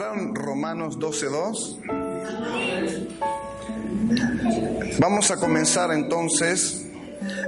¿Encontraron 0.00 0.34
Romanos 0.34 0.98
12.2? 0.98 1.76
Vamos 4.98 5.30
a 5.30 5.36
comenzar 5.36 5.92
entonces 5.92 6.86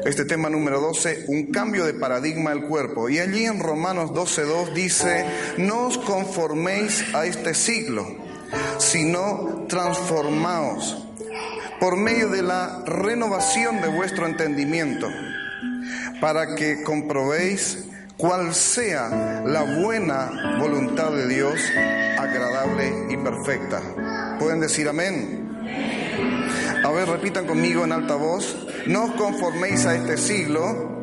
este 0.05 0.27
tema 0.27 0.50
número 0.50 0.78
12, 0.78 1.25
un 1.28 1.47
cambio 1.47 1.86
de 1.86 1.94
paradigma 1.94 2.50
del 2.50 2.64
cuerpo. 2.64 3.09
Y 3.09 3.20
allí 3.20 3.47
en 3.47 3.59
Romanos 3.59 4.11
12.2 4.11 4.75
dice, 4.75 5.25
no 5.56 5.86
os 5.86 5.97
conforméis 5.97 7.03
a 7.14 7.25
este 7.25 7.55
siglo, 7.55 8.06
sino 8.77 9.64
transformaos 9.66 11.06
por 11.81 11.97
medio 11.97 12.28
de 12.28 12.42
la 12.42 12.84
renovación 12.84 13.81
de 13.81 13.89
vuestro 13.89 14.27
entendimiento, 14.27 15.09
para 16.20 16.55
que 16.55 16.83
comprobéis 16.83 17.87
cuál 18.23 18.55
sea 18.55 19.42
la 19.45 19.62
buena 19.62 20.56
voluntad 20.61 21.11
de 21.11 21.27
Dios, 21.27 21.59
agradable 22.17 23.09
y 23.11 23.17
perfecta. 23.17 23.83
¿Pueden 24.39 24.61
decir 24.61 24.89
amén? 24.89 25.51
A 26.84 26.91
ver, 26.93 27.09
repitan 27.09 27.48
conmigo 27.48 27.83
en 27.83 27.91
alta 27.91 28.15
voz. 28.15 28.56
No 28.87 29.06
os 29.06 29.11
conforméis 29.15 29.84
a 29.87 29.97
este 29.97 30.17
siglo, 30.17 31.03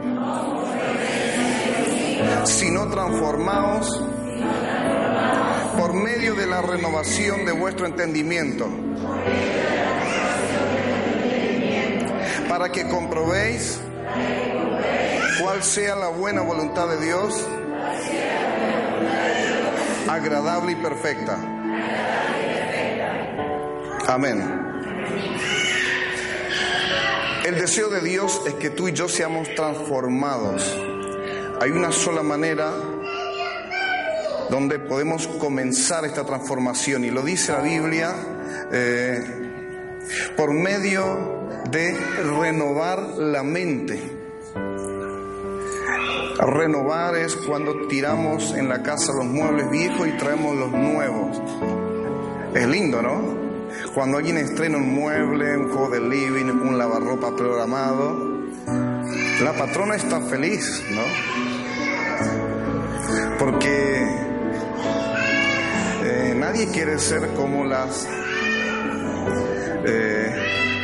sino 2.46 2.88
transformaos 2.88 4.02
por 5.78 5.94
medio 5.94 6.36
de 6.36 6.48
la 6.48 6.62
renovación 6.62 7.44
de 7.44 7.52
vuestro 7.52 7.86
entendimiento, 7.86 8.66
para 12.48 12.72
que 12.72 12.88
comprobéis 12.88 13.82
cuál 15.40 15.64
sea 15.64 15.96
la 15.96 16.10
buena 16.10 16.42
voluntad 16.42 16.88
de 16.90 17.06
Dios, 17.06 17.34
agradable 20.08 20.74
y 20.74 20.76
perfecta. 20.76 21.38
Amén. 24.08 24.60
El 27.46 27.56
deseo 27.56 27.90
de 27.90 28.02
Dios 28.02 28.42
es 28.46 28.56
que 28.56 28.70
tú 28.70 28.88
y 28.88 28.94
yo 28.94 29.08
seamos 29.08 29.54
transformados. 29.56 30.78
Hay 31.62 31.72
una 31.72 31.92
sola 31.92 32.22
manera 32.22 32.72
donde 34.50 34.80
podemos 34.80 35.28
comenzar 35.28 36.06
esta 36.06 36.26
transformación 36.26 37.06
y 37.06 37.12
lo 37.12 37.22
dice 37.22 37.52
la 37.52 37.62
Biblia 37.62 38.16
eh, 38.72 39.24
por 40.36 40.54
medio 40.54 41.48
de 41.70 41.96
renovar 42.40 43.00
la 43.18 43.44
mente. 43.44 44.19
Renovar 46.46 47.16
es 47.16 47.36
cuando 47.36 47.88
tiramos 47.88 48.54
en 48.54 48.70
la 48.70 48.82
casa 48.82 49.12
los 49.12 49.26
muebles 49.26 49.70
viejos 49.70 50.08
y 50.08 50.12
traemos 50.14 50.56
los 50.56 50.72
nuevos. 50.72 51.42
Es 52.54 52.66
lindo, 52.66 53.02
¿no? 53.02 53.38
Cuando 53.94 54.18
alguien 54.18 54.38
estrena 54.38 54.78
un 54.78 54.96
mueble, 54.96 55.58
un 55.58 55.68
juego 55.70 55.90
de 55.90 56.00
living, 56.00 56.46
un 56.46 56.78
lavarropa 56.78 57.36
programado, 57.36 58.40
la 59.44 59.52
patrona 59.54 59.96
está 59.96 60.22
feliz, 60.22 60.82
¿no? 60.92 61.02
Porque 63.38 64.08
eh, 66.04 66.34
nadie 66.38 66.68
quiere 66.72 67.00
ser 67.00 67.34
como 67.34 67.66
las 67.66 68.08
eh, 69.86 70.36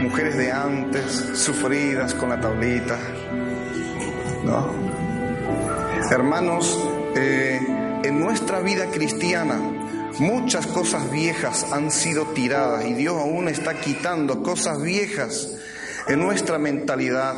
mujeres 0.01 0.37
de 0.37 0.51
antes, 0.51 1.31
sufridas 1.35 2.13
con 2.13 2.27
la 2.29 2.41
tablita, 2.41 2.97
¿no? 4.43 4.94
Hermanos, 6.11 6.79
eh, 7.15 7.59
en 8.03 8.19
nuestra 8.19 8.59
vida 8.59 8.91
cristiana 8.91 9.59
muchas 10.19 10.67
cosas 10.67 11.11
viejas 11.11 11.65
han 11.71 11.89
sido 11.89 12.25
tiradas 12.27 12.85
y 12.85 12.93
Dios 12.93 13.17
aún 13.19 13.47
está 13.47 13.79
quitando 13.79 14.43
cosas 14.43 14.81
viejas 14.81 15.57
en 16.07 16.19
nuestra 16.19 16.59
mentalidad, 16.59 17.35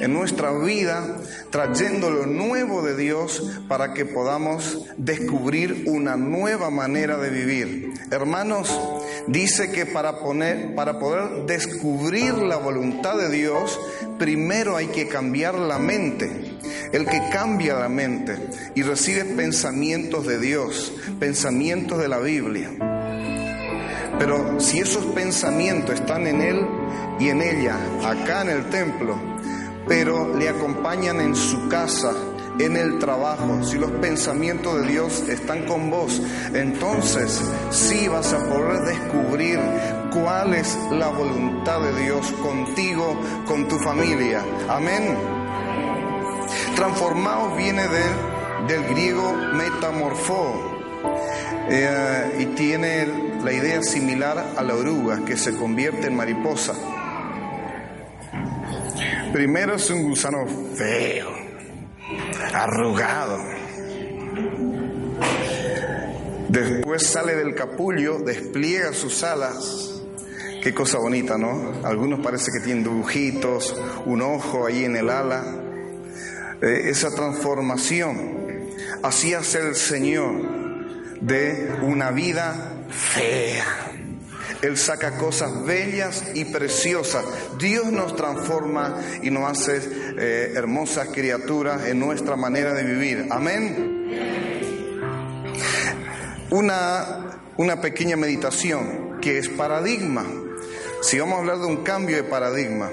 en 0.00 0.14
nuestra 0.14 0.52
vida, 0.52 1.18
trayendo 1.50 2.10
lo 2.10 2.24
nuevo 2.24 2.82
de 2.82 2.96
Dios 2.96 3.60
para 3.68 3.92
que 3.92 4.06
podamos 4.06 4.86
descubrir 4.96 5.84
una 5.86 6.16
nueva 6.16 6.70
manera 6.70 7.18
de 7.18 7.28
vivir. 7.28 7.92
Hermanos, 8.10 8.80
dice 9.26 9.70
que 9.70 9.84
para, 9.84 10.20
poner, 10.20 10.74
para 10.74 10.98
poder 10.98 11.44
descubrir 11.44 12.34
la 12.38 12.56
voluntad 12.56 13.18
de 13.18 13.28
Dios, 13.28 13.78
primero 14.18 14.76
hay 14.76 14.86
que 14.86 15.08
cambiar 15.08 15.56
la 15.56 15.78
mente. 15.78 16.47
El 16.92 17.06
que 17.06 17.28
cambia 17.30 17.74
la 17.74 17.88
mente 17.88 18.36
y 18.74 18.82
recibe 18.82 19.24
pensamientos 19.24 20.26
de 20.26 20.38
Dios, 20.38 20.92
pensamientos 21.18 21.98
de 21.98 22.08
la 22.08 22.18
Biblia. 22.18 22.70
Pero 24.18 24.58
si 24.58 24.80
esos 24.80 25.04
pensamientos 25.06 25.94
están 25.94 26.26
en 26.26 26.40
Él 26.40 26.66
y 27.20 27.28
en 27.28 27.42
ella, 27.42 27.76
acá 28.04 28.42
en 28.42 28.50
el 28.50 28.68
templo, 28.68 29.16
pero 29.86 30.36
le 30.36 30.48
acompañan 30.48 31.20
en 31.20 31.34
su 31.34 31.68
casa, 31.68 32.12
en 32.58 32.76
el 32.76 32.98
trabajo, 32.98 33.62
si 33.62 33.78
los 33.78 33.90
pensamientos 33.92 34.82
de 34.82 34.88
Dios 34.88 35.24
están 35.28 35.64
con 35.66 35.90
vos, 35.90 36.20
entonces 36.52 37.40
sí 37.70 38.08
vas 38.08 38.32
a 38.32 38.44
poder 38.48 38.82
descubrir 38.82 39.60
cuál 40.12 40.54
es 40.54 40.76
la 40.90 41.08
voluntad 41.08 41.80
de 41.80 42.02
Dios 42.02 42.32
contigo, 42.42 43.16
con 43.46 43.68
tu 43.68 43.78
familia. 43.78 44.42
Amén. 44.68 45.37
Transformados 46.78 47.56
viene 47.56 47.82
del 48.68 48.84
griego 48.84 49.32
metamorfó 49.52 50.78
eh, 51.68 52.36
y 52.38 52.44
tiene 52.54 53.04
la 53.42 53.52
idea 53.52 53.82
similar 53.82 54.52
a 54.56 54.62
la 54.62 54.76
oruga 54.76 55.24
que 55.24 55.36
se 55.36 55.56
convierte 55.56 56.06
en 56.06 56.14
mariposa. 56.14 56.74
Primero 59.32 59.74
es 59.74 59.90
un 59.90 60.04
gusano 60.04 60.46
feo, 60.76 61.26
arrugado. 62.54 63.38
Después 66.48 67.04
sale 67.04 67.34
del 67.34 67.56
capullo, 67.56 68.20
despliega 68.20 68.92
sus 68.92 69.24
alas. 69.24 70.00
Qué 70.62 70.72
cosa 70.72 70.98
bonita, 70.98 71.36
¿no? 71.36 71.72
Algunos 71.84 72.20
parece 72.20 72.52
que 72.52 72.64
tienen 72.64 72.84
dibujitos, 72.84 73.74
un 74.06 74.22
ojo 74.22 74.64
ahí 74.64 74.84
en 74.84 74.94
el 74.94 75.10
ala. 75.10 75.64
Eh, 76.60 76.90
esa 76.90 77.14
transformación. 77.14 78.36
Así 79.02 79.32
hace 79.32 79.60
el 79.60 79.76
Señor 79.76 80.58
de 81.20 81.72
una 81.82 82.10
vida 82.10 82.84
fea, 82.88 83.92
Él 84.62 84.76
saca 84.76 85.18
cosas 85.18 85.64
bellas 85.64 86.24
y 86.34 86.46
preciosas. 86.46 87.24
Dios 87.58 87.92
nos 87.92 88.16
transforma 88.16 89.00
y 89.22 89.30
nos 89.30 89.50
hace 89.50 89.80
eh, 90.18 90.52
hermosas 90.56 91.08
criaturas 91.08 91.86
en 91.86 92.00
nuestra 92.00 92.34
manera 92.34 92.74
de 92.74 92.82
vivir. 92.82 93.26
Amén. 93.30 94.08
Una, 96.50 97.40
una 97.56 97.80
pequeña 97.80 98.16
meditación 98.16 99.18
que 99.20 99.38
es 99.38 99.48
paradigma. 99.48 100.24
Si 101.02 101.20
vamos 101.20 101.36
a 101.36 101.38
hablar 101.40 101.58
de 101.58 101.66
un 101.66 101.84
cambio 101.84 102.16
de 102.16 102.24
paradigma, 102.24 102.90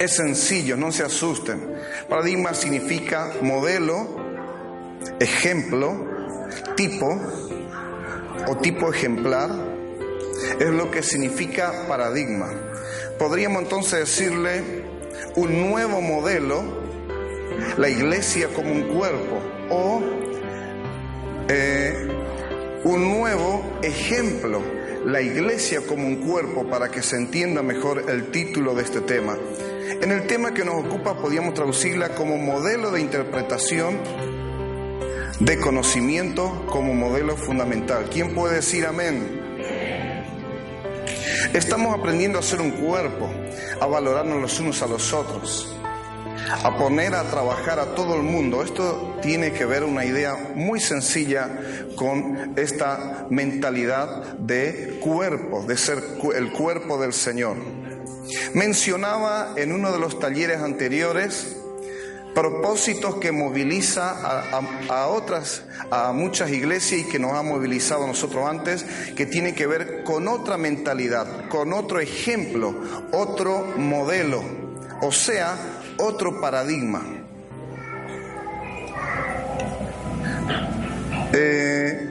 es 0.00 0.16
sencillo, 0.16 0.78
no 0.78 0.90
se 0.90 1.04
asusten. 1.04 1.60
Paradigma 2.08 2.54
significa 2.54 3.34
modelo, 3.42 4.16
ejemplo, 5.20 6.08
tipo 6.74 7.06
o 8.48 8.56
tipo 8.56 8.90
ejemplar. 8.90 9.50
Es 10.58 10.70
lo 10.70 10.90
que 10.90 11.02
significa 11.02 11.86
paradigma. 11.86 12.48
Podríamos 13.18 13.64
entonces 13.64 14.00
decirle 14.00 14.84
un 15.36 15.68
nuevo 15.68 16.00
modelo, 16.00 16.62
la 17.76 17.90
iglesia 17.90 18.48
como 18.54 18.72
un 18.72 18.88
cuerpo, 18.88 19.42
o 19.68 20.02
eh, 21.46 22.08
un 22.84 23.02
nuevo 23.02 23.78
ejemplo, 23.82 24.62
la 25.04 25.20
iglesia 25.20 25.82
como 25.86 26.06
un 26.06 26.26
cuerpo, 26.26 26.66
para 26.70 26.90
que 26.90 27.02
se 27.02 27.16
entienda 27.16 27.62
mejor 27.62 28.08
el 28.08 28.30
título 28.30 28.74
de 28.74 28.82
este 28.82 29.02
tema. 29.02 29.36
En 29.90 30.12
el 30.12 30.26
tema 30.28 30.54
que 30.54 30.64
nos 30.64 30.84
ocupa 30.84 31.20
podríamos 31.20 31.52
traducirla 31.54 32.10
como 32.10 32.36
modelo 32.36 32.92
de 32.92 33.00
interpretación 33.00 33.98
de 35.40 35.58
conocimiento 35.58 36.64
como 36.66 36.94
modelo 36.94 37.36
fundamental. 37.36 38.08
¿Quién 38.08 38.32
puede 38.32 38.56
decir 38.56 38.86
amén? 38.86 39.40
Estamos 41.52 41.98
aprendiendo 41.98 42.38
a 42.38 42.42
ser 42.42 42.60
un 42.60 42.70
cuerpo, 42.70 43.28
a 43.80 43.86
valorarnos 43.86 44.40
los 44.40 44.60
unos 44.60 44.80
a 44.82 44.86
los 44.86 45.12
otros, 45.12 45.76
a 46.62 46.78
poner 46.78 47.14
a 47.14 47.24
trabajar 47.24 47.80
a 47.80 47.96
todo 47.96 48.14
el 48.14 48.22
mundo. 48.22 48.62
Esto 48.62 49.18
tiene 49.20 49.52
que 49.52 49.64
ver 49.64 49.82
una 49.82 50.04
idea 50.04 50.52
muy 50.54 50.78
sencilla 50.78 51.48
con 51.96 52.52
esta 52.56 53.26
mentalidad 53.28 54.38
de 54.38 55.00
cuerpo, 55.02 55.64
de 55.66 55.76
ser 55.76 55.98
el 56.36 56.52
cuerpo 56.52 56.96
del 56.98 57.12
Señor. 57.12 57.56
Mencionaba 58.54 59.54
en 59.56 59.72
uno 59.72 59.92
de 59.92 59.98
los 59.98 60.18
talleres 60.18 60.58
anteriores 60.60 61.56
propósitos 62.34 63.16
que 63.16 63.32
moviliza 63.32 64.10
a, 64.88 65.06
otras, 65.08 65.62
a 65.90 66.12
muchas 66.12 66.50
iglesias 66.50 67.02
y 67.02 67.04
que 67.04 67.18
nos 67.18 67.32
ha 67.32 67.42
movilizado 67.42 68.04
a 68.04 68.06
nosotros 68.06 68.48
antes, 68.48 68.84
que 69.16 69.26
tiene 69.26 69.54
que 69.54 69.66
ver 69.66 70.04
con 70.04 70.28
otra 70.28 70.56
mentalidad, 70.56 71.48
con 71.48 71.72
otro 71.72 72.00
ejemplo, 72.00 72.74
otro 73.12 73.74
modelo, 73.76 74.42
o 75.02 75.12
sea, 75.12 75.56
otro 75.98 76.40
paradigma. 76.40 77.02
Eh, 81.32 82.09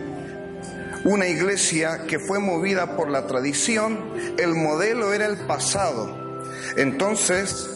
una 1.05 1.27
iglesia 1.27 2.05
que 2.07 2.19
fue 2.19 2.39
movida 2.39 2.97
por 2.97 3.09
la 3.09 3.25
tradición, 3.25 3.99
el 4.37 4.53
modelo 4.53 5.13
era 5.13 5.25
el 5.25 5.37
pasado. 5.37 6.43
Entonces, 6.75 7.69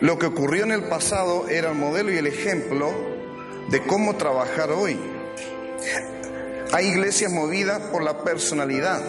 lo 0.00 0.18
que 0.18 0.26
ocurrió 0.26 0.64
en 0.64 0.72
el 0.72 0.84
pasado 0.84 1.48
era 1.48 1.70
el 1.70 1.76
modelo 1.76 2.12
y 2.12 2.18
el 2.18 2.26
ejemplo 2.26 2.90
de 3.70 3.82
cómo 3.86 4.16
trabajar 4.16 4.70
hoy. 4.70 4.98
Hay 6.72 6.88
iglesias 6.88 7.32
movidas 7.32 7.80
por 7.92 8.02
la 8.02 8.24
personalidad, 8.24 9.00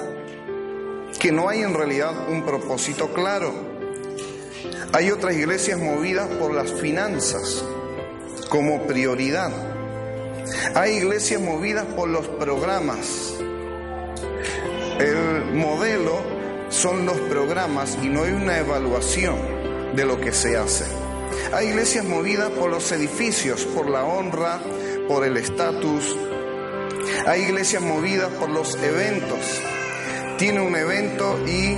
que 1.20 1.32
no 1.32 1.50
hay 1.50 1.64
en 1.64 1.74
realidad 1.74 2.30
un 2.30 2.46
propósito 2.46 3.12
claro. 3.14 3.54
Hay 4.94 5.12
otras 5.12 5.36
iglesias 5.36 5.80
movidas 5.80 6.28
por 6.40 6.54
las 6.54 6.72
finanzas 6.72 7.64
como 8.50 8.84
prioridad. 8.84 9.52
Hay 10.76 10.98
iglesias 10.98 11.42
movidas 11.42 11.86
por 11.86 12.08
los 12.08 12.28
programas. 12.28 13.34
El 15.00 15.54
modelo 15.54 16.24
son 16.70 17.06
los 17.06 17.18
programas 17.22 17.98
y 18.02 18.10
no 18.10 18.24
hay 18.24 18.32
una 18.32 18.58
evaluación 18.58 19.36
de 19.96 20.06
lo 20.06 20.20
que 20.20 20.32
se 20.32 20.58
hace. 20.58 20.86
Hay 21.54 21.68
iglesias 21.68 22.04
movidas 22.04 22.50
por 22.52 22.72
los 22.72 22.92
edificios, 22.92 23.64
por 23.66 23.90
la 23.90 24.04
honra, 24.06 24.60
por 25.08 25.24
el 25.24 25.38
estatus. 25.38 26.18
Hay 27.28 27.44
iglesias 27.44 27.84
movidas 27.84 28.32
por 28.34 28.50
los 28.50 28.76
eventos. 28.82 29.62
Tiene 30.40 30.62
un 30.62 30.76
evento 30.76 31.38
y 31.48 31.78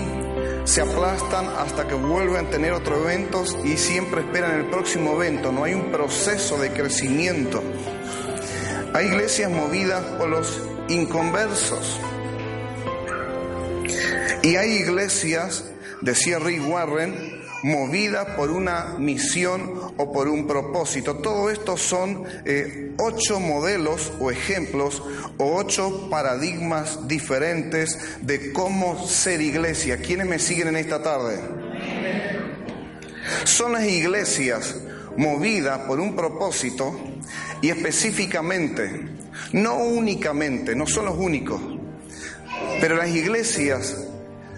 se 0.64 0.82
aplastan 0.82 1.48
hasta 1.58 1.88
que 1.88 1.96
vuelven 1.96 2.46
a 2.46 2.50
tener 2.50 2.72
otro 2.72 2.98
evento 3.04 3.44
y 3.66 3.76
siempre 3.76 4.22
esperan 4.22 4.60
el 4.60 4.70
próximo 4.70 5.14
evento. 5.22 5.52
No 5.52 5.66
hay 5.66 5.74
un 5.74 5.92
proceso 5.92 6.58
de 6.58 6.72
crecimiento. 6.72 7.62
Hay 8.94 9.08
iglesias 9.08 9.52
movidas 9.52 10.04
por 10.18 10.30
los 10.30 10.62
inconversos. 10.88 12.00
Y 14.42 14.56
hay 14.56 14.72
iglesias, 14.72 15.66
decía 16.02 16.40
Rick 16.40 16.68
Warren, 16.68 17.40
movida 17.64 18.38
por 18.38 18.52
una 18.52 18.96
misión 18.98 19.94
o 19.98 20.12
por 20.14 20.28
un 20.30 20.48
propósito. 20.48 21.18
Todo 21.18 21.50
esto 21.50 21.76
son 21.76 22.24
eh, 22.46 22.94
ocho 22.98 23.40
modelos 23.40 24.14
o 24.20 24.32
ejemplos 24.32 25.04
o 25.38 25.56
ocho 25.56 26.10
paradigmas 26.10 27.08
diferentes 27.08 27.98
de 28.22 28.54
cómo 28.54 29.06
ser 29.08 29.42
iglesia. 29.42 29.98
¿Quiénes 29.98 30.28
me 30.28 30.40
siguen 30.40 30.70
en 30.70 30.78
esta 30.78 31.04
tarde? 31.04 31.40
Son 33.44 33.74
las 33.74 33.84
iglesias 33.84 34.76
movidas 35.18 35.80
por 35.80 36.00
un 36.00 36.16
propósito 36.16 36.98
y 37.62 37.70
específicamente, 37.70 38.90
no 39.52 39.76
únicamente, 39.76 40.76
no 40.76 40.88
son 40.88 41.06
los 41.06 41.18
únicos, 41.18 41.62
pero 42.80 42.96
las 42.96 43.10
iglesias 43.10 44.09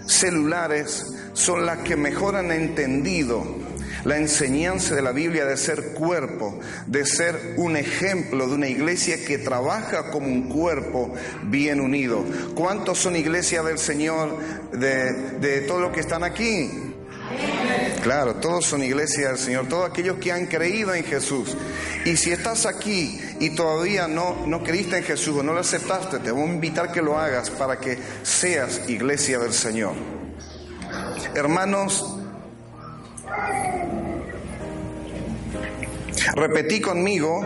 celulares 0.06 1.14
son 1.32 1.66
las 1.66 1.78
que 1.78 1.96
mejor 1.96 2.36
han 2.36 2.50
entendido 2.50 3.44
la 4.04 4.16
enseñanza 4.16 4.94
de 4.94 5.02
la 5.02 5.12
Biblia 5.12 5.44
de 5.44 5.56
ser 5.56 5.92
cuerpo, 5.92 6.58
de 6.86 7.06
ser 7.06 7.54
un 7.56 7.76
ejemplo 7.76 8.48
de 8.48 8.54
una 8.54 8.68
iglesia 8.68 9.24
que 9.24 9.38
trabaja 9.38 10.10
como 10.10 10.26
un 10.26 10.48
cuerpo 10.48 11.14
bien 11.44 11.80
unido. 11.80 12.24
¿Cuántos 12.54 12.98
son 12.98 13.16
iglesias 13.16 13.64
del 13.64 13.78
Señor 13.78 14.36
de, 14.72 15.12
de 15.38 15.60
todos 15.62 15.80
los 15.80 15.92
que 15.92 16.00
están 16.00 16.24
aquí? 16.24 16.70
Claro, 18.02 18.34
todos 18.34 18.66
son 18.66 18.82
iglesias 18.82 19.30
del 19.30 19.38
Señor, 19.38 19.68
todos 19.68 19.88
aquellos 19.88 20.18
que 20.18 20.32
han 20.32 20.46
creído 20.46 20.92
en 20.92 21.04
Jesús. 21.04 21.56
Y 22.04 22.16
si 22.16 22.32
estás 22.32 22.66
aquí 22.66 23.16
y 23.38 23.50
todavía 23.50 24.08
no, 24.08 24.44
no 24.44 24.64
creíste 24.64 24.98
en 24.98 25.04
Jesús 25.04 25.38
o 25.38 25.42
no 25.44 25.52
lo 25.52 25.60
aceptaste, 25.60 26.18
te 26.18 26.32
voy 26.32 26.42
a 26.42 26.52
invitar 26.52 26.90
que 26.90 27.00
lo 27.00 27.16
hagas 27.16 27.50
para 27.50 27.78
que 27.78 27.96
seas 28.24 28.88
iglesia 28.88 29.38
del 29.38 29.52
Señor. 29.52 29.92
Hermanos, 31.36 32.18
repetí 36.34 36.80
conmigo, 36.80 37.40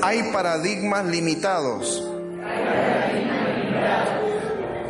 hay 0.00 0.22
paradigmas 0.32 1.04
limitados. 1.04 2.10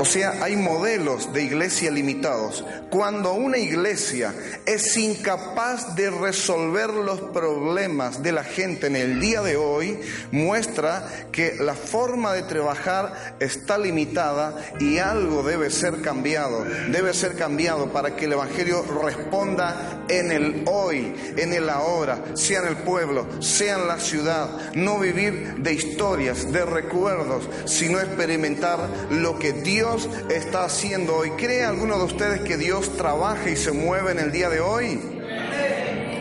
O 0.00 0.06
sea, 0.06 0.42
hay 0.42 0.56
modelos 0.56 1.30
de 1.34 1.42
iglesia 1.42 1.90
limitados. 1.90 2.64
Cuando 2.88 3.34
una 3.34 3.58
iglesia 3.58 4.34
es 4.64 4.96
incapaz 4.96 5.94
de 5.94 6.08
resolver 6.08 6.88
los 6.88 7.20
problemas 7.20 8.22
de 8.22 8.32
la 8.32 8.42
gente 8.42 8.86
en 8.86 8.96
el 8.96 9.20
día 9.20 9.42
de 9.42 9.58
hoy, 9.58 10.00
muestra 10.32 11.06
que 11.30 11.54
la 11.60 11.74
forma 11.74 12.32
de 12.32 12.44
trabajar 12.44 13.36
está 13.40 13.76
limitada 13.76 14.56
y 14.80 14.96
algo 14.96 15.42
debe 15.42 15.68
ser 15.68 16.00
cambiado. 16.00 16.64
Debe 16.90 17.12
ser 17.12 17.36
cambiado 17.36 17.92
para 17.92 18.16
que 18.16 18.24
el 18.24 18.32
Evangelio 18.32 18.82
responda 19.04 20.06
en 20.08 20.32
el 20.32 20.62
hoy, 20.64 21.14
en 21.36 21.52
el 21.52 21.68
ahora, 21.68 22.24
sea 22.36 22.60
en 22.60 22.68
el 22.68 22.76
pueblo, 22.78 23.26
sea 23.42 23.74
en 23.74 23.86
la 23.86 23.98
ciudad. 23.98 24.72
No 24.72 24.98
vivir 24.98 25.56
de 25.58 25.74
historias, 25.74 26.50
de 26.50 26.64
recuerdos, 26.64 27.46
sino 27.66 28.00
experimentar 28.00 28.88
lo 29.10 29.38
que 29.38 29.52
Dios 29.52 29.89
está 30.28 30.64
haciendo 30.64 31.16
hoy. 31.16 31.30
¿Cree 31.32 31.64
alguno 31.64 31.98
de 31.98 32.04
ustedes 32.04 32.40
que 32.42 32.56
Dios 32.56 32.96
trabaja 32.96 33.50
y 33.50 33.56
se 33.56 33.72
mueve 33.72 34.12
en 34.12 34.18
el 34.18 34.32
día 34.32 34.48
de 34.48 34.60
hoy? 34.60 35.00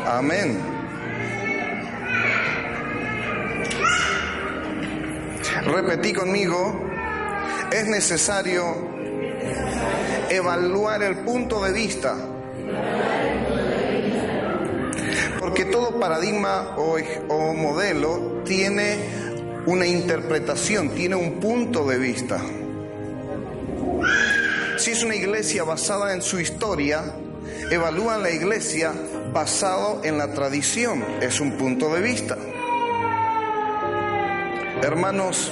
Amén. 0.05 0.57
Repetí 5.65 6.13
conmigo, 6.13 6.89
es 7.71 7.87
necesario 7.87 8.75
evaluar 10.29 11.03
el 11.03 11.17
punto 11.17 11.63
de 11.63 11.71
vista. 11.71 12.15
Porque 15.39 15.65
todo 15.65 15.99
paradigma 15.99 16.75
o, 16.77 16.97
o 17.27 17.53
modelo 17.53 18.41
tiene 18.45 18.97
una 19.65 19.85
interpretación, 19.85 20.89
tiene 20.89 21.15
un 21.15 21.39
punto 21.39 21.85
de 21.87 21.97
vista. 21.97 22.41
Si 24.77 24.91
es 24.91 25.03
una 25.03 25.15
iglesia 25.15 25.63
basada 25.63 26.13
en 26.13 26.21
su 26.21 26.39
historia, 26.39 27.03
evalúan 27.69 28.23
la 28.23 28.31
iglesia 28.31 28.93
basado 29.33 30.01
en 30.03 30.17
la 30.17 30.33
tradición. 30.33 31.03
Es 31.21 31.39
un 31.39 31.57
punto 31.57 31.93
de 31.93 32.01
vista. 32.01 32.37
Hermanos, 34.81 35.51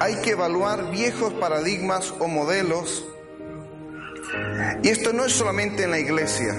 hay 0.00 0.16
que 0.16 0.30
evaluar 0.30 0.90
viejos 0.90 1.32
paradigmas 1.34 2.12
o 2.18 2.26
modelos. 2.26 3.04
Y 4.82 4.88
esto 4.88 5.12
no 5.12 5.24
es 5.24 5.32
solamente 5.32 5.84
en 5.84 5.92
la 5.92 5.98
iglesia, 6.00 6.54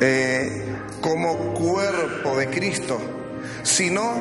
eh, 0.00 0.64
como 1.00 1.52
cuerpo 1.52 2.36
de 2.36 2.48
Cristo, 2.48 2.98
sino 3.62 4.14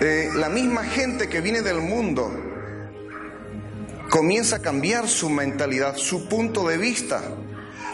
eh, 0.00 0.30
la 0.36 0.48
misma 0.48 0.84
gente 0.84 1.28
que 1.28 1.40
viene 1.40 1.62
del 1.62 1.80
mundo 1.80 2.45
comienza 4.10 4.56
a 4.56 4.62
cambiar 4.62 5.08
su 5.08 5.30
mentalidad, 5.30 5.96
su 5.96 6.28
punto 6.28 6.66
de 6.66 6.78
vista. 6.78 7.22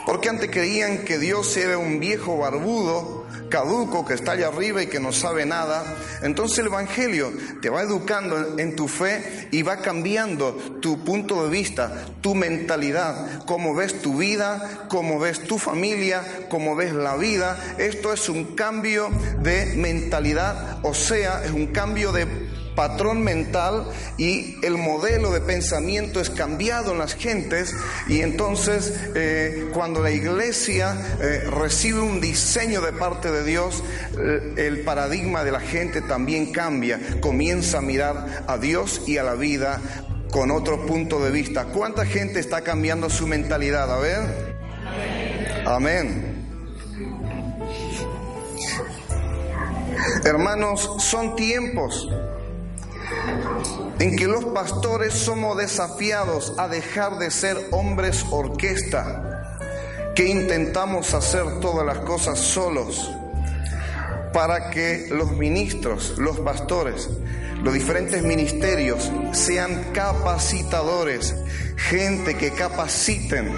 Porque 0.06 0.28
antes 0.28 0.50
creían 0.50 1.04
que 1.04 1.18
Dios 1.18 1.56
era 1.56 1.78
un 1.78 2.00
viejo 2.00 2.36
barbudo, 2.36 3.22
caduco, 3.48 4.06
que 4.06 4.14
está 4.14 4.32
allá 4.32 4.48
arriba 4.48 4.82
y 4.82 4.86
que 4.86 4.98
no 4.98 5.12
sabe 5.12 5.46
nada. 5.46 5.84
Entonces 6.22 6.58
el 6.58 6.66
Evangelio 6.66 7.30
te 7.60 7.68
va 7.68 7.82
educando 7.82 8.58
en 8.58 8.74
tu 8.74 8.88
fe 8.88 9.48
y 9.52 9.62
va 9.62 9.76
cambiando 9.76 10.54
tu 10.80 11.04
punto 11.04 11.44
de 11.44 11.50
vista, 11.50 12.06
tu 12.20 12.34
mentalidad, 12.34 13.44
cómo 13.44 13.74
ves 13.74 14.00
tu 14.00 14.16
vida, 14.16 14.86
cómo 14.88 15.20
ves 15.20 15.44
tu 15.44 15.58
familia, 15.58 16.46
cómo 16.48 16.74
ves 16.74 16.94
la 16.94 17.16
vida. 17.16 17.76
Esto 17.78 18.12
es 18.12 18.28
un 18.28 18.56
cambio 18.56 19.10
de 19.42 19.66
mentalidad, 19.76 20.78
o 20.82 20.94
sea, 20.94 21.44
es 21.44 21.52
un 21.52 21.66
cambio 21.66 22.10
de 22.10 22.26
patrón 22.74 23.22
mental 23.22 23.86
y 24.16 24.56
el 24.64 24.78
modelo 24.78 25.30
de 25.30 25.40
pensamiento 25.40 26.20
es 26.20 26.30
cambiado 26.30 26.92
en 26.92 26.98
las 26.98 27.14
gentes 27.14 27.74
y 28.08 28.20
entonces 28.20 28.94
eh, 29.14 29.70
cuando 29.72 30.00
la 30.00 30.10
iglesia 30.10 30.96
eh, 31.20 31.44
recibe 31.50 32.00
un 32.00 32.20
diseño 32.20 32.80
de 32.80 32.92
parte 32.92 33.30
de 33.30 33.44
Dios, 33.44 33.82
eh, 34.18 34.54
el 34.56 34.80
paradigma 34.80 35.44
de 35.44 35.52
la 35.52 35.60
gente 35.60 36.02
también 36.02 36.52
cambia, 36.52 37.00
comienza 37.20 37.78
a 37.78 37.82
mirar 37.82 38.44
a 38.46 38.58
Dios 38.58 39.02
y 39.06 39.18
a 39.18 39.22
la 39.22 39.34
vida 39.34 39.80
con 40.30 40.50
otro 40.50 40.86
punto 40.86 41.22
de 41.22 41.30
vista. 41.30 41.66
¿Cuánta 41.66 42.06
gente 42.06 42.40
está 42.40 42.62
cambiando 42.62 43.10
su 43.10 43.26
mentalidad? 43.26 43.92
A 43.92 43.98
ver. 43.98 44.56
Amén. 45.66 46.32
Hermanos, 50.24 50.90
son 50.98 51.36
tiempos 51.36 52.08
en 53.98 54.16
que 54.16 54.26
los 54.26 54.44
pastores 54.46 55.14
somos 55.14 55.56
desafiados 55.56 56.54
a 56.58 56.68
dejar 56.68 57.18
de 57.18 57.30
ser 57.30 57.56
hombres 57.70 58.24
orquesta, 58.30 59.56
que 60.14 60.28
intentamos 60.28 61.14
hacer 61.14 61.60
todas 61.60 61.86
las 61.86 61.98
cosas 61.98 62.38
solos, 62.38 63.10
para 64.32 64.70
que 64.70 65.08
los 65.10 65.32
ministros, 65.32 66.14
los 66.18 66.40
pastores, 66.40 67.08
los 67.62 67.74
diferentes 67.74 68.22
ministerios 68.22 69.10
sean 69.32 69.92
capacitadores, 69.92 71.34
gente 71.76 72.36
que 72.36 72.50
capaciten 72.50 73.52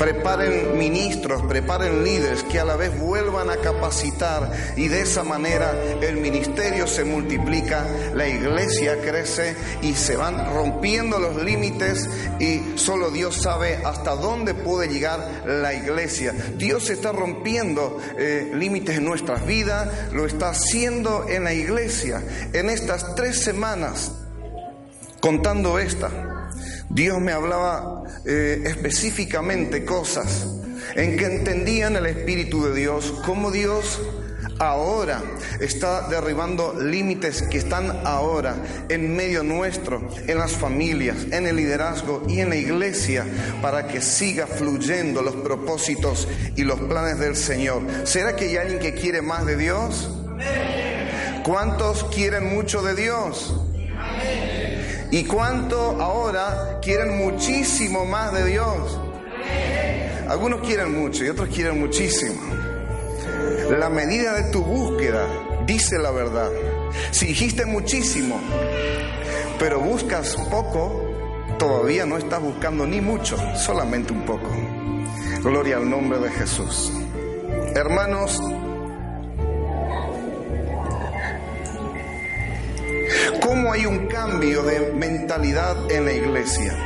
Preparen 0.00 0.78
ministros, 0.78 1.42
preparen 1.42 2.02
líderes 2.02 2.42
que 2.44 2.58
a 2.58 2.64
la 2.64 2.74
vez 2.74 2.98
vuelvan 2.98 3.50
a 3.50 3.58
capacitar 3.58 4.50
y 4.74 4.88
de 4.88 5.02
esa 5.02 5.24
manera 5.24 5.74
el 6.00 6.16
ministerio 6.16 6.86
se 6.86 7.04
multiplica, 7.04 7.86
la 8.14 8.26
iglesia 8.26 8.98
crece 9.02 9.54
y 9.82 9.92
se 9.92 10.16
van 10.16 10.54
rompiendo 10.54 11.18
los 11.18 11.44
límites 11.44 12.08
y 12.38 12.62
solo 12.76 13.10
Dios 13.10 13.36
sabe 13.36 13.76
hasta 13.84 14.16
dónde 14.16 14.54
puede 14.54 14.88
llegar 14.88 15.42
la 15.44 15.74
iglesia. 15.74 16.32
Dios 16.56 16.88
está 16.88 17.12
rompiendo 17.12 18.00
eh, 18.16 18.52
límites 18.54 18.96
en 18.96 19.04
nuestras 19.04 19.44
vidas, 19.44 20.12
lo 20.12 20.24
está 20.24 20.48
haciendo 20.48 21.26
en 21.28 21.44
la 21.44 21.52
iglesia. 21.52 22.22
En 22.54 22.70
estas 22.70 23.14
tres 23.14 23.42
semanas, 23.42 24.12
contando 25.20 25.78
esta, 25.78 26.29
Dios 26.90 27.20
me 27.20 27.32
hablaba 27.32 28.02
eh, 28.24 28.62
específicamente 28.66 29.84
cosas 29.84 30.46
en 30.96 31.16
que 31.16 31.26
entendían 31.26 31.94
el 31.94 32.06
Espíritu 32.06 32.64
de 32.64 32.74
Dios, 32.74 33.14
cómo 33.24 33.52
Dios 33.52 34.00
ahora 34.58 35.22
está 35.60 36.08
derribando 36.08 36.74
límites 36.74 37.42
que 37.42 37.58
están 37.58 38.02
ahora 38.04 38.56
en 38.88 39.14
medio 39.14 39.44
nuestro, 39.44 40.06
en 40.26 40.36
las 40.36 40.52
familias, 40.52 41.16
en 41.30 41.46
el 41.46 41.56
liderazgo 41.56 42.24
y 42.28 42.40
en 42.40 42.50
la 42.50 42.56
iglesia, 42.56 43.24
para 43.62 43.86
que 43.86 44.00
siga 44.00 44.48
fluyendo 44.48 45.22
los 45.22 45.36
propósitos 45.36 46.26
y 46.56 46.64
los 46.64 46.80
planes 46.80 47.20
del 47.20 47.36
Señor. 47.36 47.82
¿Será 48.04 48.34
que 48.34 48.46
hay 48.46 48.56
alguien 48.56 48.80
que 48.80 48.94
quiere 48.94 49.22
más 49.22 49.46
de 49.46 49.56
Dios? 49.56 50.10
¿Cuántos 51.44 52.04
quieren 52.04 52.52
mucho 52.52 52.82
de 52.82 52.94
Dios? 52.94 53.54
¿Y 55.12 55.24
cuánto 55.24 56.00
ahora 56.00 56.78
quieren 56.80 57.18
muchísimo 57.18 58.04
más 58.04 58.32
de 58.32 58.44
Dios? 58.46 58.98
Algunos 60.28 60.60
quieren 60.60 60.96
mucho 60.96 61.24
y 61.24 61.28
otros 61.28 61.48
quieren 61.48 61.80
muchísimo. 61.80 62.40
La 63.76 63.90
medida 63.90 64.34
de 64.34 64.52
tu 64.52 64.62
búsqueda 64.62 65.26
dice 65.66 65.98
la 65.98 66.12
verdad. 66.12 66.48
Si 67.10 67.26
dijiste 67.26 67.66
muchísimo, 67.66 68.40
pero 69.58 69.80
buscas 69.80 70.36
poco, 70.48 71.02
todavía 71.58 72.06
no 72.06 72.16
estás 72.16 72.40
buscando 72.40 72.86
ni 72.86 73.00
mucho, 73.00 73.36
solamente 73.56 74.12
un 74.12 74.24
poco. 74.24 74.48
Gloria 75.42 75.78
al 75.78 75.90
nombre 75.90 76.20
de 76.20 76.30
Jesús. 76.30 76.92
Hermanos, 77.74 78.40
cómo 83.40 83.72
hay 83.72 83.86
un 83.86 84.06
cambio 84.06 84.62
de 84.62 84.92
mentalidad 84.92 85.90
en 85.90 86.04
la 86.04 86.12
iglesia. 86.12 86.76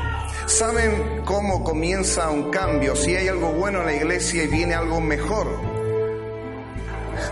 ¿Saben 0.46 1.22
cómo 1.24 1.64
comienza 1.64 2.30
un 2.30 2.50
cambio? 2.50 2.94
Si 2.94 3.14
hay 3.16 3.28
algo 3.28 3.52
bueno 3.52 3.80
en 3.80 3.86
la 3.86 3.94
iglesia 3.94 4.44
y 4.44 4.46
viene 4.46 4.74
algo 4.74 5.00
mejor. 5.00 5.73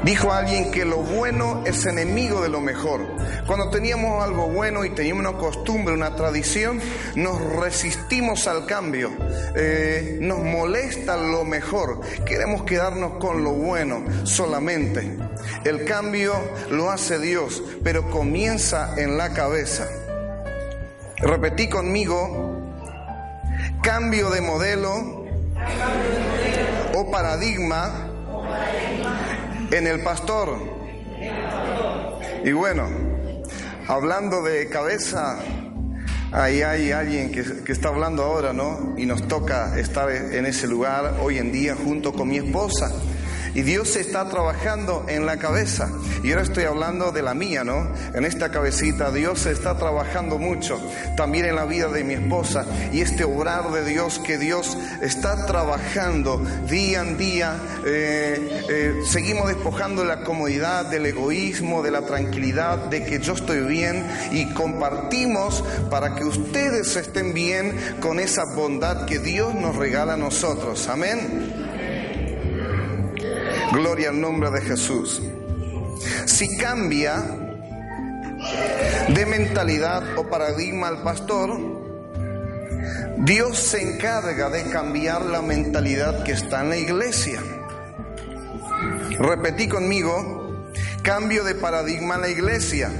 Dijo 0.04 0.32
alguien 0.32 0.70
que 0.70 0.84
lo 0.84 0.98
bueno 0.98 1.62
es 1.64 1.86
enemigo 1.86 2.42
de 2.42 2.48
lo 2.48 2.60
mejor. 2.60 3.06
Cuando 3.46 3.70
teníamos 3.70 4.22
algo 4.22 4.48
bueno 4.48 4.84
y 4.84 4.90
teníamos 4.90 5.26
una 5.26 5.38
costumbre, 5.38 5.94
una 5.94 6.16
tradición, 6.16 6.80
nos 7.14 7.40
resistimos 7.56 8.46
al 8.46 8.66
cambio. 8.66 9.10
Eh, 9.54 10.18
nos 10.20 10.40
molesta 10.40 11.16
lo 11.16 11.44
mejor. 11.44 12.00
Queremos 12.24 12.64
quedarnos 12.64 13.18
con 13.18 13.44
lo 13.44 13.52
bueno 13.52 14.04
solamente. 14.24 15.16
El 15.64 15.84
cambio 15.84 16.34
lo 16.70 16.90
hace 16.90 17.18
Dios, 17.18 17.62
pero 17.84 18.10
comienza 18.10 18.94
en 18.96 19.16
la 19.16 19.32
cabeza. 19.32 19.86
Repetí 21.18 21.68
conmigo, 21.68 22.60
cambio 23.82 24.30
de 24.30 24.40
modelo 24.40 25.24
o 26.94 27.10
paradigma 27.10 28.08
en 29.72 29.86
el 29.86 30.02
pastor. 30.02 30.56
Y 32.44 32.52
bueno, 32.52 32.88
hablando 33.88 34.42
de 34.42 34.68
cabeza, 34.68 35.38
ahí 36.30 36.62
hay 36.62 36.92
alguien 36.92 37.32
que, 37.32 37.42
que, 37.64 37.72
está 37.72 37.88
hablando 37.88 38.22
ahora, 38.22 38.52
¿no? 38.52 38.94
Y 38.96 39.06
nos 39.06 39.26
toca 39.26 39.78
estar 39.78 40.10
en 40.10 40.46
ese 40.46 40.66
lugar 40.66 41.16
hoy 41.20 41.38
en 41.38 41.52
día 41.52 41.74
junto 41.74 42.12
con 42.12 42.28
mi 42.28 42.36
esposa. 42.36 42.92
Y 43.54 43.62
Dios 43.62 43.96
está 43.96 44.28
trabajando 44.28 45.04
en 45.08 45.26
la 45.26 45.36
cabeza. 45.36 45.90
Y 46.22 46.30
ahora 46.30 46.42
estoy 46.42 46.64
hablando 46.64 47.12
de 47.12 47.22
la 47.22 47.34
mía, 47.34 47.64
¿no? 47.64 47.88
En 48.14 48.24
esta 48.24 48.50
cabecita 48.50 49.10
Dios 49.10 49.46
está 49.46 49.76
trabajando 49.76 50.38
mucho. 50.38 50.80
También 51.16 51.46
en 51.46 51.56
la 51.56 51.64
vida 51.64 51.88
de 51.88 52.04
mi 52.04 52.14
esposa. 52.14 52.64
Y 52.92 53.00
este 53.00 53.24
obrar 53.24 53.70
de 53.72 53.84
Dios 53.84 54.18
que 54.20 54.38
Dios 54.38 54.78
está 55.02 55.46
trabajando 55.46 56.42
día 56.68 57.02
en 57.02 57.18
día. 57.18 57.56
Eh, 57.84 58.64
eh, 58.70 58.94
seguimos 59.06 59.48
despojando 59.48 60.04
la 60.04 60.22
comodidad, 60.22 60.86
del 60.86 61.06
egoísmo, 61.06 61.82
de 61.82 61.90
la 61.90 62.02
tranquilidad, 62.02 62.78
de 62.86 63.04
que 63.04 63.20
yo 63.20 63.34
estoy 63.34 63.60
bien. 63.60 64.06
Y 64.30 64.52
compartimos 64.54 65.62
para 65.90 66.14
que 66.14 66.24
ustedes 66.24 66.96
estén 66.96 67.34
bien 67.34 67.96
con 68.00 68.18
esa 68.18 68.44
bondad 68.54 69.06
que 69.06 69.18
Dios 69.18 69.54
nos 69.54 69.76
regala 69.76 70.14
a 70.14 70.16
nosotros. 70.16 70.88
Amén. 70.88 71.61
Gloria 73.72 74.10
al 74.10 74.20
nombre 74.20 74.50
de 74.50 74.60
Jesús. 74.60 75.22
Si 76.26 76.58
cambia 76.58 77.22
de 79.08 79.24
mentalidad 79.24 80.18
o 80.18 80.28
paradigma 80.28 80.88
al 80.88 81.02
pastor, 81.02 81.58
Dios 83.16 83.56
se 83.56 83.80
encarga 83.80 84.50
de 84.50 84.64
cambiar 84.64 85.22
la 85.22 85.40
mentalidad 85.40 86.22
que 86.22 86.32
está 86.32 86.60
en 86.60 86.68
la 86.68 86.76
iglesia. 86.76 87.40
Repetí 89.18 89.68
conmigo, 89.68 90.66
cambio 91.02 91.42
de 91.42 91.54
paradigma 91.54 92.16
en 92.16 92.20
la 92.20 92.28
iglesia. 92.28 92.90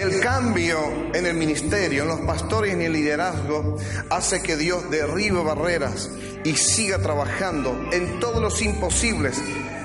El 0.00 0.18
cambio 0.20 0.78
en 1.14 1.24
el 1.24 1.36
ministerio, 1.36 2.02
en 2.02 2.08
los 2.08 2.20
pastores 2.22 2.72
y 2.72 2.74
en 2.74 2.82
el 2.82 2.92
liderazgo 2.94 3.76
hace 4.10 4.42
que 4.42 4.56
Dios 4.56 4.90
derribe 4.90 5.40
barreras 5.42 6.10
y 6.44 6.54
siga 6.56 6.98
trabajando 6.98 7.88
en 7.92 8.20
todos 8.20 8.40
los 8.42 8.62
imposibles. 8.62 9.40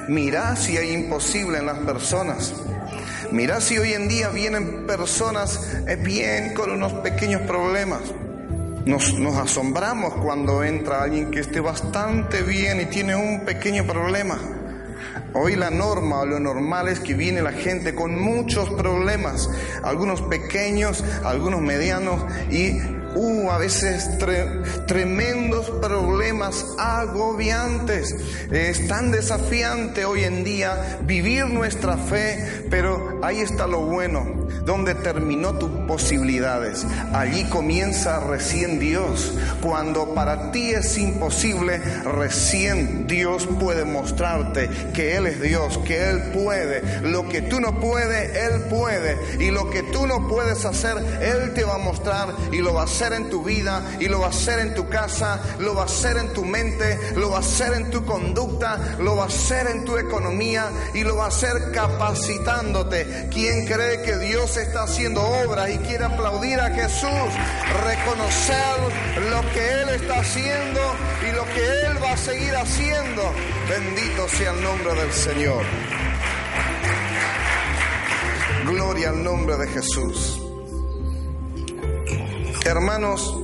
Mirá 0.07 0.55
si 0.55 0.77
hay 0.77 0.91
imposible 0.91 1.59
en 1.59 1.65
las 1.65 1.79
personas. 1.79 2.53
Mirá 3.31 3.61
si 3.61 3.77
hoy 3.77 3.93
en 3.93 4.07
día 4.07 4.29
vienen 4.29 4.85
personas 4.85 5.77
eh, 5.87 5.95
bien 5.95 6.53
con 6.53 6.71
unos 6.71 6.93
pequeños 6.93 7.41
problemas. 7.41 8.01
Nos, 8.85 9.17
nos, 9.17 9.37
asombramos 9.37 10.13
cuando 10.15 10.63
entra 10.63 11.03
alguien 11.03 11.31
que 11.31 11.39
esté 11.39 11.61
bastante 11.61 12.43
bien 12.43 12.81
y 12.81 12.85
tiene 12.85 13.15
un 13.15 13.45
pequeño 13.45 13.85
problema. 13.87 14.37
Hoy 15.33 15.55
la 15.55 15.71
norma 15.71 16.19
o 16.19 16.25
lo 16.25 16.39
normal 16.39 16.89
es 16.89 16.99
que 16.99 17.13
viene 17.13 17.41
la 17.41 17.53
gente 17.53 17.95
con 17.95 18.19
muchos 18.19 18.69
problemas, 18.69 19.49
algunos 19.83 20.21
pequeños, 20.21 21.03
algunos 21.23 21.61
medianos 21.61 22.23
y 22.51 22.77
uh, 23.15 23.51
a 23.51 23.57
veces 23.57 24.09
tremendos 24.87 25.69
problemas 25.81 26.65
agobiantes. 26.77 28.15
Es 28.51 28.87
tan 28.87 29.11
desafiante 29.11 30.05
hoy 30.05 30.23
en 30.23 30.43
día 30.43 30.99
vivir 31.03 31.45
nuestra 31.47 31.97
fe, 31.97 32.65
pero 32.69 33.19
ahí 33.23 33.39
está 33.39 33.67
lo 33.67 33.81
bueno, 33.81 34.47
donde 34.65 34.95
terminó 34.95 35.53
tus 35.53 35.69
posibilidades. 35.87 36.85
Allí 37.13 37.43
comienza 37.45 38.19
recién 38.21 38.79
Dios. 38.79 39.33
Cuando 39.61 40.13
para 40.13 40.51
ti 40.51 40.71
es 40.71 40.97
imposible, 40.97 41.79
recién 42.03 43.07
Dios 43.07 43.47
puede 43.59 43.85
mostrarte 43.85 44.69
que 44.93 45.15
Él 45.17 45.27
es 45.27 45.41
Dios, 45.41 45.77
que 45.79 46.09
Él 46.09 46.21
puede. 46.33 47.01
Lo 47.01 47.27
que 47.27 47.41
tú 47.41 47.59
no 47.59 47.79
puedes, 47.79 48.35
Él 48.35 48.61
puede. 48.69 49.17
Y 49.39 49.51
lo 49.51 49.69
que 49.69 49.83
tú 49.83 50.07
no 50.07 50.27
puedes 50.27 50.65
hacer, 50.65 50.97
Él 51.21 51.53
te 51.53 51.63
va 51.63 51.75
a 51.75 51.79
mostrar 51.79 52.29
y 52.51 52.57
lo 52.57 52.73
va 52.73 52.81
a 52.81 52.85
hacer 52.85 53.02
en 53.11 53.29
tu 53.29 53.43
vida 53.43 53.83
y 53.99 54.07
lo 54.07 54.21
va 54.21 54.27
a 54.27 54.29
hacer 54.29 54.59
en 54.59 54.73
tu 54.73 54.87
casa, 54.87 55.41
lo 55.59 55.75
va 55.75 55.81
a 55.81 55.85
hacer 55.85 56.15
en 56.15 56.31
tu 56.31 56.45
mente, 56.45 56.97
lo 57.15 57.31
va 57.31 57.37
a 57.37 57.39
hacer 57.41 57.73
en 57.73 57.89
tu 57.91 58.05
conducta, 58.05 58.95
lo 58.99 59.17
va 59.17 59.23
a 59.23 59.27
hacer 59.27 59.67
en 59.67 59.83
tu 59.83 59.97
economía 59.97 60.69
y 60.93 61.03
lo 61.03 61.17
va 61.17 61.25
a 61.25 61.27
hacer 61.27 61.71
capacitándote. 61.73 63.27
¿Quién 63.31 63.65
cree 63.65 64.01
que 64.03 64.17
Dios 64.19 64.55
está 64.55 64.83
haciendo 64.83 65.21
obras 65.21 65.69
y 65.69 65.79
quiere 65.79 66.05
aplaudir 66.05 66.59
a 66.61 66.69
Jesús? 66.69 67.09
Reconocer 67.83 68.77
lo 69.29 69.41
que 69.51 69.81
Él 69.81 69.89
está 69.89 70.19
haciendo 70.19 70.79
y 71.27 71.35
lo 71.35 71.43
que 71.45 71.87
Él 71.87 72.03
va 72.03 72.13
a 72.13 72.17
seguir 72.17 72.55
haciendo. 72.55 73.33
Bendito 73.67 74.27
sea 74.29 74.51
el 74.51 74.63
nombre 74.63 74.93
del 74.93 75.11
Señor. 75.11 75.63
Gloria 78.65 79.09
al 79.09 79.23
nombre 79.23 79.57
de 79.57 79.67
Jesús. 79.67 80.42
Hermanos, 82.65 83.43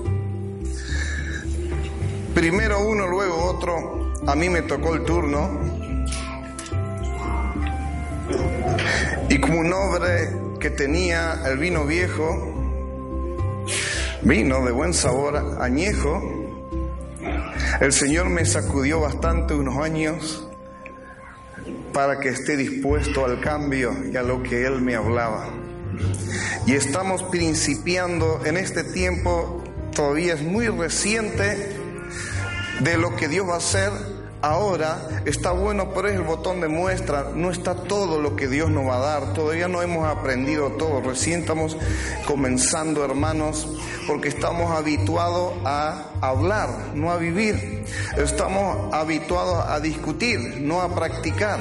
primero 2.33 2.79
uno, 2.87 3.05
luego 3.05 3.35
otro, 3.43 4.13
a 4.25 4.33
mí 4.33 4.47
me 4.47 4.61
tocó 4.61 4.93
el 4.95 5.03
turno. 5.03 5.59
Y 9.27 9.41
como 9.41 9.59
un 9.59 9.73
hombre 9.73 10.29
que 10.61 10.69
tenía 10.69 11.41
el 11.45 11.57
vino 11.57 11.85
viejo, 11.85 12.87
vino 14.21 14.63
de 14.65 14.71
buen 14.71 14.93
sabor, 14.93 15.57
añejo, 15.59 16.21
el 17.81 17.91
Señor 17.91 18.29
me 18.29 18.45
sacudió 18.45 19.01
bastante 19.01 19.53
unos 19.53 19.83
años 19.83 20.49
para 21.91 22.21
que 22.21 22.29
esté 22.29 22.55
dispuesto 22.55 23.25
al 23.25 23.41
cambio 23.41 23.93
y 24.09 24.15
a 24.15 24.23
lo 24.23 24.41
que 24.43 24.65
Él 24.65 24.81
me 24.81 24.95
hablaba. 24.95 25.48
Y 26.65 26.73
estamos 26.73 27.23
principiando 27.23 28.41
en 28.45 28.57
este 28.57 28.83
tiempo, 28.83 29.63
todavía 29.95 30.33
es 30.33 30.41
muy 30.41 30.67
reciente, 30.67 31.77
de 32.79 32.97
lo 32.97 33.15
que 33.15 33.27
Dios 33.27 33.47
va 33.47 33.55
a 33.55 33.57
hacer 33.57 33.91
ahora. 34.41 35.21
Está 35.25 35.51
bueno, 35.51 35.93
pero 35.93 36.07
es 36.07 36.15
el 36.15 36.21
botón 36.21 36.61
de 36.61 36.67
muestra. 36.67 37.31
No 37.35 37.51
está 37.51 37.75
todo 37.75 38.21
lo 38.21 38.35
que 38.35 38.47
Dios 38.47 38.69
nos 38.69 38.87
va 38.87 38.97
a 38.97 38.99
dar. 38.99 39.33
Todavía 39.33 39.67
no 39.67 39.81
hemos 39.81 40.07
aprendido 40.07 40.71
todo. 40.73 41.01
Recién 41.01 41.41
estamos 41.41 41.77
comenzando, 42.25 43.03
hermanos, 43.03 43.67
porque 44.09 44.29
estamos 44.29 44.71
habituados 44.71 45.53
a 45.65 46.09
hablar, 46.21 46.95
no 46.95 47.11
a 47.11 47.17
vivir. 47.17 47.85
Estamos 48.17 48.91
habituados 48.91 49.63
a 49.67 49.79
discutir, 49.79 50.39
no 50.61 50.81
a 50.81 50.95
practicar. 50.95 51.59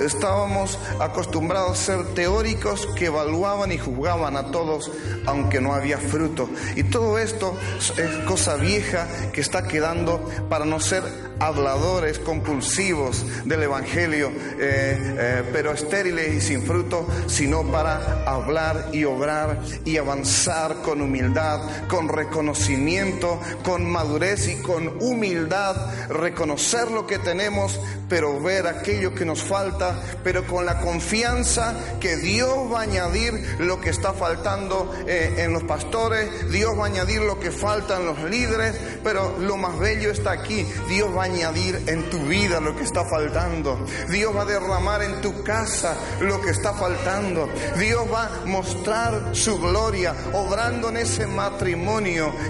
Estábamos 0.00 0.78
acostumbrados 0.98 1.72
a 1.72 1.82
ser 1.82 2.14
teóricos 2.14 2.88
que 2.96 3.06
evaluaban 3.06 3.72
y 3.72 3.78
juzgaban 3.78 4.38
a 4.38 4.50
todos, 4.50 4.90
aunque 5.26 5.60
no 5.60 5.74
había 5.74 5.98
fruto. 5.98 6.48
Y 6.76 6.84
todo 6.84 7.18
esto 7.18 7.58
es 7.98 8.08
cosa 8.26 8.56
vieja 8.56 9.06
que 9.34 9.42
está 9.42 9.68
quedando 9.68 10.26
para 10.48 10.64
no 10.64 10.80
ser 10.80 11.02
habladores 11.42 12.18
compulsivos 12.20 13.24
del 13.44 13.64
Evangelio, 13.64 14.30
eh, 14.30 15.16
eh, 15.18 15.42
pero 15.52 15.72
estériles 15.72 16.34
y 16.34 16.40
sin 16.40 16.62
fruto, 16.62 17.06
sino 17.26 17.64
para 17.64 18.22
hablar 18.24 18.90
y 18.92 19.04
obrar 19.04 19.58
y 19.84 19.96
avanzar 19.96 20.82
con 20.82 21.02
humildad, 21.02 21.60
con 21.88 22.08
reconocimiento, 22.08 23.40
con 23.64 23.90
madurez 23.90 24.48
y 24.48 24.56
con 24.62 24.88
humildad, 25.02 25.76
reconocer 26.08 26.90
lo 26.90 27.06
que 27.06 27.18
tenemos, 27.18 27.80
pero 28.08 28.40
ver 28.40 28.66
aquello 28.66 29.14
que 29.14 29.24
nos 29.24 29.42
falta, 29.42 30.00
pero 30.22 30.46
con 30.46 30.66
la 30.66 30.80
confianza 30.80 31.74
que 32.00 32.16
Dios 32.16 32.72
va 32.72 32.80
a 32.80 32.82
añadir 32.82 33.56
lo 33.58 33.80
que 33.80 33.90
está 33.90 34.12
faltando 34.12 34.92
eh, 35.06 35.34
en 35.38 35.52
los 35.52 35.64
pastores, 35.64 36.50
Dios 36.50 36.78
va 36.78 36.84
a 36.84 36.86
añadir 36.86 37.22
lo 37.22 37.38
que 37.40 37.50
falta 37.50 37.96
en 37.96 38.06
los 38.06 38.22
líderes, 38.24 38.78
pero 39.02 39.38
lo 39.38 39.56
más 39.56 39.78
bello 39.78 40.10
está 40.10 40.32
aquí, 40.32 40.66
Dios 40.88 41.10
va 41.16 41.22
a 41.22 41.26
añadir 41.26 41.82
en 41.86 42.08
tu 42.10 42.18
vida 42.26 42.60
lo 42.60 42.76
que 42.76 42.84
está 42.84 43.04
faltando, 43.04 43.84
Dios 44.10 44.34
va 44.36 44.42
a 44.42 44.46
derramar 44.46 45.02
en 45.02 45.20
tu 45.20 45.42
casa 45.42 45.96
lo 46.20 46.40
que 46.40 46.50
está 46.50 46.74
faltando, 46.74 47.48
Dios 47.78 48.02
va 48.12 48.26
a 48.26 48.46
mostrar 48.46 49.34
su 49.34 49.58
gloria, 49.58 50.14
obrando 50.32 50.88
en 50.90 50.98
ese 50.98 51.26
matrimonio 51.26 51.71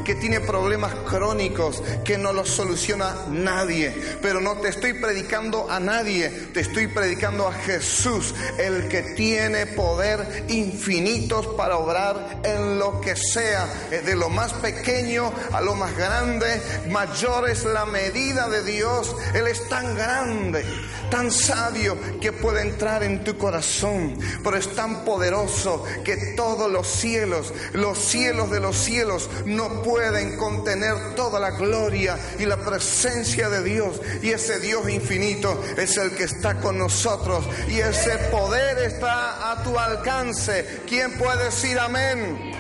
que 0.05 0.15
tiene 0.17 0.41
problemas 0.41 0.95
crónicos, 1.09 1.83
que 2.05 2.19
no 2.19 2.33
los 2.33 2.49
soluciona 2.49 3.15
nadie, 3.29 3.95
pero 4.21 4.41
no 4.41 4.57
te 4.57 4.69
estoy 4.69 4.95
predicando 4.95 5.71
a 5.71 5.79
nadie, 5.79 6.29
te 6.53 6.61
estoy 6.61 6.89
predicando 6.89 7.47
a 7.47 7.53
Jesús, 7.53 8.35
el 8.59 8.89
que 8.89 9.03
tiene 9.15 9.67
poder 9.67 10.45
infinitos 10.49 11.47
para 11.57 11.77
obrar 11.77 12.41
en 12.43 12.79
lo 12.79 13.01
que 13.01 13.15
sea, 13.15 13.67
de 13.91 14.15
lo 14.17 14.29
más 14.29 14.53
pequeño 14.55 15.33
a 15.53 15.61
lo 15.61 15.75
más 15.75 15.97
grande, 15.97 16.61
mayor 16.91 17.49
es 17.49 17.65
la 17.65 17.87
medida 17.87 18.49
de 18.49 18.65
Dios, 18.65 19.15
Él 19.35 19.47
es 19.47 19.69
tan 19.69 19.95
grande, 19.95 20.65
tan 21.11 21.31
sabio 21.31 21.97
que 22.21 22.33
puede 22.33 22.63
entrar 22.63 23.03
en 23.03 23.23
tu 23.23 23.37
corazón, 23.37 24.19
pero 24.43 24.57
es 24.57 24.75
tan 24.75 25.05
poderoso 25.05 25.85
que 26.05 26.35
todos 26.37 26.71
los 26.71 26.89
cielos, 26.89 27.53
los 27.73 27.99
cielos 27.99 28.51
de 28.51 28.61
los 28.61 28.77
cielos 28.77 29.12
no 29.47 29.83
pueden 29.83 30.37
contener 30.37 31.15
toda 31.15 31.39
la 31.39 31.51
gloria 31.51 32.19
y 32.39 32.47
la 32.47 32.57
presencia 32.57 33.49
de 33.49 33.63
Dios. 33.63 34.01
Y 34.23 34.31
ese 34.31 34.61
Dios 34.61 34.89
infinito 34.89 35.63
es 35.77 35.97
el 35.97 36.13
que 36.13 36.25
está 36.25 36.61
con 36.61 36.79
nosotros 36.79 37.45
y 37.69 37.79
ese 37.79 38.19
poder 38.31 38.79
está 38.79 39.53
a 39.53 39.63
tu 39.63 39.79
alcance. 39.79 40.83
¿Quién 40.89 41.19
puede 41.19 41.45
decir 41.45 41.79
amén? 41.79 42.53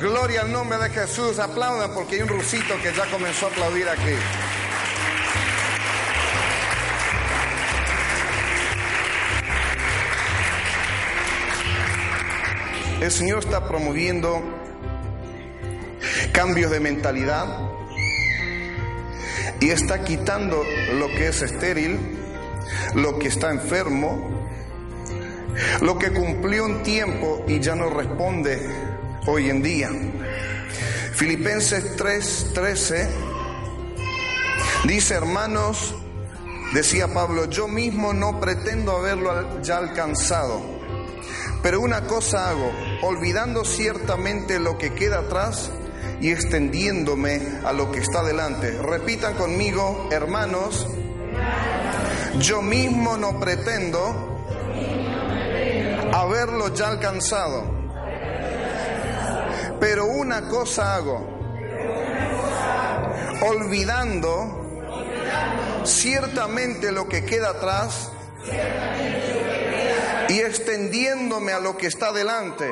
Gloria 0.00 0.42
al 0.42 0.52
nombre 0.52 0.78
de 0.78 0.90
Jesús. 0.90 1.38
Aplaudan 1.38 1.92
porque 1.94 2.16
hay 2.16 2.22
un 2.22 2.28
rusito 2.28 2.74
que 2.82 2.92
ya 2.92 3.06
comenzó 3.10 3.46
a 3.46 3.50
aplaudir 3.50 3.88
aquí. 3.88 4.16
El 13.02 13.10
Señor 13.10 13.40
está 13.40 13.66
promoviendo 13.66 14.40
cambios 16.32 16.70
de 16.70 16.80
mentalidad 16.80 17.46
y 19.60 19.70
está 19.70 20.02
quitando 20.02 20.64
lo 20.94 21.08
que 21.08 21.28
es 21.28 21.42
estéril, 21.42 21.98
lo 22.94 23.18
que 23.18 23.28
está 23.28 23.50
enfermo, 23.50 24.48
lo 25.82 25.98
que 25.98 26.12
cumplió 26.12 26.64
un 26.64 26.82
tiempo 26.82 27.44
y 27.46 27.60
ya 27.60 27.74
no 27.74 27.90
responde 27.90 28.60
hoy 29.26 29.50
en 29.50 29.62
día. 29.62 29.90
Filipenses 31.12 31.96
3:13 31.96 33.08
dice, 34.84 35.14
hermanos, 35.14 35.94
decía 36.74 37.12
Pablo, 37.12 37.48
yo 37.48 37.68
mismo 37.68 38.12
no 38.12 38.40
pretendo 38.40 38.96
haberlo 38.96 39.62
ya 39.62 39.76
alcanzado 39.76 40.72
pero 41.62 41.80
una 41.80 42.02
cosa 42.08 42.50
hago, 42.50 42.72
olvidando 43.02 43.64
ciertamente 43.64 44.58
lo 44.58 44.78
que 44.78 44.94
queda 44.94 45.20
atrás 45.20 45.70
y 46.22 46.30
extendiéndome 46.30 47.42
a 47.64 47.72
lo 47.72 47.90
que 47.90 47.98
está 47.98 48.22
delante. 48.22 48.70
Repitan 48.80 49.34
conmigo, 49.34 50.08
hermanos, 50.12 50.86
yo 52.38 52.62
mismo 52.62 53.16
no 53.16 53.40
pretendo 53.40 54.46
haberlo 56.12 56.72
ya 56.74 56.88
alcanzado, 56.88 57.82
Pero 59.80 60.06
una 60.06 60.48
cosa 60.48 60.94
hago, 60.94 61.26
olvidando 63.44 64.60
ciertamente 65.84 66.92
lo 66.92 67.08
que 67.08 67.24
queda 67.24 67.50
atrás 67.50 68.12
y 70.28 70.38
extendiéndome 70.38 71.52
a 71.52 71.58
lo 71.58 71.76
que 71.76 71.88
está 71.88 72.12
delante. 72.12 72.70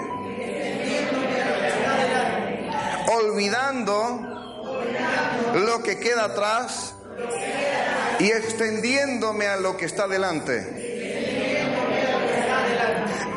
Olvidando 3.10 4.20
lo 5.54 5.82
que 5.82 5.98
queda 5.98 6.26
atrás 6.26 6.94
y 8.20 8.30
extendiéndome 8.30 9.46
a 9.46 9.56
lo 9.56 9.76
que 9.76 9.86
está 9.86 10.06
delante. 10.06 10.80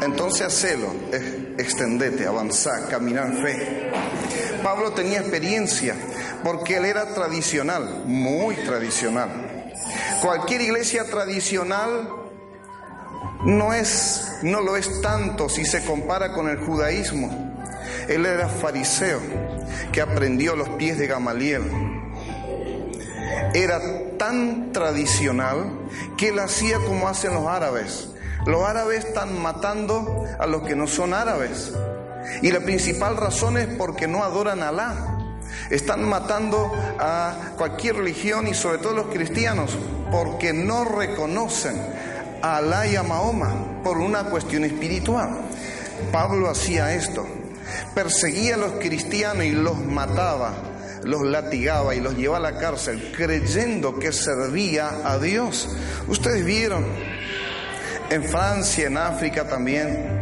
Entonces 0.01 0.47
hacelo, 0.47 0.93
extendete, 1.57 2.27
avanzar, 2.27 2.89
caminar 2.89 3.33
fe. 3.41 3.91
Pablo 4.62 4.91
tenía 4.91 5.19
experiencia 5.19 5.95
porque 6.43 6.77
él 6.77 6.86
era 6.86 7.13
tradicional, 7.13 8.03
muy 8.05 8.55
tradicional. 8.55 9.73
Cualquier 10.21 10.62
iglesia 10.62 11.05
tradicional 11.05 12.09
no 13.45 13.73
es 13.73 14.39
no 14.41 14.62
lo 14.62 14.75
es 14.77 15.01
tanto 15.01 15.49
si 15.49 15.65
se 15.65 15.83
compara 15.86 16.33
con 16.33 16.49
el 16.49 16.57
judaísmo. 16.57 17.42
Él 18.07 18.25
era 18.25 18.47
fariseo 18.49 19.19
que 19.91 20.01
aprendió 20.01 20.55
los 20.55 20.69
pies 20.69 20.97
de 20.97 21.07
Gamaliel. 21.07 21.63
Era 23.53 23.79
tan 24.17 24.71
tradicional 24.71 25.71
que 26.17 26.29
él 26.29 26.39
hacía 26.39 26.77
como 26.79 27.07
hacen 27.07 27.33
los 27.33 27.47
árabes. 27.47 28.09
Los 28.45 28.63
árabes 28.63 29.05
están 29.05 29.41
matando 29.41 30.25
a 30.39 30.47
los 30.47 30.63
que 30.63 30.75
no 30.75 30.87
son 30.87 31.13
árabes. 31.13 31.71
Y 32.41 32.51
la 32.51 32.59
principal 32.61 33.17
razón 33.17 33.57
es 33.57 33.67
porque 33.67 34.07
no 34.07 34.23
adoran 34.23 34.63
a 34.63 34.69
Alá. 34.69 35.19
Están 35.69 36.07
matando 36.07 36.71
a 36.99 37.53
cualquier 37.57 37.97
religión 37.97 38.47
y 38.47 38.53
sobre 38.53 38.79
todo 38.79 38.93
los 38.93 39.07
cristianos 39.07 39.77
porque 40.11 40.51
no 40.51 40.83
reconocen 40.83 41.75
a 42.41 42.57
Alá 42.57 42.87
y 42.87 42.95
a 42.95 43.03
Mahoma 43.03 43.81
por 43.83 43.97
una 43.97 44.25
cuestión 44.25 44.63
espiritual. 44.63 45.29
Pablo 46.11 46.49
hacía 46.49 46.93
esto. 46.93 47.25
Perseguía 47.93 48.55
a 48.55 48.57
los 48.57 48.73
cristianos 48.73 49.45
y 49.45 49.51
los 49.51 49.77
mataba, 49.79 50.53
los 51.03 51.21
latigaba 51.23 51.95
y 51.95 51.99
los 51.99 52.15
llevaba 52.15 52.49
a 52.49 52.51
la 52.51 52.59
cárcel 52.59 53.13
creyendo 53.15 53.99
que 53.99 54.12
servía 54.12 55.01
a 55.03 55.19
Dios. 55.19 55.69
Ustedes 56.07 56.45
vieron 56.45 56.86
en 58.09 58.23
Francia, 58.23 58.88
en 58.88 58.97
África 58.97 59.47
también. 59.47 60.21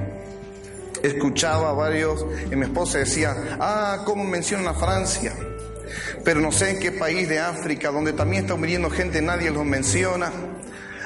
Escuchaba 1.03 1.71
a 1.71 1.73
varios 1.73 2.25
y 2.51 2.55
mi 2.55 2.65
esposa 2.65 2.99
decía, 2.99 3.35
ah, 3.59 4.03
¿cómo 4.05 4.23
mencionan 4.23 4.67
a 4.67 4.73
Francia? 4.75 5.33
Pero 6.23 6.39
no 6.39 6.51
sé 6.51 6.71
en 6.71 6.79
qué 6.79 6.91
país 6.91 7.27
de 7.27 7.39
África, 7.39 7.89
donde 7.89 8.13
también 8.13 8.43
está 8.43 8.55
muriendo 8.55 8.89
gente, 8.89 9.21
nadie 9.21 9.49
los 9.49 9.65
menciona. 9.65 10.31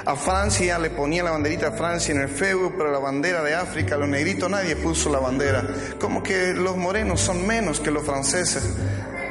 A 0.05 0.15
Francia 0.15 0.77
le 0.77 0.91
ponía 0.91 1.23
la 1.23 1.31
banderita 1.31 1.71
de 1.71 1.77
Francia 1.77 2.13
en 2.13 2.21
el 2.21 2.29
Facebook, 2.29 2.75
pero 2.77 2.91
la 2.91 2.99
bandera 2.99 3.41
de 3.41 3.55
África, 3.55 3.97
los 3.97 4.07
negritos, 4.07 4.47
nadie 4.51 4.75
puso 4.75 5.09
la 5.09 5.17
bandera. 5.17 5.65
Como 5.99 6.21
que 6.21 6.53
los 6.53 6.77
morenos 6.77 7.21
son 7.21 7.45
menos 7.47 7.79
que 7.79 7.89
los 7.89 8.05
franceses. 8.05 8.63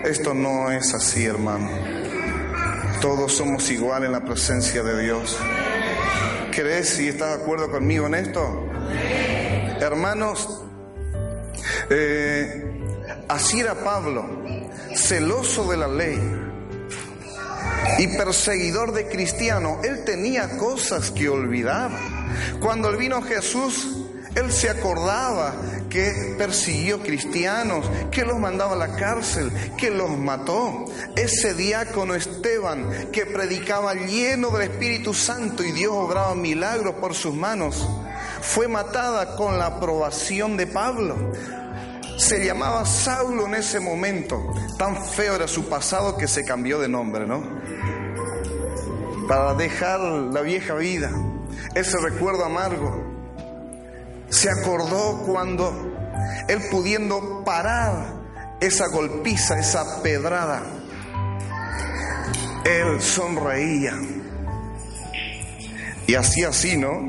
Esto 0.03 0.35
no 0.35 0.73
es 0.73 0.93
así, 0.93 1.27
hermano. 1.27 1.71
Todos 3.01 3.35
somos 3.35 3.71
iguales 3.71 4.07
en 4.07 4.13
la 4.13 4.25
presencia 4.25 4.83
de 4.83 5.01
Dios. 5.01 5.39
¿Crees 6.51 6.99
y 6.99 7.07
estás 7.07 7.37
de 7.37 7.43
acuerdo 7.43 7.71
conmigo 7.71 8.07
en 8.07 8.17
esto? 8.17 8.69
Hermanos, 9.81 10.61
eh, 11.89 12.83
así 13.29 13.61
era 13.61 13.77
Pablo, 13.77 14.27
celoso 14.97 15.71
de 15.71 15.77
la 15.77 15.87
ley 15.87 16.19
y 17.99 18.09
perseguidor 18.09 18.93
de 18.93 19.09
cristianos. 19.09 19.85
Él 19.85 20.05
tenía 20.05 20.57
cosas 20.57 21.11
que 21.11 21.29
olvidar. 21.29 21.91
Cuando 22.61 22.97
vino 22.97 23.23
Jesús, 23.23 24.05
él 24.35 24.51
se 24.51 24.69
acordaba 24.69 25.55
que 25.89 26.35
persiguió 26.37 27.01
cristianos, 27.01 27.89
que 28.11 28.25
los 28.25 28.39
mandaba 28.39 28.73
a 28.73 28.89
la 28.89 28.97
cárcel, 28.97 29.53
que 29.79 29.91
los 29.91 30.11
mató. 30.11 30.87
Ese 31.15 31.55
diácono 31.55 32.17
Esteban 32.17 33.11
que 33.13 33.27
predicaba 33.27 33.95
lleno 33.95 34.51
del 34.51 34.71
Espíritu 34.71 35.15
Santo 35.15 35.63
y 35.63 35.71
Dios 35.71 35.93
obraba 35.95 36.35
milagros 36.35 36.97
por 36.97 37.15
sus 37.15 37.33
manos, 37.33 37.89
fue 38.41 38.67
matada 38.67 39.37
con 39.37 39.57
la 39.57 39.67
aprobación 39.67 40.57
de 40.57 40.67
Pablo. 40.67 41.33
Se 42.17 42.45
llamaba 42.45 42.85
Saulo 42.87 43.47
en 43.47 43.55
ese 43.55 43.79
momento. 43.79 44.53
Tan 44.79 44.97
feo 45.05 45.37
era 45.37 45.47
su 45.47 45.69
pasado 45.69 46.17
que 46.17 46.27
se 46.27 46.45
cambió 46.45 46.81
de 46.81 46.89
nombre, 46.89 47.27
¿no? 47.27 47.54
Para 49.29 49.55
dejar 49.55 50.01
la 50.01 50.43
vieja 50.43 50.75
vida, 50.75 51.11
ese 51.75 51.97
recuerdo 51.99 52.45
amargo 52.45 53.15
se 54.29 54.51
acordó 54.51 55.23
cuando 55.27 55.73
él 56.49 56.61
pudiendo 56.71 57.45
parar 57.45 58.15
esa 58.61 58.89
golpiza, 58.89 59.59
esa 59.59 60.03
pedrada, 60.03 60.63
él 62.65 63.01
sonreía. 63.01 63.95
Y 66.07 66.15
así, 66.15 66.43
así, 66.45 66.77
¿no? 66.77 67.01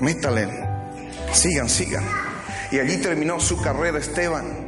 Métale, 0.00 0.48
sigan, 1.32 1.68
sigan. 1.68 2.04
Y 2.70 2.78
allí 2.78 2.98
terminó 2.98 3.40
su 3.40 3.60
carrera 3.60 3.98
Esteban. 3.98 4.67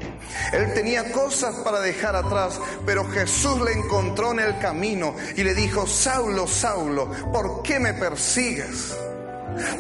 Él 0.53 0.72
tenía 0.74 1.11
cosas 1.12 1.57
para 1.57 1.81
dejar 1.81 2.16
atrás, 2.16 2.61
pero 2.85 3.05
Jesús 3.09 3.61
le 3.62 3.72
encontró 3.72 4.33
en 4.33 4.40
el 4.40 4.59
camino 4.59 5.14
y 5.37 5.42
le 5.42 5.55
dijo, 5.55 5.87
Saulo, 5.87 6.46
Saulo, 6.46 7.11
¿por 7.33 7.62
qué 7.62 7.79
me 7.79 7.94
persigues? 7.94 8.94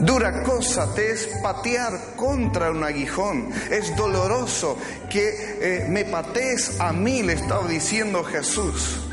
Dura 0.00 0.42
cosa 0.42 0.92
te 0.94 1.12
es 1.12 1.28
patear 1.42 2.16
contra 2.16 2.70
un 2.70 2.82
aguijón. 2.82 3.50
Es 3.70 3.94
doloroso 3.96 4.76
que 5.08 5.28
eh, 5.60 5.86
me 5.88 6.04
patees 6.04 6.80
a 6.80 6.92
mí, 6.92 7.22
le 7.22 7.34
estaba 7.34 7.66
diciendo 7.68 8.24
Jesús 8.24 9.09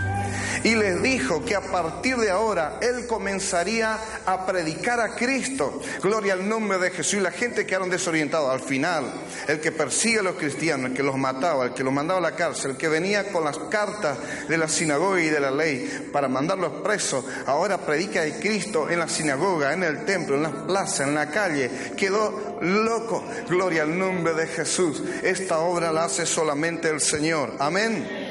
y 0.64 0.76
les 0.76 1.02
dijo 1.02 1.44
que 1.44 1.56
a 1.56 1.62
partir 1.62 2.18
de 2.18 2.30
ahora 2.30 2.80
él 2.82 3.08
comenzaría 3.08 4.00
a 4.26 4.46
predicar 4.46 5.00
a 5.00 5.16
Cristo. 5.16 5.82
Gloria 6.02 6.34
al 6.34 6.48
nombre 6.48 6.78
de 6.78 6.92
Jesús. 6.92 7.16
Y 7.16 7.22
la 7.22 7.32
gente 7.32 7.66
quedaron 7.66 7.90
desorientados. 7.90 8.52
Al 8.52 8.60
final, 8.60 9.06
el 9.48 9.60
que 9.60 9.72
persigue 9.72 10.20
a 10.20 10.24
los 10.24 10.36
cristianos, 10.36 10.92
el 10.92 10.96
que 10.96 11.04
los 11.04 11.18
mataba, 11.18 11.66
el 11.66 11.74
que 11.74 11.84
los 11.84 11.94
mandaba 11.94 12.20
a 12.20 12.32
la 12.32 12.36
cárcel, 12.36 12.72
el 12.72 12.78
que 12.78 12.88
venía 12.88 13.32
con 13.32 13.44
las 13.44 13.58
cartas 13.58 14.18
de 14.48 14.58
la 14.58 14.68
sinagoga 14.68 15.22
y 15.22 15.30
de 15.30 15.40
la 15.40 15.52
ley 15.52 16.10
para 16.12 16.28
mandarlos 16.28 16.82
presos, 16.84 17.26
ahora 17.46 17.78
predica 17.78 18.22
de 18.22 18.40
Cristo 18.40 18.90
en 18.90 19.00
la 19.00 19.08
sinagoga, 19.08 19.74
en 19.74 19.84
el 19.84 20.06
templo, 20.06 20.36
en 20.36 20.44
las 20.44 20.54
plazas, 20.54 21.08
en 21.08 21.16
la 21.16 21.30
calle. 21.30 21.70
Quedó 21.96 22.58
loco. 22.62 23.24
Gloria 23.50 23.84
al 23.84 23.98
nombre 23.98 24.34
de 24.34 24.48
Jesús. 24.48 25.04
Esta 25.24 25.60
obra 25.60 25.92
la 25.92 26.06
hace 26.06 26.26
solamente 26.26 26.90
el 26.90 27.02
Señor. 27.02 27.54
Amén. 27.60 28.27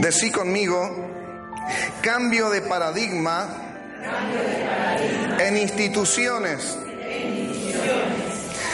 Decí 0.00 0.30
conmigo, 0.30 1.10
cambio 2.00 2.48
de 2.48 2.62
paradigma, 2.62 3.48
en 5.38 5.56
instituciones. 5.58 6.78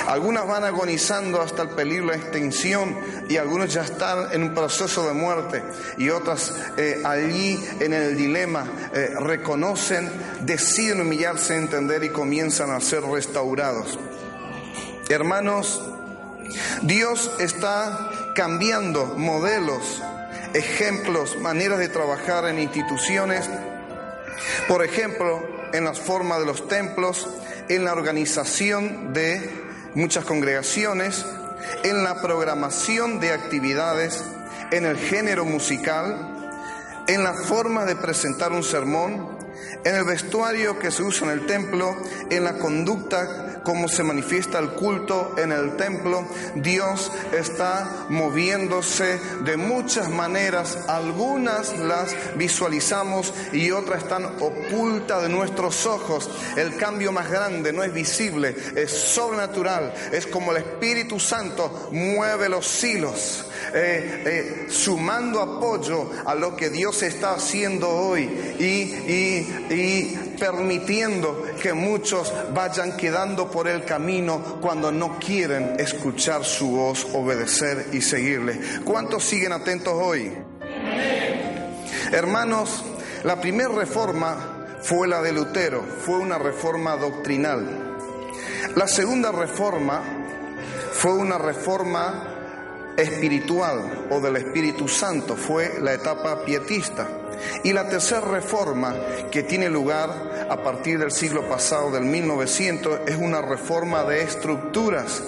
Algunas 0.07 0.47
van 0.47 0.63
agonizando 0.63 1.43
hasta 1.43 1.63
el 1.63 1.71
peligro 1.71 2.13
de 2.13 2.19
extinción 2.19 2.97
y 3.29 3.39
algunos 3.39 3.75
ya 3.75 3.83
están 3.83 4.33
en 4.33 4.45
un 4.45 4.55
proceso 4.55 5.05
de 5.09 5.15
muerte 5.15 5.65
y 5.99 6.11
otras 6.11 6.55
eh, 6.77 7.03
allí 7.05 7.59
en 7.81 7.93
el 7.93 8.17
dilema 8.17 8.65
eh, 8.95 9.11
reconocen, 9.19 10.09
deciden 10.43 11.01
humillarse, 11.01 11.57
entender 11.57 12.05
y 12.05 12.11
comienzan 12.11 12.71
a 12.71 12.81
ser 12.81 13.03
restaurados. 13.03 13.99
Hermanos, 15.09 15.83
Dios 16.83 17.33
está 17.41 18.33
cambiando 18.37 19.07
modelos 19.17 20.03
ejemplos, 20.57 21.39
maneras 21.39 21.79
de 21.79 21.89
trabajar 21.89 22.47
en 22.49 22.59
instituciones, 22.59 23.49
por 24.69 24.85
ejemplo, 24.85 25.47
en 25.73 25.85
las 25.85 26.01
formas 26.01 26.41
de 26.41 26.47
los 26.47 26.69
templos, 26.69 27.29
en 27.69 27.85
la 27.85 27.93
organización 27.93 29.13
de 29.13 29.51
muchas 29.95 30.25
congregaciones, 30.25 31.25
en 31.85 32.03
la 32.03 32.21
programación 32.21 33.21
de 33.21 33.33
actividades, 33.33 34.23
en 34.71 34.87
el 34.87 34.97
género 34.97 35.45
musical, 35.45 36.65
en 37.07 37.23
la 37.23 37.35
forma 37.35 37.85
de 37.85 37.97
presentar 37.97 38.53
un 38.53 38.65
sermón, 38.65 39.37
en 39.85 39.95
el 39.95 40.05
vestuario 40.05 40.79
que 40.79 40.91
se 40.91 41.03
usa 41.03 41.27
en 41.27 41.39
el 41.39 41.47
templo, 41.47 41.97
en 42.31 42.45
la 42.45 42.59
conducta 42.59 43.56
cómo 43.67 43.89
se 43.89 44.05
manifiesta 44.05 44.61
el 44.61 44.71
culto 44.71 45.35
en 45.37 45.51
el 45.51 45.75
templo, 45.75 46.25
Dios 46.55 47.11
está 47.37 48.07
moviéndose 48.09 49.19
de 49.45 49.57
muchas 49.57 50.09
maneras. 50.09 50.79
Algunas 50.87 51.77
las 51.77 52.15
visualizamos 52.37 53.35
y 53.53 53.73
otras 53.73 54.05
están 54.05 54.25
ocultas 54.39 55.23
de 55.23 55.31
nuestros 55.31 55.85
ojos. 55.85 56.31
El 56.57 56.77
cambio 56.77 57.11
más 57.11 57.29
grande 57.29 57.73
no 57.73 57.83
es 57.83 57.93
visible, 57.93 58.55
es 58.77 58.93
sobrenatural. 58.93 59.93
Es 60.13 60.29
como 60.29 60.53
el 60.53 60.59
Espíritu 60.59 61.19
Santo 61.19 61.89
mueve 61.91 62.49
los 62.49 62.85
hilos. 62.85 63.47
Eh, 63.75 64.23
eh, 64.27 64.67
sumando 64.71 65.41
apoyo 65.41 66.09
a 66.25 66.37
lo 66.37 66.55
que 66.55 66.71
Dios 66.71 67.03
está 67.03 67.33
haciendo 67.33 67.91
hoy 67.91 68.23
y, 68.61 69.75
y 69.75 70.26
permitiendo 70.39 71.45
que 71.61 71.73
muchos 71.73 72.33
vayan 72.53 72.97
quedando 72.97 73.51
por 73.51 73.69
el 73.69 73.85
camino 73.85 74.59
cuando 74.61 74.93
no 74.93 75.19
quieren 75.19 75.77
escuchar 75.79 76.45
su 76.45 76.71
voz, 76.71 77.07
obedecer 77.13 77.89
y 77.93 78.01
seguirle. 78.01 78.61
¿Cuántos 78.85 79.25
siguen 79.25 79.53
atentos 79.53 79.95
hoy? 79.95 80.33
Hermanos, 82.13 82.85
la 83.25 83.41
primera 83.41 83.71
reforma 83.71 84.79
fue 84.83 85.09
la 85.09 85.21
de 85.21 85.33
Lutero, 85.33 85.83
fue 85.83 86.19
una 86.19 86.39
reforma 86.39 86.97
doctrinal. 86.97 87.99
La 88.77 88.87
segunda 88.87 89.33
reforma 89.33 90.03
fue 90.93 91.13
una 91.13 91.39
reforma 91.39 92.37
espiritual 92.97 94.07
o 94.11 94.21
del 94.21 94.37
Espíritu 94.37 94.89
Santo, 94.89 95.37
fue 95.37 95.81
la 95.81 95.95
etapa 95.95 96.45
pietista. 96.45 97.09
Y 97.65 97.73
la 97.73 97.89
tercera 97.89 98.21
reforma 98.21 98.95
que 99.31 99.43
tiene 99.43 99.69
lugar 99.69 100.11
a 100.49 100.63
partir 100.63 100.99
del 100.99 101.13
siglo 101.13 101.49
pasado, 101.49 101.91
del 101.91 102.05
1900, 102.05 103.01
es 103.07 103.17
una 103.17 103.43
reforma 103.43 104.05
de 104.05 104.23
estructuras, 104.23 105.23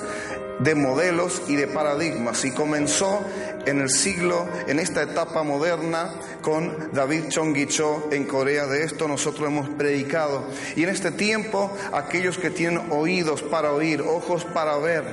de 0.58 0.74
modelos 0.74 1.42
y 1.48 1.56
de 1.56 1.66
paradigmas. 1.66 2.44
Y 2.44 2.52
comenzó 2.52 3.24
en 3.66 3.80
el 3.80 3.90
siglo, 3.90 4.48
en 4.66 4.78
esta 4.78 5.02
etapa 5.02 5.42
moderna, 5.42 6.10
con 6.42 6.90
David 6.92 7.28
Chongicho 7.28 8.08
en 8.10 8.24
Corea. 8.24 8.66
De 8.66 8.84
esto 8.84 9.08
nosotros 9.08 9.48
hemos 9.48 9.68
predicado. 9.70 10.44
Y 10.76 10.84
en 10.84 10.88
este 10.88 11.10
tiempo, 11.10 11.70
aquellos 11.92 12.38
que 12.38 12.50
tienen 12.50 12.90
oídos 12.90 13.42
para 13.42 13.72
oír, 13.72 14.02
ojos 14.02 14.44
para 14.44 14.76
ver 14.78 15.04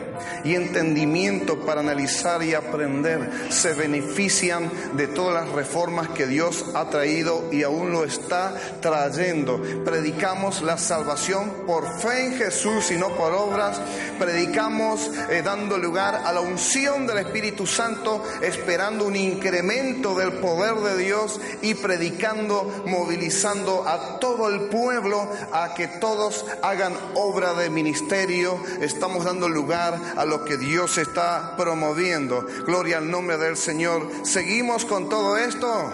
y 0.43 0.55
entendimiento 0.55 1.65
para 1.65 1.81
analizar 1.81 2.43
y 2.43 2.53
aprender, 2.53 3.29
se 3.49 3.73
benefician 3.73 4.71
de 4.93 5.07
todas 5.07 5.45
las 5.45 5.53
reformas 5.53 6.09
que 6.09 6.27
Dios 6.27 6.65
ha 6.73 6.89
traído 6.89 7.49
y 7.51 7.63
aún 7.63 7.91
lo 7.91 8.03
está 8.03 8.53
trayendo. 8.81 9.61
Predicamos 9.83 10.61
la 10.61 10.77
salvación 10.77 11.51
por 11.65 11.99
fe 11.99 12.27
en 12.27 12.33
Jesús 12.35 12.91
y 12.91 12.97
no 12.97 13.09
por 13.09 13.33
obras. 13.33 13.79
Predicamos 14.19 15.11
eh, 15.29 15.41
dando 15.43 15.77
lugar 15.77 16.21
a 16.25 16.31
la 16.31 16.41
unción 16.41 17.07
del 17.07 17.19
Espíritu 17.19 17.65
Santo 17.65 18.23
esperando 18.41 19.05
un 19.05 19.15
incremento 19.15 20.15
del 20.15 20.33
poder 20.33 20.75
de 20.75 20.97
Dios 20.97 21.39
y 21.61 21.73
predicando, 21.75 22.83
movilizando 22.85 23.87
a 23.87 24.19
todo 24.19 24.49
el 24.49 24.69
pueblo 24.69 25.27
a 25.51 25.73
que 25.73 25.87
todos 25.87 26.45
hagan 26.61 26.93
obra 27.15 27.53
de 27.53 27.69
ministerio. 27.69 28.59
Estamos 28.81 29.25
dando 29.25 29.49
lugar 29.49 29.99
a 30.15 30.25
lo 30.25 30.43
que 30.45 30.57
Dios 30.57 30.97
está 30.97 31.55
promoviendo. 31.57 32.45
Gloria 32.65 32.97
al 32.97 33.09
nombre 33.09 33.37
del 33.37 33.57
Señor. 33.57 34.09
¿Seguimos 34.23 34.85
con 34.85 35.09
todo 35.09 35.37
esto? 35.37 35.91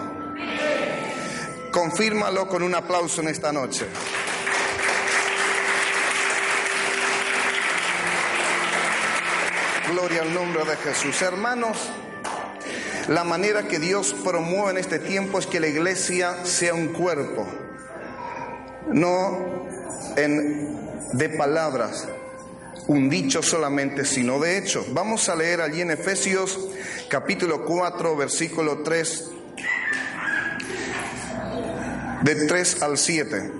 Confírmalo 1.71 2.47
con 2.47 2.63
un 2.63 2.75
aplauso 2.75 3.21
en 3.21 3.30
esta 3.30 3.51
noche. 3.51 3.86
Gloria 9.91 10.21
al 10.21 10.34
nombre 10.34 10.63
de 10.63 10.77
Jesús. 10.77 11.21
Hermanos, 11.21 11.89
la 13.12 13.26
manera 13.26 13.67
que 13.67 13.78
Dios 13.78 14.15
promueve 14.24 14.71
en 14.71 14.78
este 14.78 14.97
tiempo 14.97 15.38
es 15.38 15.45
que 15.45 15.60
la 15.60 15.67
iglesia 15.67 16.45
sea 16.45 16.74
un 16.74 16.93
cuerpo, 16.93 17.45
no 18.88 19.67
en, 20.15 20.80
de 21.12 21.30
palabras, 21.30 22.08
un 22.88 23.10
dicho 23.10 23.43
solamente, 23.43 24.06
sino 24.06 24.39
de 24.39 24.58
hecho. 24.58 24.86
Vamos 24.91 25.28
a 25.28 25.36
leer 25.36 25.60
allí 25.60 25.82
en 25.82 25.91
Efesios 25.91 26.58
capítulo 27.10 27.65
4, 27.65 28.15
versículo 28.15 28.82
3, 28.82 29.32
de 32.24 32.36
3 32.47 32.82
al 32.82 32.97
7. 32.97 33.52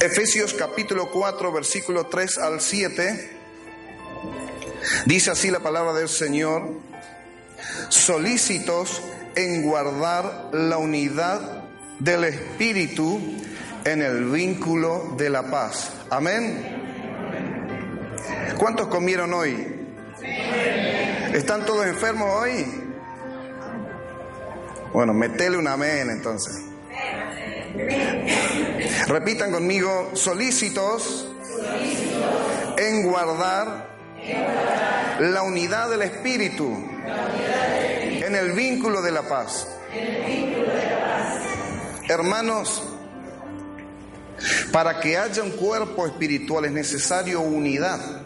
Efesios 0.00 0.52
capítulo 0.52 1.10
4, 1.10 1.52
versículo 1.52 2.06
3 2.06 2.36
al 2.36 2.60
7. 2.60 3.33
Dice 5.06 5.30
así 5.30 5.50
la 5.50 5.60
palabra 5.60 5.92
del 5.92 6.08
Señor, 6.08 6.80
solícitos 7.88 9.02
en 9.36 9.62
guardar 9.62 10.50
la 10.52 10.78
unidad 10.78 11.64
del 11.98 12.24
Espíritu 12.24 13.20
en 13.84 14.02
el 14.02 14.24
vínculo 14.26 15.14
de 15.16 15.30
la 15.30 15.50
paz. 15.50 15.90
Amén. 16.10 16.82
¿Cuántos 18.58 18.88
comieron 18.88 19.32
hoy? 19.34 19.86
¿Están 21.32 21.64
todos 21.64 21.86
enfermos 21.86 22.28
hoy? 22.42 22.66
Bueno, 24.92 25.12
metele 25.12 25.56
un 25.56 25.66
amén 25.66 26.08
entonces. 26.10 26.54
Repitan 29.08 29.50
conmigo, 29.50 30.12
solícitos 30.14 31.28
en 32.78 33.02
guardar 33.02 33.93
la 35.20 35.42
unidad 35.42 35.90
del 35.90 36.02
Espíritu 36.02 36.76
en 38.26 38.34
el 38.34 38.52
vínculo 38.52 39.02
de 39.02 39.12
la 39.12 39.22
paz. 39.22 39.68
Hermanos, 42.08 42.82
para 44.72 45.00
que 45.00 45.16
haya 45.16 45.42
un 45.42 45.52
cuerpo 45.52 46.06
espiritual 46.06 46.64
es 46.64 46.72
necesario 46.72 47.40
unidad, 47.40 48.22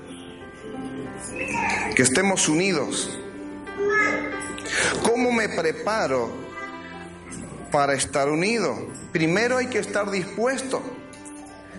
que 1.95 2.03
estemos 2.03 2.49
unidos. 2.49 3.19
¿Cómo 5.03 5.33
me 5.33 5.49
preparo 5.49 6.31
para 7.71 7.95
estar 7.95 8.29
unido? 8.29 8.77
Primero 9.13 9.59
hay 9.59 9.67
que 9.67 9.79
estar 9.79 10.11
dispuesto. 10.11 10.83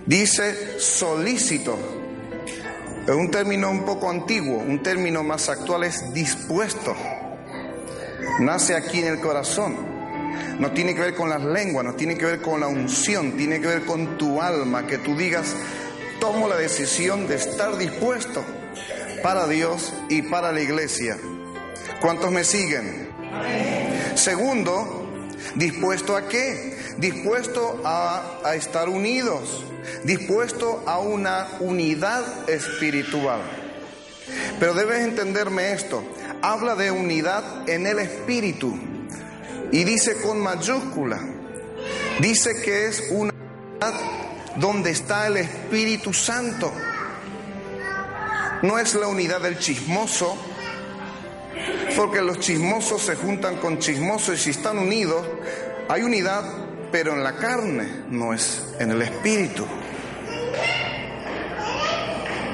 Dice 0.05 0.79
solícito. 0.79 1.98
Un 3.15 3.31
término 3.31 3.71
un 3.71 3.85
poco 3.85 4.07
antiguo, 4.07 4.57
un 4.57 4.83
término 4.83 5.23
más 5.23 5.49
actual 5.49 5.83
es 5.83 6.13
dispuesto. 6.13 6.95
Nace 8.39 8.75
aquí 8.75 8.99
en 8.99 9.07
el 9.07 9.19
corazón. 9.19 9.75
No 10.59 10.71
tiene 10.73 10.93
que 10.93 11.01
ver 11.01 11.15
con 11.15 11.27
las 11.27 11.41
lenguas, 11.41 11.85
no 11.85 11.95
tiene 11.95 12.15
que 12.17 12.25
ver 12.25 12.41
con 12.41 12.59
la 12.59 12.67
unción, 12.67 13.31
tiene 13.35 13.59
que 13.59 13.67
ver 13.67 13.85
con 13.85 14.17
tu 14.19 14.39
alma, 14.41 14.85
que 14.85 14.99
tú 14.99 15.15
digas, 15.15 15.55
tomo 16.19 16.47
la 16.47 16.57
decisión 16.57 17.27
de 17.27 17.35
estar 17.35 17.77
dispuesto 17.77 18.43
para 19.23 19.47
Dios 19.47 19.91
y 20.09 20.21
para 20.21 20.51
la 20.51 20.61
iglesia. 20.61 21.17
¿Cuántos 22.01 22.31
me 22.31 22.43
siguen? 22.43 23.09
Segundo, 24.13 25.27
dispuesto 25.55 26.15
a 26.15 26.27
qué? 26.27 26.77
Dispuesto 26.97 27.81
a, 27.83 28.39
a 28.43 28.53
estar 28.53 28.87
unidos 28.87 29.65
dispuesto 30.03 30.83
a 30.85 30.99
una 30.99 31.47
unidad 31.59 32.49
espiritual. 32.49 33.41
Pero 34.59 34.73
debes 34.73 35.01
entenderme 35.01 35.73
esto, 35.73 36.03
habla 36.41 36.75
de 36.75 36.91
unidad 36.91 37.67
en 37.69 37.87
el 37.87 37.99
espíritu 37.99 38.77
y 39.71 39.83
dice 39.83 40.21
con 40.21 40.39
mayúscula, 40.39 41.19
dice 42.19 42.61
que 42.63 42.87
es 42.87 43.03
una 43.11 43.33
unidad 43.33 43.93
donde 44.55 44.91
está 44.91 45.27
el 45.27 45.37
Espíritu 45.37 46.13
Santo. 46.13 46.71
No 48.61 48.77
es 48.77 48.93
la 48.95 49.07
unidad 49.07 49.41
del 49.41 49.57
chismoso, 49.57 50.37
porque 51.95 52.21
los 52.21 52.39
chismosos 52.39 53.01
se 53.01 53.15
juntan 53.15 53.57
con 53.57 53.79
chismosos 53.79 54.35
y 54.35 54.37
si 54.37 54.49
están 54.49 54.77
unidos, 54.79 55.25
hay 55.87 56.01
unidad, 56.01 56.43
pero 56.91 57.13
en 57.13 57.23
la 57.23 57.35
carne, 57.35 58.05
no 58.09 58.33
es 58.33 58.75
en 58.79 58.91
el 58.91 59.01
espíritu. 59.01 59.65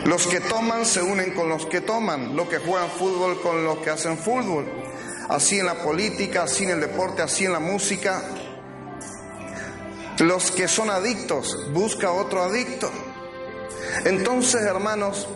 Los 0.06 0.28
que 0.28 0.40
toman 0.40 0.86
se 0.86 1.02
unen 1.02 1.32
con 1.34 1.50
los 1.50 1.66
que 1.66 1.82
toman, 1.82 2.36
los 2.36 2.48
que 2.48 2.60
juegan 2.60 2.90
fútbol 2.90 3.42
con 3.42 3.64
los 3.64 3.80
que 3.80 3.90
hacen 3.90 4.18
fútbol. 4.18 4.66
Así 5.30 5.60
en 5.60 5.66
la 5.66 5.76
política, 5.76 6.44
así 6.44 6.64
en 6.66 6.72
el 6.72 6.82
deporte, 6.82 7.24
así 7.24 7.46
en 7.46 7.54
la 7.54 7.60
música. 7.60 8.22
Los 10.20 10.52
que 10.52 10.68
son 10.68 10.92
adictos, 10.92 11.72
busca 11.74 12.12
otro 12.12 12.44
adicto. 12.44 12.92
Entonces, 14.06 14.62
hermanos, 14.62 15.28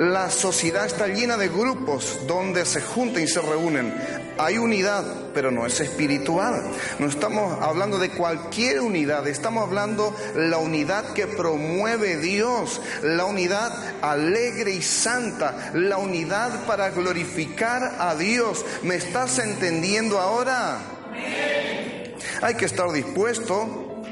la 0.00 0.30
sociedad 0.30 0.86
está 0.86 1.06
llena 1.06 1.36
de 1.36 1.48
grupos 1.48 2.20
donde 2.26 2.64
se 2.64 2.80
juntan 2.80 3.22
y 3.22 3.28
se 3.28 3.40
reúnen. 3.40 3.94
Hay 4.40 4.56
unidad, 4.56 5.04
pero 5.34 5.50
no 5.50 5.66
es 5.66 5.80
espiritual. 5.80 6.62
No 6.98 7.06
estamos 7.06 7.62
hablando 7.62 7.98
de 7.98 8.10
cualquier 8.10 8.80
unidad, 8.80 9.26
estamos 9.28 9.66
hablando 9.66 10.16
la 10.34 10.56
unidad 10.56 11.12
que 11.12 11.26
promueve 11.26 12.16
Dios, 12.16 12.80
la 13.02 13.26
unidad 13.26 13.70
alegre 14.00 14.72
y 14.72 14.82
santa, 14.82 15.72
la 15.74 15.98
unidad 15.98 16.64
para 16.66 16.88
glorificar 16.90 17.96
a 17.98 18.14
Dios. 18.14 18.64
¿Me 18.82 18.94
estás 18.94 19.38
entendiendo 19.38 20.18
ahora? 20.18 20.78
Hay 22.40 22.54
que 22.54 22.64
estar 22.64 22.90
dispuesto 22.92 24.02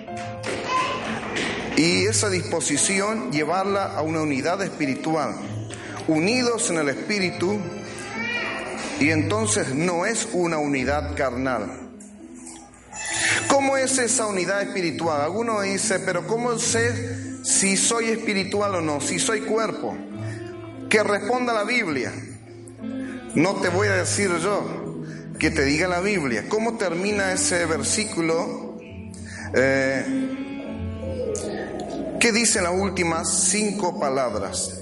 y 1.76 2.04
esa 2.04 2.28
disposición 2.28 3.32
llevarla 3.32 3.94
a 3.94 4.02
una 4.02 4.20
unidad 4.20 4.60
espiritual. 4.62 5.36
Unidos 6.06 6.68
en 6.70 6.78
el 6.78 6.88
espíritu, 6.90 7.58
y 9.00 9.10
entonces 9.10 9.74
no 9.74 10.06
es 10.06 10.28
una 10.32 10.58
unidad 10.58 11.16
carnal. 11.16 11.88
¿Cómo 13.48 13.76
es 13.76 13.98
esa 13.98 14.26
unidad 14.26 14.62
espiritual? 14.62 15.20
Alguno 15.20 15.60
dice, 15.60 16.00
pero 16.00 16.26
¿cómo 16.26 16.58
sé 16.58 17.44
si 17.44 17.76
soy 17.76 18.06
espiritual 18.06 18.76
o 18.76 18.80
no? 18.80 19.00
Si 19.00 19.18
soy 19.18 19.42
cuerpo. 19.42 19.96
Que 20.88 21.02
responda 21.02 21.52
la 21.52 21.64
Biblia. 21.64 22.12
No 23.34 23.56
te 23.56 23.68
voy 23.68 23.88
a 23.88 23.94
decir 23.94 24.30
yo, 24.42 25.04
que 25.38 25.50
te 25.50 25.64
diga 25.64 25.86
la 25.86 26.00
Biblia. 26.00 26.46
¿Cómo 26.48 26.76
termina 26.76 27.32
ese 27.32 27.66
versículo? 27.66 28.78
Eh, 29.54 30.38
¿Qué 32.18 32.32
dicen 32.32 32.64
las 32.64 32.74
últimas 32.74 33.32
cinco 33.32 34.00
palabras 34.00 34.80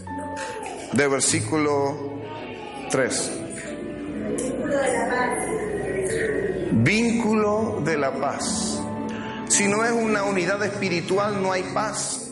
del 0.93 1.09
versículo 1.11 2.23
3? 2.91 3.46
Vínculo 6.73 7.81
de 7.85 7.97
la 7.97 8.13
paz. 8.13 8.81
Si 9.49 9.67
no 9.69 9.85
es 9.85 9.93
una 9.93 10.25
unidad 10.25 10.63
espiritual, 10.65 11.43
no 11.43 11.53
hay 11.53 11.63
paz. 11.75 12.31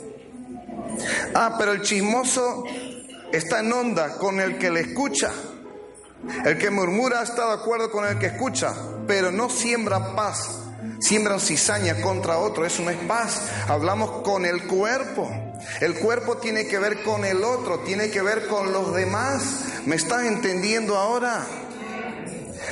Ah, 1.35 1.57
pero 1.59 1.73
el 1.73 1.83
chismoso 1.83 2.65
está 3.33 3.61
en 3.61 3.73
onda 3.73 4.17
con 4.19 4.41
el 4.41 4.59
que 4.59 4.71
le 4.71 4.81
escucha. 4.81 5.31
El 6.45 6.59
que 6.59 6.71
murmura 6.71 7.23
está 7.23 7.47
de 7.47 7.53
acuerdo 7.55 7.91
con 7.91 8.07
el 8.07 8.19
que 8.19 8.27
escucha, 8.27 8.75
pero 9.07 9.31
no 9.31 9.51
siembra 9.51 10.15
paz. 10.15 10.61
Siembran 11.01 11.41
cizaña 11.41 12.01
contra 12.01 12.39
otro, 12.39 12.65
eso 12.65 12.83
no 12.83 12.91
es 12.91 12.97
paz. 13.09 13.49
Hablamos 13.69 14.23
con 14.23 14.45
el 14.45 14.67
cuerpo. 14.67 15.31
El 15.81 15.95
cuerpo 15.95 16.37
tiene 16.37 16.67
que 16.67 16.79
ver 16.79 17.03
con 17.03 17.25
el 17.25 17.43
otro, 17.43 17.81
tiene 17.81 18.11
que 18.11 18.23
ver 18.23 18.47
con 18.47 18.73
los 18.73 18.95
demás. 18.95 19.65
¿Me 19.87 19.97
estás 19.97 20.25
entendiendo 20.25 20.97
ahora? 20.97 21.45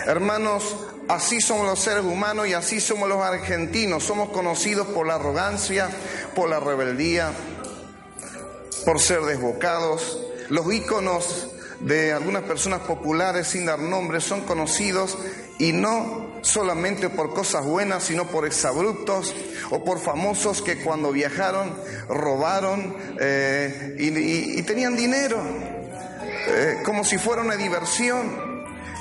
Hermanos, 0.06 0.76
así 1.08 1.40
somos 1.40 1.66
los 1.66 1.78
seres 1.78 2.04
humanos 2.04 2.48
y 2.48 2.54
así 2.54 2.80
somos 2.80 3.08
los 3.08 3.22
argentinos. 3.22 4.04
Somos 4.04 4.30
conocidos 4.30 4.88
por 4.88 5.06
la 5.06 5.14
arrogancia, 5.14 5.88
por 6.34 6.48
la 6.48 6.60
rebeldía, 6.60 7.32
por 8.84 9.00
ser 9.00 9.22
desbocados. 9.22 10.18
Los 10.48 10.72
íconos 10.72 11.48
de 11.80 12.12
algunas 12.12 12.42
personas 12.42 12.80
populares 12.80 13.48
sin 13.48 13.66
dar 13.66 13.78
nombres 13.78 14.24
son 14.24 14.42
conocidos 14.42 15.18
y 15.58 15.72
no 15.72 16.32
solamente 16.42 17.08
por 17.08 17.34
cosas 17.34 17.64
buenas, 17.64 18.04
sino 18.04 18.26
por 18.26 18.46
exabruptos 18.46 19.34
o 19.70 19.84
por 19.84 20.00
famosos 20.00 20.62
que 20.62 20.78
cuando 20.82 21.12
viajaron 21.12 21.72
robaron 22.08 22.96
eh, 23.20 23.94
y, 23.98 24.62
tenían 24.62 24.96
dinero, 24.96 25.40
eh, 26.48 26.78
como 26.84 27.04
si 27.04 27.18
fuera 27.18 27.42
una 27.42 27.56
diversión. 27.56 28.51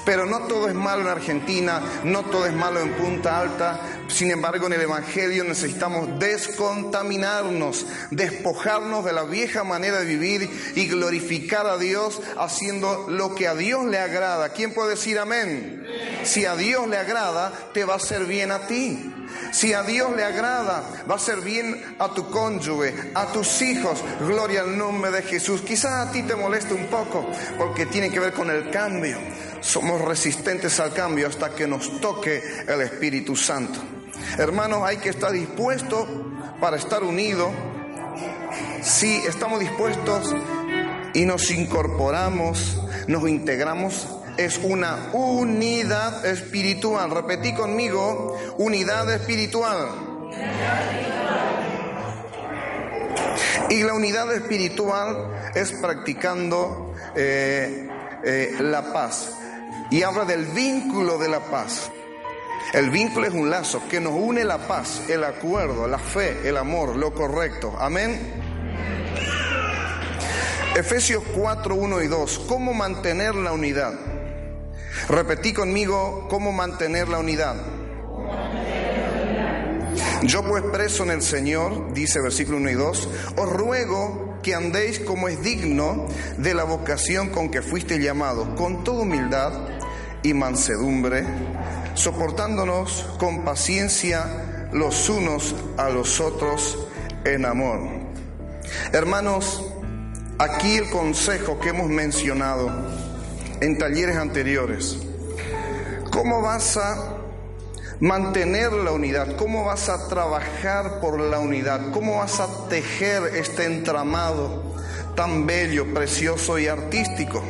Pero 0.06 0.26
no 0.26 0.48
todo 0.48 0.68
es 0.68 0.74
malo 0.74 1.02
en 1.02 1.08
Argentina, 1.08 1.82
no 2.04 2.24
todo 2.24 2.46
es 2.46 2.54
malo 2.54 2.80
en 2.80 2.94
Punta 2.94 3.40
Alta. 3.40 3.80
Sin 4.08 4.32
embargo, 4.32 4.68
en 4.68 4.74
el 4.74 4.82
Evangelio 4.82 5.44
necesitamos 5.44 6.20
descontaminarnos, 6.20 7.86
despojarnos 8.10 9.06
de 9.06 9.14
la 9.14 9.24
vieja 9.24 9.64
manera 9.64 10.00
de 10.00 10.06
vivir 10.06 10.50
y 10.76 10.88
glorificar 10.88 11.68
a 11.68 11.78
Dios 11.78 12.22
haciendo 12.38 13.08
lo 13.10 13.36
que 13.36 13.48
a 13.48 13.56
Dios 13.56 13.86
le 13.86 14.00
agrada. 14.00 14.50
¿Quién 14.50 14.74
puede 14.74 14.92
decir 14.92 15.20
amén? 15.20 15.86
Si 16.24 16.46
a 16.46 16.56
Dios 16.56 16.88
le 16.88 16.98
agrada, 16.98 17.52
te 17.74 17.86
va 17.86 17.94
a 17.94 17.98
hacer 17.98 18.26
bien 18.26 18.52
a 18.52 18.68
ti. 18.68 19.14
Si 19.52 19.74
a 19.74 19.84
Dios 19.84 20.16
le 20.16 20.24
agrada, 20.24 20.84
va 21.10 21.16
a 21.16 21.20
ser 21.20 21.42
bien 21.42 21.96
a 22.00 22.14
tu 22.14 22.30
cónyuge, 22.30 22.94
a 23.14 23.28
tus 23.28 23.62
hijos. 23.62 24.04
Gloria 24.20 24.62
al 24.62 24.78
nombre 24.78 25.12
de 25.12 25.22
Jesús. 25.24 25.62
Quizás 25.62 26.08
a 26.08 26.12
ti 26.12 26.24
te 26.24 26.36
moleste 26.36 26.74
un 26.74 26.88
poco 26.88 27.30
porque 27.58 27.86
tiene 27.86 28.10
que 28.10 28.20
ver 28.20 28.34
con 28.34 28.50
el 28.50 28.70
cambio. 28.70 29.18
Somos 29.62 30.02
resistentes 30.02 30.80
al 30.80 30.92
cambio 30.92 31.28
hasta 31.28 31.52
que 31.52 31.68
nos 31.68 32.02
toque 32.02 32.42
el 32.68 32.82
Espíritu 32.82 33.36
Santo. 33.36 33.80
Hermanos, 34.38 34.82
hay 34.84 34.98
que 34.98 35.10
estar 35.10 35.32
dispuestos 35.32 36.08
para 36.60 36.78
estar 36.78 37.04
unidos. 37.04 37.52
Si 38.82 39.18
estamos 39.28 39.60
dispuestos 39.60 40.36
y 41.14 41.26
nos 41.26 41.52
incorporamos, 41.52 42.82
nos 43.08 43.30
integramos, 43.30 44.08
es 44.38 44.60
una 44.64 45.10
unidad 45.14 46.26
espiritual. 46.26 47.12
Repetí 47.12 47.54
conmigo, 47.54 48.38
unidad 48.58 49.14
espiritual. 49.14 49.90
Y 53.70 53.84
la 53.84 53.94
unidad 53.94 54.34
espiritual 54.34 55.52
es 55.54 55.72
practicando 55.74 56.94
eh, 57.16 57.88
eh, 58.24 58.56
la 58.60 58.92
paz. 58.92 59.38
Y 59.92 60.04
habla 60.04 60.24
del 60.24 60.46
vínculo 60.46 61.18
de 61.18 61.28
la 61.28 61.42
paz. 61.42 61.92
El 62.74 62.90
vínculo 62.90 63.28
es 63.28 63.34
un 63.34 63.50
lazo 63.50 63.82
que 63.90 64.00
nos 64.00 64.14
une 64.14 64.46
la 64.46 64.66
paz, 64.66 65.02
el 65.10 65.26
acuerdo, 65.26 65.86
la 65.86 66.00
fe, 66.00 66.48
el 66.48 66.56
amor, 66.56 66.96
lo 66.96 67.14
correcto. 67.14 67.76
Amén. 67.78 68.42
Efesios 70.78 71.22
4, 71.36 71.76
1 71.76 72.02
y 72.02 72.08
2. 72.08 72.46
¿Cómo 72.48 72.74
mantener 72.74 73.36
la 73.36 73.52
unidad? 73.52 73.94
Repetí 75.10 75.52
conmigo 75.52 76.28
cómo 76.30 76.54
mantener 76.54 77.10
la 77.10 77.20
unidad. 77.20 77.58
Yo 80.24 80.44
pues 80.44 80.64
preso 80.72 81.04
en 81.04 81.12
el 81.12 81.22
Señor, 81.22 81.94
dice 81.94 82.22
versículo 82.22 82.58
1 82.58 82.70
y 82.70 82.74
2, 82.76 83.10
os 83.36 83.50
ruego 83.50 84.40
que 84.42 84.56
andéis 84.56 85.00
como 85.00 85.28
es 85.28 85.44
digno 85.44 86.06
de 86.38 86.54
la 86.54 86.64
vocación 86.64 87.30
con 87.30 87.50
que 87.50 87.62
fuiste 87.62 88.00
llamado, 88.00 88.56
con 88.56 88.84
toda 88.84 89.02
humildad 89.02 89.52
y 90.24 90.34
mansedumbre, 90.34 91.26
soportándonos 91.94 93.08
con 93.18 93.44
paciencia 93.44 94.70
los 94.72 95.10
unos 95.10 95.56
a 95.78 95.90
los 95.90 96.20
otros 96.20 96.78
en 97.26 97.46
amor. 97.46 97.80
Hermanos, 98.94 99.64
aquí 100.38 100.78
el 100.78 100.90
consejo 100.90 101.60
que 101.60 101.70
hemos 101.70 101.90
mencionado 101.90 102.72
en 103.60 103.78
talleres 103.78 104.18
anteriores. 104.18 104.98
¿Cómo 106.12 106.42
vas 106.42 106.78
a 106.78 107.18
mantener 108.00 108.74
la 108.74 108.92
unidad? 108.92 109.36
¿Cómo 109.36 109.66
vas 109.66 109.90
a 109.90 110.08
trabajar 110.08 111.00
por 111.00 111.20
la 111.20 111.40
unidad? 111.40 111.92
¿Cómo 111.92 112.18
vas 112.18 112.40
a 112.40 112.68
tejer 112.68 113.36
este 113.36 113.66
entramado 113.66 114.76
tan 115.16 115.46
bello, 115.46 115.94
precioso 115.94 116.58
y 116.58 116.68
artístico? 116.68 117.44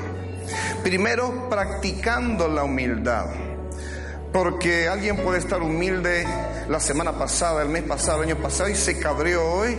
Primero, 0.84 1.50
practicando 1.50 2.48
la 2.48 2.64
humildad. 2.64 3.26
Porque 4.34 4.88
alguien 4.88 5.18
puede 5.18 5.40
estar 5.40 5.62
humilde 5.62 6.26
la 6.70 6.80
semana 6.80 7.18
pasada, 7.18 7.62
el 7.62 7.70
mes 7.70 7.84
pasado, 7.84 8.24
el 8.24 8.30
año 8.30 8.42
pasado 8.42 8.70
y 8.70 8.76
se 8.76 8.98
cabreó 8.98 9.46
hoy 9.46 9.78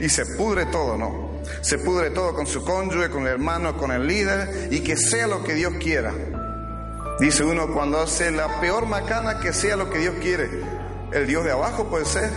y 0.00 0.08
se 0.08 0.26
pudre 0.26 0.66
todo, 0.66 0.98
¿no? 0.98 1.34
se 1.60 1.78
pudre 1.78 2.10
todo 2.10 2.34
con 2.34 2.46
su 2.46 2.64
cónyuge, 2.64 3.10
con 3.10 3.22
el 3.22 3.28
hermano, 3.28 3.76
con 3.76 3.90
el 3.90 4.06
líder 4.06 4.68
y 4.70 4.80
que 4.80 4.96
sea 4.96 5.26
lo 5.26 5.42
que 5.42 5.54
Dios 5.54 5.74
quiera. 5.80 6.12
Dice 7.20 7.44
uno 7.44 7.72
cuando 7.72 8.00
hace 8.00 8.30
la 8.30 8.60
peor 8.60 8.86
macana 8.86 9.38
que 9.40 9.52
sea 9.52 9.76
lo 9.76 9.90
que 9.90 9.98
Dios 9.98 10.14
quiere. 10.20 10.48
El 11.12 11.26
Dios 11.26 11.44
de 11.44 11.52
abajo 11.52 11.88
puede 11.88 12.04
ser. 12.04 12.30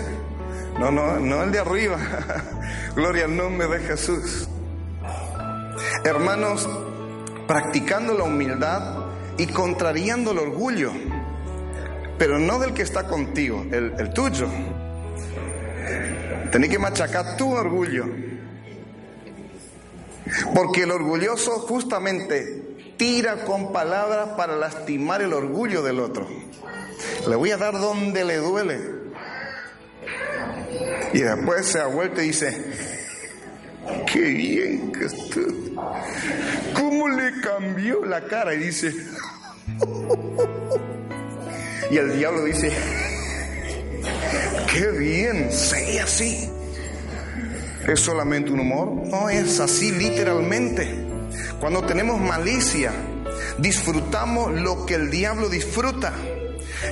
No, 0.80 0.92
no, 0.92 1.20
no 1.20 1.44
el 1.44 1.52
de 1.52 1.60
arriba. 1.60 1.98
Gloria 2.96 3.26
al 3.26 3.36
nombre 3.36 3.68
de 3.68 3.80
Jesús. 3.80 4.48
Hermanos, 6.04 6.70
practicando 7.48 8.14
la 8.14 8.24
humildad 8.24 9.06
y 9.38 9.48
contrariando 9.48 10.32
el 10.32 10.40
orgullo, 10.40 10.92
pero 12.18 12.40
no 12.40 12.60
del 12.60 12.74
que 12.74 12.82
está 12.82 13.08
contigo, 13.08 13.66
el, 13.72 13.94
el 13.98 14.14
tuyo. 14.14 14.48
Tenés 16.52 16.70
que 16.70 16.80
machacar 16.80 17.38
tu 17.38 17.52
orgullo 17.52 18.06
porque 20.54 20.84
el 20.84 20.92
orgulloso 20.92 21.60
justamente 21.60 22.64
tira 22.98 23.46
con 23.46 23.72
palabras 23.72 24.30
para 24.38 24.56
lastimar 24.56 25.22
el 25.22 25.34
orgullo 25.34 25.82
del 25.84 26.00
otro. 26.00 26.28
Le 27.28 27.36
voy 27.36 27.52
a 27.52 27.58
dar 27.58 27.74
donde 27.74 28.26
le 28.26 28.38
duele. 28.38 28.80
Y 31.14 31.20
después 31.20 31.68
se 31.68 31.80
ha 31.80 31.88
vuelto 31.88 32.22
y 32.22 32.28
dice, 32.28 32.97
qué 34.12 34.20
bien 34.22 34.92
que 34.92 35.06
estoy. 35.06 35.76
¿Cómo 36.74 37.08
le 37.10 37.42
cambió 37.42 38.06
la 38.06 38.22
cara? 38.22 38.54
Y 38.54 38.60
dice, 38.60 38.94
Y 41.90 41.98
el 41.98 42.18
diablo 42.18 42.44
dice, 42.44 42.70
qué 44.74 44.88
bien, 44.92 45.52
sé 45.52 46.02
así. 46.02 46.50
¿Es 47.88 48.02
solamente 48.02 48.52
un 48.52 48.60
humor? 48.60 48.92
No, 49.08 49.30
es 49.30 49.62
así 49.62 49.92
literalmente. 49.92 50.88
Cuando 51.62 51.86
tenemos 51.86 52.20
malicia, 52.20 52.92
disfrutamos 53.58 54.52
lo 54.60 54.86
que 54.86 54.96
el 54.96 55.10
diablo 55.10 55.48
disfruta 55.48 56.14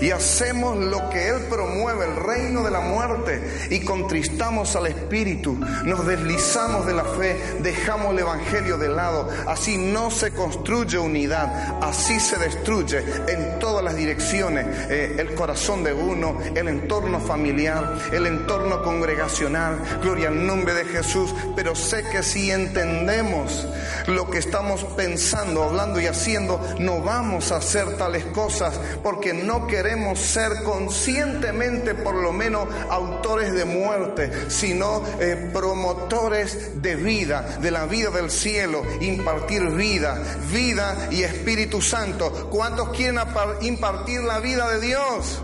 y 0.01 0.11
hacemos 0.11 0.77
lo 0.77 1.09
que 1.09 1.27
Él 1.29 1.41
promueve, 1.49 2.05
el 2.05 2.15
reino 2.15 2.63
de 2.63 2.71
la 2.71 2.81
muerte, 2.81 3.41
y 3.69 3.81
contristamos 3.81 4.75
al 4.75 4.87
Espíritu, 4.87 5.57
nos 5.85 6.05
deslizamos 6.05 6.85
de 6.85 6.93
la 6.93 7.03
fe, 7.03 7.37
dejamos 7.59 8.13
el 8.13 8.19
Evangelio 8.19 8.77
de 8.77 8.89
lado. 8.89 9.29
Así 9.47 9.77
no 9.77 10.11
se 10.11 10.31
construye 10.31 10.97
unidad, 10.97 11.77
así 11.81 12.19
se 12.19 12.37
destruye 12.37 13.03
en 13.27 13.59
todas 13.59 13.83
las 13.83 13.95
direcciones 13.95 14.65
eh, 14.89 15.15
el 15.17 15.35
corazón 15.35 15.83
de 15.83 15.93
uno, 15.93 16.39
el 16.55 16.67
entorno 16.67 17.19
familiar, 17.19 17.97
el 18.11 18.25
entorno 18.25 18.81
congregacional. 18.81 19.79
Gloria 20.01 20.29
al 20.29 20.45
nombre 20.45 20.73
de 20.73 20.85
Jesús. 20.85 21.33
Pero 21.55 21.75
sé 21.75 22.03
que 22.11 22.23
si 22.23 22.51
entendemos 22.51 23.67
lo 24.07 24.29
que 24.29 24.39
estamos 24.39 24.83
pensando, 24.95 25.63
hablando 25.63 25.99
y 25.99 26.07
haciendo, 26.07 26.59
no 26.79 27.01
vamos 27.01 27.51
a 27.51 27.57
hacer 27.57 27.97
tales 27.97 28.25
cosas 28.25 28.79
porque 29.03 29.33
no 29.33 29.67
queremos 29.67 29.74
queremos 29.75 30.19
ser 30.19 30.63
conscientemente 30.63 31.95
por 31.95 32.15
lo 32.15 32.31
menos 32.31 32.65
autores 32.89 33.51
de 33.51 33.65
muerte, 33.65 34.49
sino 34.49 35.03
eh, 35.19 35.49
promotores 35.51 36.81
de 36.81 36.95
vida, 36.95 37.41
de 37.59 37.71
la 37.71 37.85
vida 37.85 38.09
del 38.09 38.31
cielo, 38.31 38.83
impartir 39.01 39.63
vida, 39.71 40.17
vida 40.49 41.09
y 41.11 41.23
Espíritu 41.23 41.81
Santo. 41.81 42.49
¿Cuántos 42.49 42.95
quieren 42.95 43.19
impartir 43.59 44.21
la 44.21 44.39
vida 44.39 44.69
de 44.69 44.79
Dios? 44.79 45.41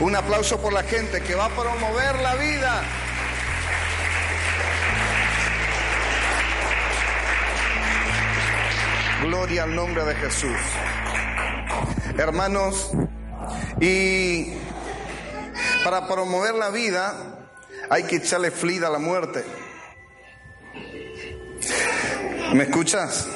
Un 0.00 0.16
aplauso 0.16 0.60
por 0.60 0.72
la 0.72 0.82
gente 0.82 1.20
que 1.20 1.36
va 1.36 1.44
a 1.44 1.50
promover 1.50 2.16
la 2.22 2.34
vida. 2.34 2.82
Gloria 9.22 9.62
al 9.62 9.76
nombre 9.76 10.04
de 10.04 10.14
Jesús. 10.16 10.58
Hermanos, 12.18 12.90
y 13.80 14.52
para 15.82 16.06
promover 16.06 16.54
la 16.54 16.70
vida 16.70 17.14
hay 17.88 18.04
que 18.04 18.16
echarle 18.16 18.50
flida 18.50 18.88
a 18.88 18.90
la 18.90 18.98
muerte. 18.98 19.44
¿Me 22.52 22.64
escuchas? 22.64 23.26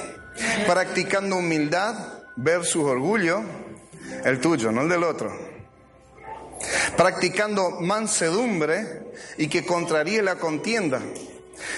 Practicando 0.66 1.36
humildad 1.36 1.95
versus 2.36 2.84
orgullo, 2.84 3.42
el 4.24 4.40
tuyo, 4.40 4.70
no 4.70 4.82
el 4.82 4.88
del 4.88 5.05
otro. 5.05 5.32
Practicando 6.97 7.80
mansedumbre 7.80 9.12
y 9.38 9.49
que 9.49 9.64
contraríe 9.64 10.22
la 10.22 10.36
contienda. 10.36 11.01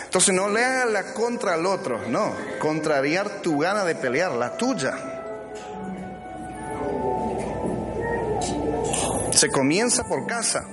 Entonces 0.04 0.34
no 0.34 0.48
le 0.48 0.64
hagas 0.64 0.90
la 0.90 1.14
contra 1.14 1.54
al 1.54 1.66
otro, 1.66 2.00
no, 2.08 2.34
contrariar 2.58 3.42
tu 3.42 3.58
gana 3.58 3.84
de 3.84 3.94
pelear, 3.94 4.32
la 4.32 4.56
tuya. 4.56 5.15
Se 9.36 9.50
comienza 9.50 10.04
por 10.04 10.26
casa. 10.26 10.64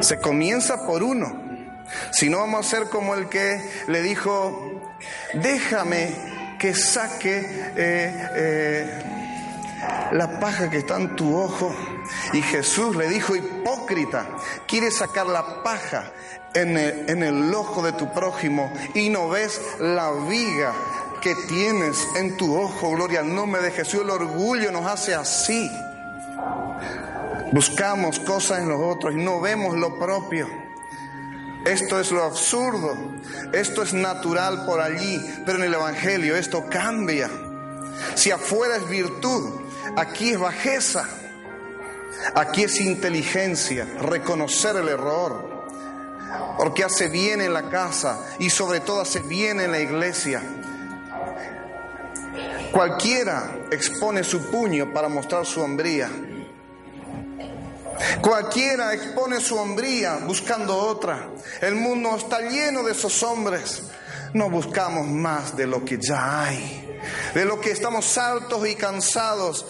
Se 0.00 0.18
comienza 0.18 0.86
por 0.86 1.04
uno. 1.04 1.40
Si 2.10 2.28
no 2.28 2.38
vamos 2.38 2.66
a 2.66 2.68
ser 2.68 2.88
como 2.88 3.14
el 3.14 3.28
que 3.28 3.60
le 3.86 4.02
dijo, 4.02 4.82
déjame 5.34 6.56
que 6.58 6.74
saque 6.74 7.38
eh, 7.76 8.28
eh, 8.34 9.02
la 10.10 10.40
paja 10.40 10.68
que 10.68 10.78
está 10.78 10.96
en 10.96 11.14
tu 11.14 11.36
ojo. 11.36 11.72
Y 12.32 12.42
Jesús 12.42 12.96
le 12.96 13.08
dijo, 13.08 13.36
hipócrita, 13.36 14.26
quieres 14.66 14.96
sacar 14.96 15.26
la 15.26 15.62
paja 15.62 16.10
en 16.54 16.76
el, 16.76 17.08
en 17.08 17.22
el 17.22 17.54
ojo 17.54 17.84
de 17.84 17.92
tu 17.92 18.12
prójimo 18.12 18.72
y 18.94 19.10
no 19.10 19.28
ves 19.28 19.60
la 19.78 20.10
viga 20.28 20.74
que 21.20 21.36
tienes 21.46 22.04
en 22.16 22.36
tu 22.36 22.58
ojo. 22.58 22.90
Gloria 22.90 23.20
al 23.20 23.32
nombre 23.32 23.62
de 23.62 23.70
Jesús. 23.70 24.00
El 24.00 24.10
orgullo 24.10 24.72
nos 24.72 24.86
hace 24.86 25.14
así. 25.14 25.70
Buscamos 27.52 28.20
cosas 28.20 28.60
en 28.60 28.68
los 28.68 28.80
otros 28.80 29.14
y 29.14 29.16
no 29.16 29.40
vemos 29.40 29.76
lo 29.76 29.98
propio. 29.98 30.48
Esto 31.64 32.00
es 32.00 32.10
lo 32.10 32.24
absurdo. 32.24 32.96
Esto 33.52 33.82
es 33.82 33.92
natural 33.92 34.64
por 34.64 34.80
allí, 34.80 35.20
pero 35.44 35.58
en 35.58 35.64
el 35.64 35.74
Evangelio 35.74 36.36
esto 36.36 36.66
cambia. 36.70 37.28
Si 38.14 38.30
afuera 38.30 38.76
es 38.76 38.88
virtud, 38.88 39.60
aquí 39.96 40.30
es 40.30 40.38
bajeza. 40.38 41.08
Aquí 42.34 42.64
es 42.64 42.80
inteligencia, 42.80 43.86
reconocer 44.00 44.76
el 44.76 44.88
error. 44.88 45.66
Porque 46.56 46.84
hace 46.84 47.08
bien 47.08 47.40
en 47.40 47.52
la 47.52 47.68
casa 47.68 48.20
y 48.38 48.50
sobre 48.50 48.80
todo 48.80 49.00
hace 49.00 49.20
bien 49.20 49.60
en 49.60 49.72
la 49.72 49.80
iglesia. 49.80 50.42
Cualquiera 52.72 53.58
expone 53.70 54.22
su 54.22 54.50
puño 54.50 54.92
para 54.92 55.08
mostrar 55.08 55.44
su 55.44 55.60
hombría. 55.60 56.08
Cualquiera 58.20 58.92
expone 58.94 59.40
su 59.40 59.56
hombría 59.56 60.16
buscando 60.26 60.76
otra. 60.76 61.30
El 61.60 61.74
mundo 61.74 62.16
está 62.16 62.40
lleno 62.40 62.82
de 62.82 62.92
esos 62.92 63.22
hombres. 63.22 63.82
No 64.32 64.48
buscamos 64.48 65.06
más 65.06 65.56
de 65.56 65.66
lo 65.66 65.84
que 65.84 65.98
ya 66.00 66.44
hay, 66.44 67.00
de 67.34 67.44
lo 67.44 67.60
que 67.60 67.72
estamos 67.72 68.16
altos 68.16 68.68
y 68.68 68.76
cansados 68.76 69.66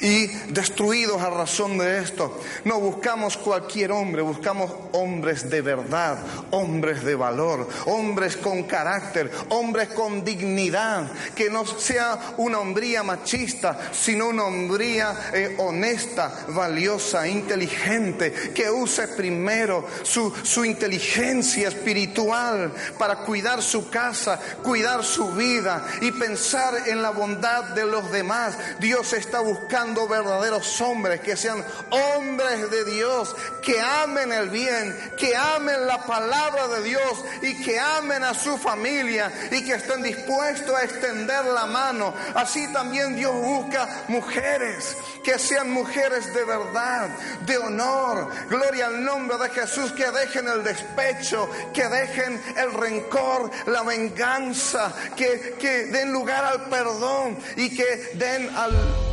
y 0.00 0.26
destruidos 0.52 1.22
a 1.22 1.30
razón 1.30 1.78
de 1.78 2.00
esto. 2.00 2.40
No 2.64 2.80
buscamos 2.80 3.36
cualquier 3.36 3.92
hombre, 3.92 4.22
buscamos 4.22 4.70
hombres 4.92 5.48
de 5.48 5.62
verdad, 5.62 6.18
hombres 6.50 7.04
de 7.04 7.14
valor, 7.14 7.68
hombres 7.86 8.36
con 8.36 8.64
carácter, 8.64 9.30
hombres 9.50 9.88
con 9.88 10.24
dignidad, 10.24 11.10
que 11.34 11.50
no 11.50 11.64
sea 11.64 12.34
una 12.38 12.58
hombría 12.58 13.02
machista, 13.02 13.78
sino 13.92 14.28
una 14.28 14.44
hombría 14.44 15.30
eh, 15.32 15.54
honesta, 15.58 16.46
valiosa, 16.48 17.28
inteligente, 17.28 18.32
que 18.54 18.70
use 18.70 19.06
primero 19.08 19.86
su, 20.02 20.32
su 20.42 20.64
inteligencia 20.64 21.68
espiritual 21.68 22.72
para 22.98 23.18
cuidar 23.18 23.62
su 23.62 23.88
casa, 23.88 24.40
cuidar 24.62 25.04
su 25.04 25.32
vida 25.32 25.86
y 26.00 26.10
pensar 26.12 26.88
en 26.88 27.02
la 27.02 27.10
bondad 27.10 27.64
de 27.74 27.86
los 27.86 28.10
demás. 28.10 28.56
Dios 28.80 29.12
está 29.12 29.40
buscando 29.40 29.81
verdaderos 30.08 30.80
hombres, 30.80 31.20
que 31.20 31.36
sean 31.36 31.64
hombres 31.90 32.70
de 32.70 32.84
Dios, 32.84 33.34
que 33.62 33.80
amen 33.80 34.32
el 34.32 34.50
bien, 34.50 34.96
que 35.18 35.34
amen 35.36 35.86
la 35.86 36.04
palabra 36.04 36.68
de 36.68 36.82
Dios 36.82 37.24
y 37.42 37.62
que 37.62 37.78
amen 37.78 38.22
a 38.22 38.34
su 38.34 38.56
familia 38.58 39.32
y 39.50 39.64
que 39.64 39.74
estén 39.74 40.02
dispuestos 40.02 40.74
a 40.74 40.84
extender 40.84 41.44
la 41.46 41.66
mano. 41.66 42.14
Así 42.34 42.72
también 42.72 43.16
Dios 43.16 43.34
busca 43.34 44.04
mujeres, 44.08 44.96
que 45.24 45.38
sean 45.38 45.70
mujeres 45.70 46.32
de 46.32 46.44
verdad, 46.44 47.08
de 47.46 47.58
honor. 47.58 48.28
Gloria 48.48 48.86
al 48.86 49.04
nombre 49.04 49.38
de 49.38 49.50
Jesús, 49.50 49.92
que 49.92 50.10
dejen 50.10 50.48
el 50.48 50.62
despecho, 50.62 51.48
que 51.72 51.88
dejen 51.88 52.40
el 52.56 52.72
rencor, 52.72 53.50
la 53.66 53.82
venganza, 53.82 54.92
que, 55.16 55.56
que 55.58 55.86
den 55.86 56.12
lugar 56.12 56.44
al 56.44 56.68
perdón 56.68 57.38
y 57.56 57.74
que 57.74 58.12
den 58.14 58.50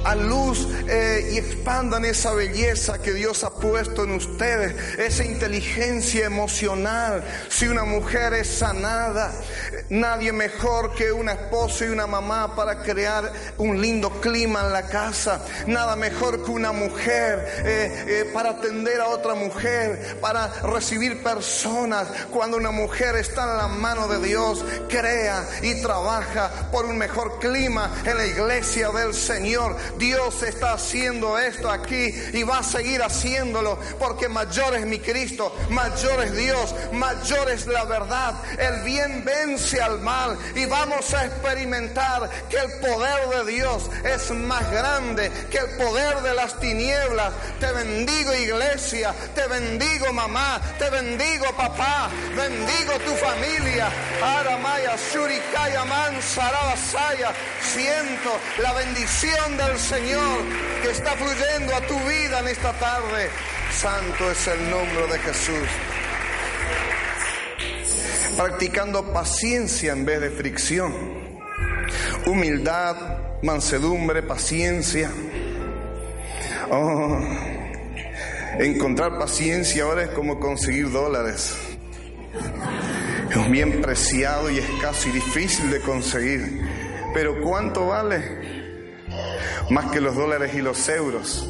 a 0.04 0.16
luz 0.16 0.68
eh, 0.88 1.32
y 1.34 1.38
expandan 1.38 2.06
esa 2.06 2.34
belleza 2.34 3.02
que 3.02 3.14
Dios 3.14 3.44
ha 3.44 3.54
puesto 3.54 4.04
en 4.04 4.12
ustedes, 4.12 4.76
esa 4.98 5.24
inteligencia 5.24 6.26
emocional. 6.26 7.24
Si 7.50 7.68
una 7.68 7.86
mujer 7.86 8.34
es 8.34 8.48
sanada, 8.48 9.34
nadie 9.90 10.32
mejor 10.32 10.94
que 10.94 11.12
una 11.12 11.34
esposa 11.34 11.86
y 11.86 11.90
una 11.90 12.08
mamá 12.08 12.56
para 12.56 12.82
crear 12.84 13.32
un 13.58 13.82
lindo 13.82 14.10
clima 14.22 14.62
en 14.62 14.74
la 14.74 14.84
casa. 14.84 15.42
Nada 15.68 15.96
mejor 15.96 16.44
que 16.44 16.52
una 16.52 16.72
mujer 16.72 17.64
eh, 17.66 18.06
eh, 18.08 18.32
para 18.34 18.52
atender 18.52 19.02
a 19.02 19.08
otra 19.08 19.36
mujer, 19.36 20.18
para 20.22 20.48
recibir 20.62 21.24
personas. 21.24 22.08
Cuando 22.32 22.58
una 22.58 22.72
mujer 22.72 23.16
está 23.16 23.44
en 23.44 23.58
la 23.58 23.68
mano 23.68 24.08
de 24.08 24.20
Dios, 24.28 24.64
crea 24.90 25.48
y 25.62 25.82
trabaja 25.82 26.70
por 26.72 26.86
un 26.86 26.98
mejor 26.98 27.40
clima 27.40 27.92
en 28.06 28.18
la 28.18 28.26
iglesia 28.26 28.90
del 28.90 29.14
Señor. 29.14 29.76
Dios 29.98 30.44
está 30.44 30.74
haciendo 30.74 31.38
esto 31.40 31.70
aquí 31.70 32.14
y 32.34 32.44
va 32.44 32.60
a 32.60 32.64
seguir 32.64 33.02
haciendo 33.02 33.30
creyéndolo, 33.30 33.78
porque 34.00 34.28
mayor 34.28 34.76
es 34.76 34.86
mi 34.86 35.00
Cristo, 35.00 35.56
mayor 35.70 36.24
es 36.24 36.36
Dios, 36.36 36.74
mayor 36.92 37.50
es 37.50 37.68
la 37.68 37.86
verdad. 37.86 38.34
El 38.58 38.84
bien 38.84 39.24
vence 39.24 39.79
al 39.80 40.00
mal 40.00 40.38
y 40.56 40.66
vamos 40.66 41.14
a 41.14 41.26
experimentar 41.26 42.30
que 42.50 42.58
el 42.58 42.72
poder 42.80 43.30
de 43.30 43.52
Dios 43.52 43.90
es 44.04 44.32
más 44.32 44.70
grande 44.72 45.32
que 45.50 45.58
el 45.58 45.78
poder 45.78 46.22
de 46.22 46.34
las 46.34 46.60
tinieblas. 46.60 47.34
Te 47.60 47.72
bendigo 47.72 48.34
iglesia, 48.34 49.14
te 49.36 49.48
bendigo 49.48 50.12
mamá, 50.14 50.62
te 50.78 50.90
bendigo 50.90 51.46
papá, 51.56 52.10
bendigo 52.36 52.94
tu 53.06 53.12
familia. 53.16 53.90
Aramaya, 54.22 54.98
Surikaya, 54.98 55.86
Man, 55.86 56.22
Sarabasaya. 56.22 57.34
Siento 57.62 58.40
la 58.60 58.74
bendición 58.74 59.58
del 59.58 59.78
Señor 59.80 60.44
que 60.82 60.92
está 60.92 61.12
fluyendo 61.12 61.76
a 61.76 61.82
tu 61.82 62.00
vida 62.02 62.40
en 62.40 62.48
esta 62.48 62.74
tarde. 62.74 63.30
Santo 63.72 64.32
es 64.32 64.48
el 64.48 64.70
nombre 64.70 65.08
de 65.08 65.20
Jesús. 65.20 65.99
Practicando 68.40 69.04
paciencia 69.12 69.92
en 69.92 70.06
vez 70.06 70.22
de 70.22 70.30
fricción. 70.30 70.94
Humildad, 72.26 73.42
mansedumbre, 73.44 74.24
paciencia. 74.24 75.12
Oh, 76.72 77.20
encontrar 78.60 79.20
paciencia 79.20 79.84
ahora 79.84 80.04
es 80.04 80.10
como 80.12 80.40
conseguir 80.40 80.90
dólares. 80.90 81.54
Es 83.30 83.52
bien 83.52 83.82
preciado 83.82 84.50
y 84.50 84.60
escaso 84.60 85.10
y 85.10 85.12
difícil 85.12 85.70
de 85.70 85.82
conseguir. 85.82 86.62
Pero 87.14 87.42
¿cuánto 87.42 87.88
vale? 87.88 88.24
Más 89.70 89.92
que 89.92 90.00
los 90.00 90.16
dólares 90.16 90.54
y 90.54 90.62
los 90.62 90.88
euros. 90.88 91.46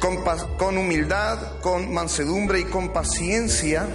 Con, 0.00 0.24
con 0.58 0.76
humildad, 0.76 1.60
con 1.60 1.94
mansedumbre 1.94 2.58
y 2.58 2.64
con 2.64 2.92
paciencia. 2.92 3.86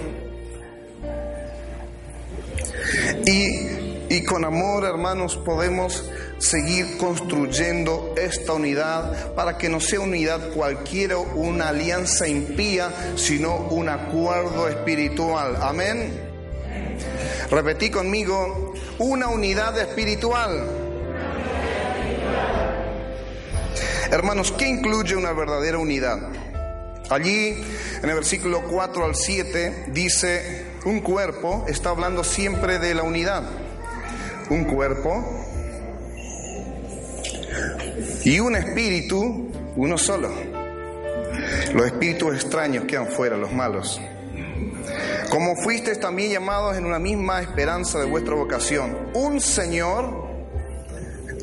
Y, 3.26 4.14
y 4.14 4.24
con 4.24 4.44
amor, 4.44 4.84
hermanos, 4.84 5.36
podemos 5.36 6.10
seguir 6.38 6.98
construyendo 6.98 8.14
esta 8.16 8.54
unidad 8.54 9.34
para 9.34 9.56
que 9.56 9.68
no 9.68 9.80
sea 9.80 10.00
unidad 10.00 10.50
cualquiera, 10.50 11.16
una 11.18 11.68
alianza 11.68 12.26
impía, 12.26 12.92
sino 13.16 13.56
un 13.56 13.88
acuerdo 13.88 14.68
espiritual. 14.68 15.56
Amén. 15.60 16.32
Repetí 17.50 17.90
conmigo, 17.90 18.74
una 18.98 19.28
unidad 19.28 19.78
espiritual. 19.78 20.66
Hermanos, 24.10 24.52
¿qué 24.52 24.68
incluye 24.68 25.16
una 25.16 25.32
verdadera 25.32 25.78
unidad? 25.78 26.18
Allí, 27.08 27.62
en 28.02 28.08
el 28.08 28.14
versículo 28.14 28.62
4 28.62 29.04
al 29.04 29.14
7, 29.14 29.86
dice, 29.88 30.71
un 30.84 31.00
cuerpo, 31.00 31.64
está 31.68 31.90
hablando 31.90 32.24
siempre 32.24 32.78
de 32.78 32.94
la 32.94 33.02
unidad. 33.02 33.44
Un 34.50 34.64
cuerpo 34.64 35.24
y 38.24 38.40
un 38.40 38.56
espíritu, 38.56 39.50
uno 39.76 39.98
solo. 39.98 40.30
Los 41.74 41.86
espíritus 41.86 42.34
extraños 42.34 42.84
quedan 42.84 43.06
fuera, 43.06 43.36
los 43.36 43.52
malos. 43.52 44.00
Como 45.30 45.56
fuisteis 45.56 45.98
también 45.98 46.30
llamados 46.30 46.76
en 46.76 46.84
una 46.84 46.98
misma 46.98 47.40
esperanza 47.40 47.98
de 47.98 48.06
vuestra 48.06 48.34
vocación. 48.34 48.96
Un 49.14 49.40
Señor 49.40 50.28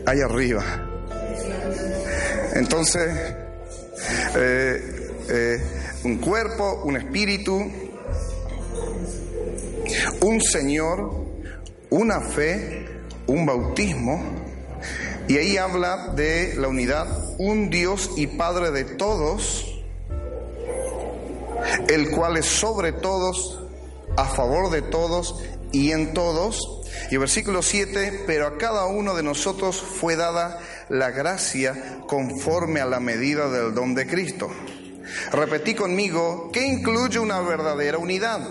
allá 0.05 0.25
arriba. 0.25 0.63
Entonces, 2.53 3.33
eh, 4.35 5.11
eh, 5.29 5.61
un 6.03 6.17
cuerpo, 6.17 6.81
un 6.83 6.97
espíritu, 6.97 7.88
un 10.21 10.41
Señor, 10.41 11.25
una 11.89 12.21
fe, 12.21 12.87
un 13.27 13.45
bautismo. 13.45 14.21
Y 15.27 15.37
ahí 15.37 15.57
habla 15.57 16.13
de 16.15 16.55
la 16.55 16.67
unidad, 16.67 17.07
un 17.37 17.69
Dios 17.69 18.11
y 18.17 18.27
Padre 18.27 18.71
de 18.71 18.83
todos, 18.83 19.83
el 21.87 22.09
cual 22.11 22.37
es 22.37 22.45
sobre 22.45 22.91
todos, 22.93 23.63
a 24.17 24.25
favor 24.25 24.71
de 24.71 24.81
todos 24.81 25.43
y 25.71 25.91
en 25.91 26.13
todos. 26.13 26.81
Y 27.11 27.15
el 27.15 27.19
versículo 27.19 27.61
7, 27.61 28.23
pero 28.25 28.47
a 28.47 28.57
cada 28.57 28.87
uno 28.87 29.13
de 29.15 29.23
nosotros 29.23 29.77
fue 29.77 30.15
dada 30.15 30.59
la 30.89 31.11
gracia 31.11 32.01
conforme 32.07 32.81
a 32.81 32.85
la 32.85 32.99
medida 32.99 33.49
del 33.49 33.73
don 33.75 33.93
de 33.93 34.07
Cristo. 34.07 34.49
Repetí 35.31 35.75
conmigo, 35.75 36.49
¿qué 36.51 36.65
incluye 36.65 37.19
una 37.19 37.39
verdadera 37.41 37.97
unidad? 37.97 38.41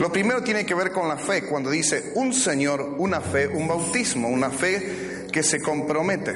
Lo 0.00 0.10
primero 0.10 0.42
tiene 0.42 0.66
que 0.66 0.74
ver 0.74 0.90
con 0.90 1.08
la 1.08 1.16
fe, 1.16 1.44
cuando 1.44 1.70
dice 1.70 2.12
un 2.14 2.32
Señor, 2.32 2.96
una 2.98 3.20
fe, 3.20 3.46
un 3.46 3.68
bautismo, 3.68 4.28
una 4.28 4.50
fe 4.50 5.26
que 5.30 5.42
se 5.42 5.60
compromete. 5.60 6.34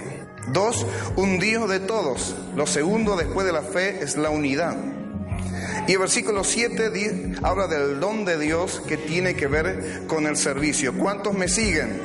Dos, 0.53 0.87
un 1.17 1.39
Dios 1.39 1.69
de 1.69 1.81
todos. 1.81 2.37
Lo 2.55 2.67
segundo 2.67 3.17
después 3.17 3.47
de 3.47 3.53
la 3.53 3.63
fe 3.63 4.03
es 4.03 4.17
la 4.17 4.31
unidad. 4.31 4.77
Y 5.87 5.93
el 5.93 5.99
versículo 5.99 6.45
7 6.45 7.37
habla 7.43 7.67
del 7.67 7.99
don 8.01 8.25
de 8.25 8.39
Dios 8.39 8.83
que 8.87 8.97
tiene 8.97 9.35
que 9.35 9.47
ver 9.47 10.03
con 10.07 10.27
el 10.27 10.37
servicio. 10.37 10.97
¿Cuántos 10.97 11.35
me 11.35 11.49
siguen? 11.49 12.01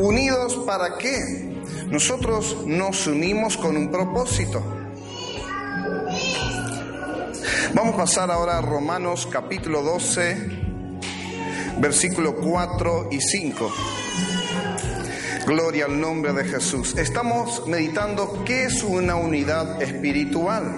Unidos 0.00 0.62
para 0.66 0.96
qué? 0.98 1.54
Nosotros 1.88 2.64
nos 2.66 3.06
unimos 3.06 3.56
con 3.56 3.76
un 3.76 3.90
propósito. 3.90 4.83
Vamos 7.74 7.94
a 7.94 7.96
pasar 7.96 8.30
ahora 8.30 8.58
a 8.58 8.60
Romanos 8.60 9.26
capítulo 9.28 9.82
12, 9.82 10.36
versículo 11.80 12.36
4 12.36 13.08
y 13.10 13.20
5. 13.20 13.74
Gloria 15.44 15.86
al 15.86 16.00
nombre 16.00 16.32
de 16.32 16.44
Jesús. 16.44 16.96
Estamos 16.96 17.66
meditando 17.66 18.44
qué 18.44 18.66
es 18.66 18.84
una 18.84 19.16
unidad 19.16 19.82
espiritual. 19.82 20.72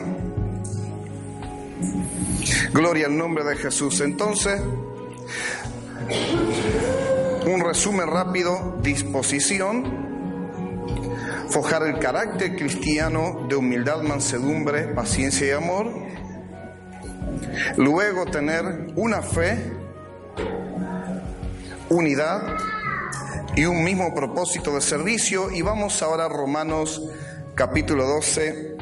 Gloria 2.73 3.09
al 3.09 3.19
nombre 3.19 3.45
de 3.45 3.57
Jesús. 3.57 4.01
Entonces, 4.01 4.59
un 7.45 7.61
resumen 7.61 8.07
rápido, 8.07 8.79
disposición, 8.81 9.85
forjar 11.51 11.83
el 11.83 11.99
carácter 11.99 12.57
cristiano 12.57 13.45
de 13.51 13.57
humildad, 13.57 14.01
mansedumbre, 14.01 14.89
paciencia 14.89 15.47
y 15.47 15.51
amor. 15.51 16.06
Luego 17.77 18.27
tener 18.27 18.93
una 18.97 19.23
fe, 19.23 19.73
unidad, 21.89 22.57
y 23.57 23.65
un 23.65 23.83
mismo 23.83 24.15
propósito 24.15 24.75
de 24.75 24.83
servicio. 24.83 25.51
Y 25.51 25.63
vamos 25.63 26.03
ahora 26.03 26.27
a 26.27 26.29
Romanos 26.29 27.03
capítulo 27.55 28.07
12, 28.07 28.77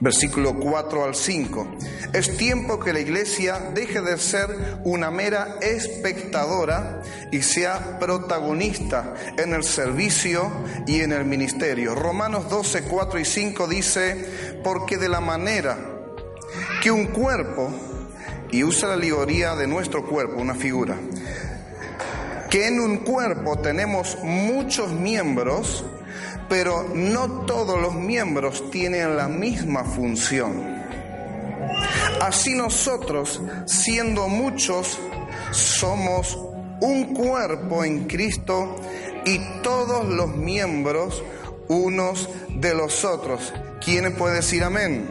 versículo 0.00 0.58
4 0.58 1.04
al 1.04 1.14
5. 1.14 1.76
Es 2.12 2.36
tiempo 2.36 2.80
que 2.80 2.92
la 2.92 2.98
iglesia 2.98 3.70
deje 3.72 4.02
de 4.02 4.18
ser 4.18 4.80
una 4.84 5.12
mera 5.12 5.56
espectadora 5.60 7.02
y 7.30 7.42
sea 7.42 8.00
protagonista 8.00 9.14
en 9.38 9.54
el 9.54 9.62
servicio 9.62 10.50
y 10.88 11.02
en 11.02 11.12
el 11.12 11.24
ministerio. 11.24 11.94
Romanos 11.94 12.50
12, 12.50 12.82
4 12.82 13.20
y 13.20 13.24
5 13.24 13.68
dice, 13.68 14.60
porque 14.64 14.98
de 14.98 15.08
la 15.08 15.20
manera 15.20 15.99
que 16.82 16.90
un 16.90 17.06
cuerpo, 17.06 17.70
y 18.50 18.64
usa 18.64 18.88
la 18.88 18.94
alegoría 18.94 19.54
de 19.54 19.66
nuestro 19.66 20.06
cuerpo, 20.06 20.40
una 20.40 20.54
figura, 20.54 20.96
que 22.50 22.66
en 22.66 22.80
un 22.80 22.98
cuerpo 22.98 23.58
tenemos 23.58 24.18
muchos 24.22 24.90
miembros, 24.92 25.84
pero 26.48 26.90
no 26.94 27.46
todos 27.46 27.80
los 27.80 27.94
miembros 27.94 28.70
tienen 28.70 29.16
la 29.16 29.28
misma 29.28 29.84
función. 29.84 30.80
Así 32.20 32.54
nosotros, 32.54 33.40
siendo 33.66 34.26
muchos, 34.26 34.98
somos 35.52 36.36
un 36.80 37.14
cuerpo 37.14 37.84
en 37.84 38.06
Cristo 38.06 38.76
y 39.24 39.38
todos 39.62 40.08
los 40.08 40.28
miembros 40.28 41.22
unos 41.68 42.28
de 42.48 42.74
los 42.74 43.04
otros. 43.04 43.52
¿Quién 43.84 44.14
puede 44.16 44.36
decir 44.36 44.64
amén? 44.64 45.06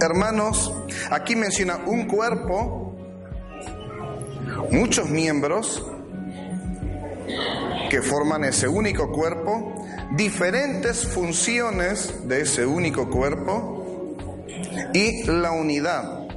Hermanos, 0.00 0.72
aquí 1.10 1.36
menciona 1.36 1.78
un 1.86 2.06
cuerpo 2.06 2.96
muchos 4.70 5.10
miembros 5.10 5.84
que 7.90 8.00
forman 8.00 8.44
ese 8.44 8.66
único 8.66 9.12
cuerpo, 9.12 9.74
diferentes 10.16 11.06
funciones 11.06 12.26
de 12.28 12.42
ese 12.42 12.64
único 12.64 13.10
cuerpo 13.10 14.16
y 14.94 15.24
la 15.24 15.50
unidad. 15.50 16.28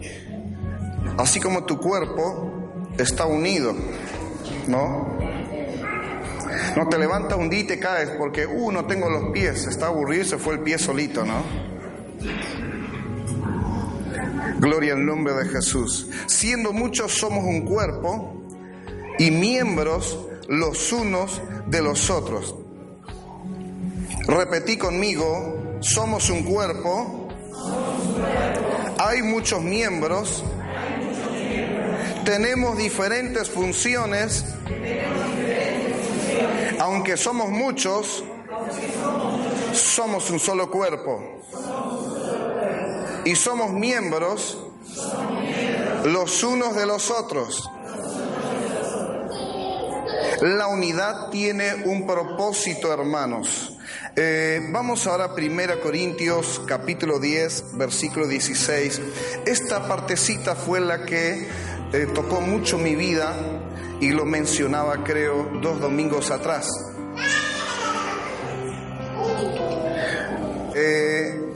Así 1.18 1.40
como 1.40 1.64
tu 1.64 1.80
cuerpo 1.80 2.90
está 2.98 3.26
unido, 3.26 3.74
¿no? 4.68 5.18
No 6.76 6.90
te 6.90 6.98
levantas 6.98 7.38
un 7.38 7.50
día 7.50 7.62
y 7.62 7.68
te 7.68 7.80
caes 7.80 8.10
porque, 8.18 8.46
uh, 8.46 8.72
no 8.72 8.86
tengo 8.86 9.10
los 9.10 9.32
pies, 9.32 9.68
está 9.68 9.88
aburrido, 9.88 10.26
se 10.26 10.38
fue 10.38 10.56
el 10.56 10.62
pie 10.62 10.78
solito, 10.78 11.24
¿no? 11.24 11.44
Gloria 14.64 14.94
al 14.94 15.06
nombre 15.06 15.34
de 15.34 15.50
Jesús. 15.50 16.08
Siendo 16.26 16.72
muchos 16.72 17.12
somos 17.12 17.44
un 17.44 17.66
cuerpo 17.66 18.34
y 19.20 19.30
miembros 19.30 20.18
los 20.48 20.94
unos 20.94 21.42
de 21.68 21.82
los 21.82 22.10
otros. 22.10 22.56
Repetí 24.26 24.78
conmigo, 24.78 25.78
somos 25.82 26.30
un 26.30 26.44
cuerpo, 26.44 27.28
hay 29.00 29.22
muchos 29.22 29.62
miembros, 29.62 30.46
tenemos 32.24 32.78
diferentes 32.78 33.50
funciones, 33.50 34.46
aunque 36.80 37.18
somos 37.18 37.50
muchos, 37.50 38.24
somos 39.74 40.30
un 40.30 40.40
solo 40.40 40.72
cuerpo. 40.72 41.42
Y 43.26 43.36
somos 43.36 43.72
miembros 43.72 44.58
los 46.06 46.44
unos 46.44 46.76
de 46.76 46.86
los 46.86 47.10
otros. 47.10 47.70
La 50.42 50.68
unidad 50.68 51.30
tiene 51.30 51.74
un 51.86 52.06
propósito, 52.06 52.92
hermanos. 52.92 53.78
Eh, 54.16 54.60
vamos 54.72 55.08
ahora 55.08 55.26
a 55.26 55.34
1 55.34 55.80
Corintios 55.82 56.62
capítulo 56.68 57.20
10, 57.20 57.78
versículo 57.78 58.28
16. 58.28 59.02
Esta 59.46 59.88
partecita 59.88 60.56
fue 60.56 60.82
la 60.82 61.06
que 61.06 61.48
eh, 61.94 62.08
tocó 62.14 62.42
mucho 62.42 62.78
mi 62.78 62.96
vida 62.96 63.36
y 64.02 64.12
lo 64.12 64.26
mencionaba 64.26 65.04
creo 65.04 65.50
dos 65.62 65.80
domingos 65.80 66.30
atrás. 66.30 66.68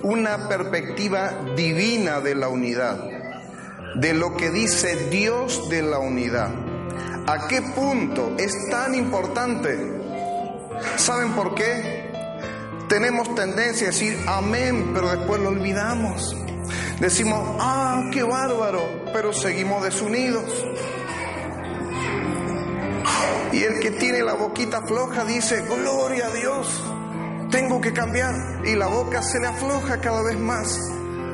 Una 0.08 0.48
perspectiva 0.48 1.34
divina 1.58 2.22
de 2.22 2.34
la 2.34 2.48
unidad, 2.48 2.98
de 3.96 4.14
lo 4.14 4.38
que 4.38 4.50
dice 4.52 5.10
Dios 5.10 5.68
de 5.68 5.82
la 5.82 6.00
unidad. 6.00 6.50
¿A 7.28 7.50
qué 7.50 7.62
punto 7.62 8.34
es 8.38 8.56
tan 8.70 8.96
importante? 8.96 9.78
¿Saben 10.96 11.34
por 11.34 11.56
qué? 11.56 12.10
Tenemos 12.88 13.36
tendencia 13.36 13.88
a 13.88 13.92
decir 13.92 14.18
amén, 14.28 14.92
pero 14.94 15.10
después 15.10 15.42
lo 15.42 15.50
olvidamos. 15.50 16.34
Decimos, 17.02 17.58
ah, 17.60 18.10
qué 18.14 18.24
bárbaro, 18.24 18.82
pero 19.12 19.34
seguimos 19.34 19.84
desunidos. 19.84 20.66
Y 23.52 23.62
el 23.62 23.82
que 23.82 23.92
tiene 23.92 24.24
la 24.24 24.36
boquita 24.36 24.84
floja 24.84 25.26
dice, 25.26 25.64
gloria 25.64 26.28
a 26.28 26.30
Dios, 26.32 26.82
tengo 27.50 27.82
que 27.82 27.94
cambiar. 27.94 28.34
Y 28.66 28.76
la 28.76 28.88
boca 28.88 29.22
se 29.22 29.40
le 29.40 29.48
afloja 29.48 30.00
cada 30.00 30.24
vez 30.24 30.38
más. 30.38 30.80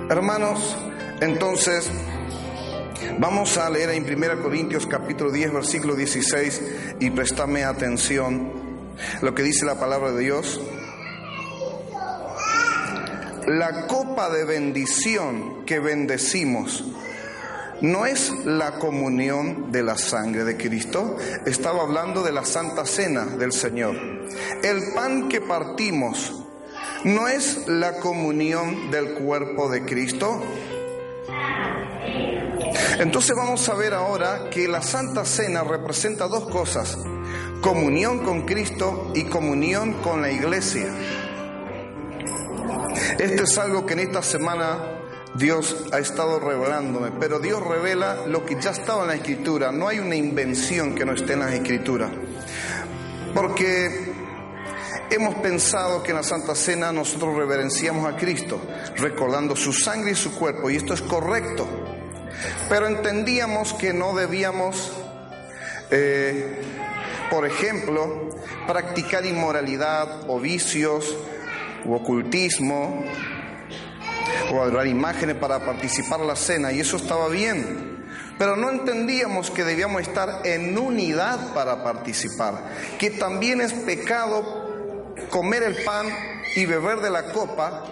Hermanos, 0.10 0.78
entonces 1.22 1.90
vamos 3.20 3.58
a 3.58 3.70
leer 3.70 3.92
en 3.92 4.04
1 4.04 4.42
Corintios 4.42 4.86
capítulo 4.86 5.32
10, 5.32 5.54
versículo 5.54 5.96
16 5.96 6.62
y 7.00 7.10
préstame 7.10 7.64
atención 7.64 8.52
lo 9.22 9.34
que 9.34 9.44
dice 9.44 9.66
la 9.66 9.80
palabra 9.80 10.12
de 10.12 10.20
Dios. 10.20 10.62
La 13.48 13.88
copa 13.88 14.30
de 14.30 14.46
bendición 14.46 15.66
que 15.66 15.80
bendecimos 15.80 16.84
no 17.84 18.06
es 18.06 18.32
la 18.46 18.80
comunión 18.80 19.70
de 19.70 19.84
la 19.84 19.98
sangre 19.98 20.46
de 20.46 20.56
Cristo, 20.56 21.18
estaba 21.46 21.84
hablando 21.84 22.24
de 22.24 22.32
la 22.32 22.46
santa 22.46 22.86
cena 22.86 23.26
del 23.26 23.52
Señor. 23.52 23.96
El 24.64 24.94
pan 24.96 25.28
que 25.28 25.42
partimos 25.42 26.34
no 27.04 27.28
es 27.28 27.68
la 27.68 28.00
comunión 28.00 28.90
del 28.90 29.16
cuerpo 29.16 29.70
de 29.70 29.84
Cristo. 29.84 30.42
Entonces 33.00 33.36
vamos 33.36 33.68
a 33.68 33.74
ver 33.74 33.94
ahora 33.94 34.50
que 34.50 34.66
la 34.70 34.82
santa 34.82 35.26
cena 35.26 35.66
representa 35.66 36.30
dos 36.30 36.50
cosas, 36.50 36.98
comunión 37.60 38.20
con 38.20 38.44
Cristo 38.44 39.12
y 39.14 39.26
comunión 39.26 39.96
con 40.02 40.22
la 40.22 40.32
iglesia. 40.32 40.88
Esto 43.20 43.44
es 43.44 43.58
algo 43.58 43.86
que 43.86 43.94
en 43.94 44.00
esta 44.00 44.22
semana 44.22 44.93
Dios 45.36 45.86
ha 45.92 45.98
estado 45.98 46.40
revelándome, 46.40 47.12
pero 47.20 47.40
Dios 47.40 47.66
revela 47.66 48.28
lo 48.28 48.46
que 48.46 48.60
ya 48.62 48.70
estaba 48.70 49.02
en 49.02 49.08
la 49.08 49.16
escritura, 49.16 49.72
no 49.72 49.88
hay 49.88 50.00
una 50.00 50.16
invención 50.16 50.94
que 50.94 51.06
no 51.06 51.14
esté 51.14 51.34
en 51.34 51.40
la 51.40 51.54
escritura. 51.54 52.12
Porque 53.34 54.14
hemos 55.10 55.36
pensado 55.36 56.04
que 56.04 56.12
en 56.12 56.18
la 56.18 56.24
Santa 56.24 56.54
Cena 56.54 56.92
nosotros 56.92 57.36
reverenciamos 57.36 58.12
a 58.12 58.16
Cristo, 58.16 58.62
recordando 58.98 59.56
su 59.56 59.74
sangre 59.74 60.12
y 60.12 60.16
su 60.16 60.36
cuerpo, 60.36 60.70
y 60.70 60.76
esto 60.76 60.94
es 60.94 61.02
correcto. 61.02 61.68
Pero 62.70 62.88
entendíamos 62.88 63.74
que 63.74 63.92
no 63.92 64.14
debíamos, 64.14 64.92
eh, 65.90 66.62
por 67.32 67.48
ejemplo, 67.48 68.30
practicar 68.68 69.26
inmoralidad 69.26 70.30
o 70.30 70.40
vicios 70.40 71.16
o 71.88 71.96
ocultismo, 71.96 73.04
o 74.52 74.62
adorar 74.62 74.88
imágenes 74.88 75.36
para 75.36 75.60
participar 75.66 76.22
en 76.22 76.28
la 76.28 76.36
cena, 76.36 76.72
y 76.72 76.80
eso 76.80 76.98
estaba 76.98 77.28
bien. 77.30 78.04
Pero 78.38 78.56
no 78.56 78.70
entendíamos 78.72 79.52
que 79.52 79.64
debíamos 79.64 80.02
estar 80.02 80.42
en 80.44 80.78
unidad 80.78 81.54
para 81.54 81.84
participar, 81.84 82.72
que 82.98 83.12
también 83.12 83.62
es 83.62 83.74
pecado 83.74 84.74
comer 85.30 85.64
el 85.64 85.84
pan 85.84 86.08
y 86.56 86.66
beber 86.66 87.00
de 87.00 87.10
la 87.10 87.32
copa 87.32 87.86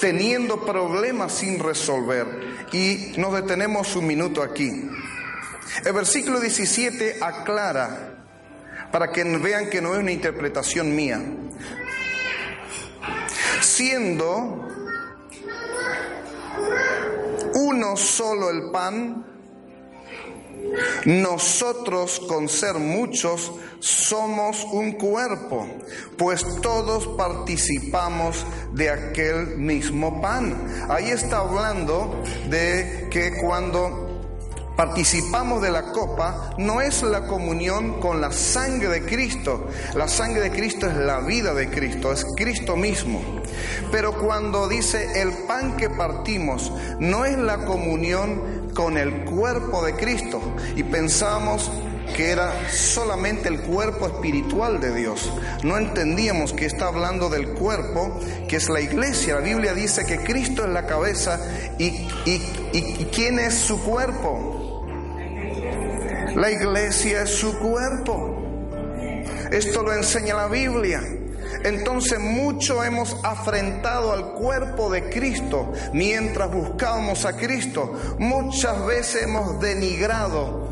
teniendo 0.00 0.64
problemas 0.64 1.32
sin 1.32 1.58
resolver. 1.58 2.26
Y 2.72 3.14
nos 3.16 3.34
detenemos 3.34 3.96
un 3.96 4.06
minuto 4.06 4.42
aquí. 4.42 4.88
El 5.84 5.92
versículo 5.92 6.40
17 6.40 7.18
aclara, 7.20 8.14
para 8.92 9.10
que 9.10 9.24
vean 9.24 9.68
que 9.68 9.80
no 9.80 9.94
es 9.94 10.00
una 10.00 10.12
interpretación 10.12 10.94
mía, 10.94 11.20
siendo 13.60 14.68
uno 17.54 17.96
solo 17.96 18.50
el 18.50 18.70
pan, 18.70 19.24
nosotros 21.06 22.20
con 22.28 22.48
ser 22.48 22.74
muchos 22.74 23.52
somos 23.80 24.64
un 24.64 24.92
cuerpo, 24.92 25.66
pues 26.16 26.44
todos 26.60 27.06
participamos 27.16 28.44
de 28.72 28.90
aquel 28.90 29.56
mismo 29.56 30.20
pan. 30.20 30.86
Ahí 30.88 31.10
está 31.10 31.38
hablando 31.38 32.22
de 32.48 33.08
que 33.10 33.38
cuando 33.40 34.07
participamos 34.78 35.60
de 35.60 35.72
la 35.72 35.90
copa 35.90 36.52
no 36.56 36.80
es 36.80 37.02
la 37.02 37.26
comunión 37.26 37.98
con 37.98 38.20
la 38.20 38.30
sangre 38.30 38.88
de 38.88 39.04
Cristo. 39.04 39.66
La 39.96 40.06
sangre 40.06 40.42
de 40.42 40.50
Cristo 40.52 40.86
es 40.86 40.94
la 40.94 41.18
vida 41.18 41.52
de 41.52 41.68
Cristo, 41.68 42.12
es 42.12 42.24
Cristo 42.36 42.76
mismo. 42.76 43.20
Pero 43.90 44.12
cuando 44.12 44.68
dice 44.68 45.20
el 45.20 45.32
pan 45.48 45.76
que 45.76 45.90
partimos 45.90 46.72
no 47.00 47.24
es 47.24 47.36
la 47.36 47.64
comunión 47.64 48.70
con 48.72 48.96
el 48.98 49.24
cuerpo 49.24 49.84
de 49.84 49.94
Cristo 49.94 50.40
y 50.76 50.84
pensamos 50.84 51.72
que 52.14 52.30
era 52.30 52.52
solamente 52.70 53.48
el 53.48 53.62
cuerpo 53.62 54.06
espiritual 54.06 54.80
de 54.80 54.94
Dios. 54.94 55.28
No 55.64 55.76
entendíamos 55.76 56.52
que 56.52 56.66
está 56.66 56.86
hablando 56.86 57.28
del 57.28 57.48
cuerpo, 57.48 58.16
que 58.46 58.54
es 58.54 58.68
la 58.68 58.80
iglesia. 58.80 59.34
La 59.34 59.40
Biblia 59.40 59.74
dice 59.74 60.06
que 60.06 60.18
Cristo 60.18 60.62
es 60.64 60.70
la 60.70 60.86
cabeza 60.86 61.40
y, 61.78 61.86
y, 62.24 62.42
y 62.72 63.08
¿quién 63.12 63.40
es 63.40 63.54
su 63.54 63.82
cuerpo? 63.82 64.57
La 66.34 66.50
iglesia 66.50 67.22
es 67.22 67.30
su 67.30 67.58
cuerpo. 67.58 68.42
Esto 69.50 69.82
lo 69.82 69.92
enseña 69.92 70.34
la 70.34 70.48
Biblia. 70.48 71.02
Entonces 71.64 72.18
mucho 72.20 72.84
hemos 72.84 73.16
afrentado 73.24 74.12
al 74.12 74.32
cuerpo 74.34 74.90
de 74.90 75.08
Cristo 75.08 75.72
mientras 75.92 76.52
buscábamos 76.52 77.24
a 77.24 77.36
Cristo. 77.36 77.94
Muchas 78.18 78.84
veces 78.86 79.22
hemos 79.24 79.58
denigrado 79.60 80.67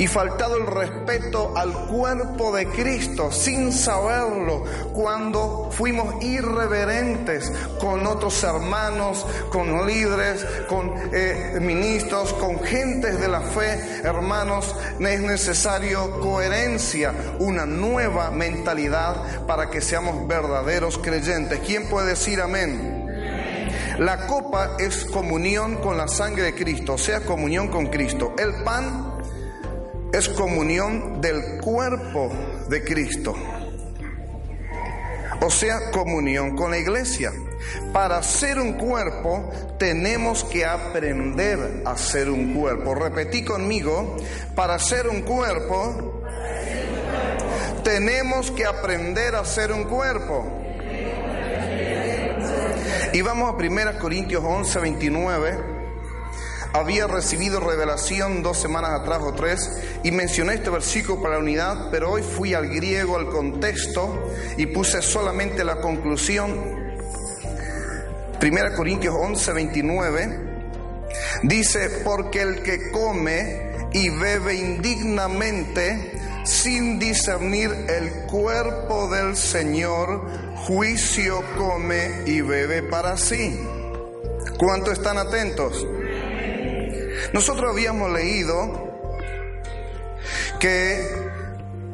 y 0.00 0.06
faltado 0.06 0.56
el 0.56 0.66
respeto 0.66 1.52
al 1.54 1.74
cuerpo 1.86 2.56
de 2.56 2.66
Cristo 2.68 3.30
sin 3.30 3.70
saberlo 3.70 4.64
cuando 4.94 5.68
fuimos 5.70 6.24
irreverentes 6.24 7.52
con 7.78 8.06
otros 8.06 8.42
hermanos, 8.42 9.26
con 9.50 9.86
líderes, 9.86 10.42
con 10.66 10.94
eh, 11.12 11.58
ministros, 11.60 12.32
con 12.32 12.60
gentes 12.60 13.20
de 13.20 13.28
la 13.28 13.42
fe, 13.42 14.00
hermanos, 14.02 14.74
es 14.98 15.20
necesario 15.20 16.18
coherencia, 16.20 17.12
una 17.38 17.66
nueva 17.66 18.30
mentalidad 18.30 19.44
para 19.46 19.68
que 19.68 19.82
seamos 19.82 20.26
verdaderos 20.26 20.96
creyentes. 20.96 21.60
¿Quién 21.66 21.90
puede 21.90 22.08
decir 22.08 22.40
amén? 22.40 23.06
La 23.98 24.26
copa 24.26 24.76
es 24.78 25.04
comunión 25.04 25.76
con 25.76 25.98
la 25.98 26.08
sangre 26.08 26.44
de 26.44 26.54
Cristo, 26.54 26.94
o 26.94 26.98
sea, 26.98 27.20
comunión 27.20 27.68
con 27.68 27.88
Cristo. 27.88 28.32
El 28.38 28.64
pan 28.64 29.09
es 30.12 30.28
comunión 30.28 31.20
del 31.20 31.60
cuerpo 31.60 32.32
de 32.68 32.84
Cristo. 32.84 33.34
O 35.42 35.50
sea, 35.50 35.90
comunión 35.90 36.56
con 36.56 36.70
la 36.70 36.78
iglesia. 36.78 37.32
Para 37.92 38.22
ser 38.22 38.58
un 38.58 38.74
cuerpo 38.74 39.50
tenemos 39.78 40.44
que 40.44 40.64
aprender 40.64 41.82
a 41.84 41.96
ser 41.96 42.28
un 42.28 42.54
cuerpo. 42.54 42.94
Repetí 42.94 43.44
conmigo, 43.44 44.16
para 44.54 44.78
ser 44.78 45.08
un 45.08 45.22
cuerpo 45.22 46.22
tenemos 47.82 48.50
que 48.50 48.66
aprender 48.66 49.34
a 49.34 49.44
ser 49.44 49.72
un 49.72 49.84
cuerpo. 49.84 50.46
Y 53.12 53.22
vamos 53.22 53.50
a 53.50 53.56
1 53.56 53.98
Corintios 53.98 54.42
11, 54.44 54.78
29 54.78 55.79
había 56.72 57.06
recibido 57.06 57.60
revelación 57.60 58.42
dos 58.42 58.58
semanas 58.58 59.00
atrás 59.00 59.20
o 59.22 59.32
tres 59.32 59.70
y 60.04 60.10
mencioné 60.10 60.54
este 60.54 60.70
versículo 60.70 61.20
para 61.22 61.34
la 61.34 61.40
unidad, 61.40 61.88
pero 61.90 62.12
hoy 62.12 62.22
fui 62.22 62.54
al 62.54 62.68
griego, 62.68 63.16
al 63.16 63.28
contexto 63.28 64.30
y 64.56 64.66
puse 64.66 65.02
solamente 65.02 65.64
la 65.64 65.80
conclusión. 65.80 66.80
1 68.42 68.76
Corintios 68.76 69.14
11, 69.18 69.52
29 69.52 70.50
dice, 71.42 71.90
porque 72.04 72.42
el 72.42 72.62
que 72.62 72.90
come 72.90 73.70
y 73.92 74.08
bebe 74.08 74.54
indignamente, 74.54 76.12
sin 76.44 76.98
discernir 76.98 77.70
el 77.88 78.26
cuerpo 78.26 79.08
del 79.08 79.36
Señor, 79.36 80.26
juicio 80.56 81.42
come 81.58 82.22
y 82.26 82.40
bebe 82.40 82.82
para 82.82 83.16
sí. 83.16 83.60
¿Cuánto 84.56 84.92
están 84.92 85.18
atentos? 85.18 85.86
Nosotros 87.32 87.70
habíamos 87.70 88.10
leído 88.10 88.90
que 90.58 91.00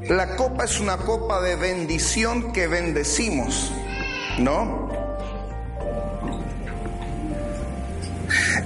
la 0.09 0.35
copa 0.37 0.65
es 0.65 0.81
una 0.81 0.97
copa 0.97 1.43
de 1.43 1.57
bendición 1.57 2.53
que 2.53 2.67
bendecimos, 2.67 3.71
¿no? 4.39 4.89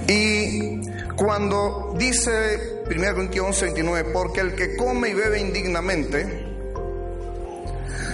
Y 0.07 0.81
cuando 1.15 1.93
dice 1.97 2.83
1 2.89 3.13
Corintios 3.15 3.45
11, 3.47 3.65
29, 3.65 4.09
porque 4.13 4.39
el 4.39 4.55
que 4.55 4.77
come 4.77 5.09
y 5.09 5.13
bebe 5.13 5.39
indignamente, 5.39 6.47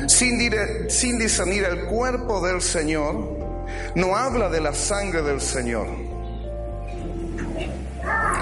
sin, 0.08 0.40
sin 0.90 1.20
discernir 1.20 1.64
el 1.64 1.86
cuerpo 1.86 2.46
del 2.46 2.62
Señor, 2.62 3.38
no 3.94 4.16
habla 4.16 4.50
de 4.50 4.62
la 4.62 4.74
sangre 4.74 5.22
del 5.22 5.42
Señor 5.42 6.07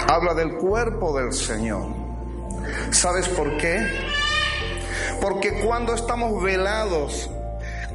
habla 0.08 0.34
del 0.34 0.54
cuerpo 0.54 1.16
del 1.18 1.32
Señor. 1.32 1.86
¿Sabes 2.90 3.28
por 3.28 3.56
qué? 3.58 3.86
Porque 5.20 5.60
cuando 5.64 5.94
estamos 5.94 6.42
velados, 6.42 7.30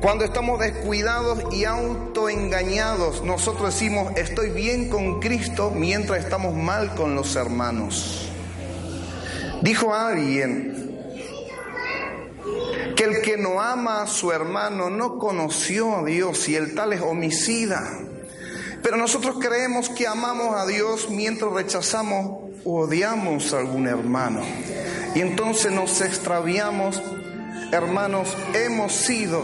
cuando 0.01 0.26
estamos 0.26 0.59
descuidados 0.59 1.53
y 1.53 1.66
autoengañados, 1.66 3.24
nosotros 3.24 3.74
decimos, 3.74 4.12
estoy 4.16 4.49
bien 4.49 4.89
con 4.89 5.20
Cristo 5.20 5.72
mientras 5.72 6.24
estamos 6.24 6.55
mal 6.55 6.95
con 6.95 7.16
los 7.16 7.36
hermanos. 7.36 8.30
Dijo 9.62 9.93
alguien 9.93 10.72
que 12.95 13.03
el 13.03 13.22
que 13.22 13.38
no 13.38 13.62
ama 13.62 14.01
a 14.01 14.07
su 14.07 14.32
hermano 14.32 14.89
no 14.89 15.18
conoció 15.18 15.97
a 15.97 16.03
Dios 16.03 16.49
y 16.49 16.55
el 16.55 16.74
tal 16.74 16.93
es 16.93 17.01
homicida. 17.01 17.82
Pero 18.82 18.97
nosotros 18.97 19.38
creemos 19.39 19.89
que 19.89 20.07
amamos 20.07 20.55
a 20.55 20.65
Dios 20.65 21.09
mientras 21.09 21.51
rechazamos 21.51 22.51
o 22.63 22.82
odiamos 22.82 23.53
a 23.53 23.59
algún 23.59 23.88
hermano. 23.88 24.41
Y 25.15 25.19
entonces 25.21 25.71
nos 25.71 26.01
extraviamos. 26.01 27.01
Hermanos, 27.71 28.36
hemos 28.53 28.91
sido 28.91 29.43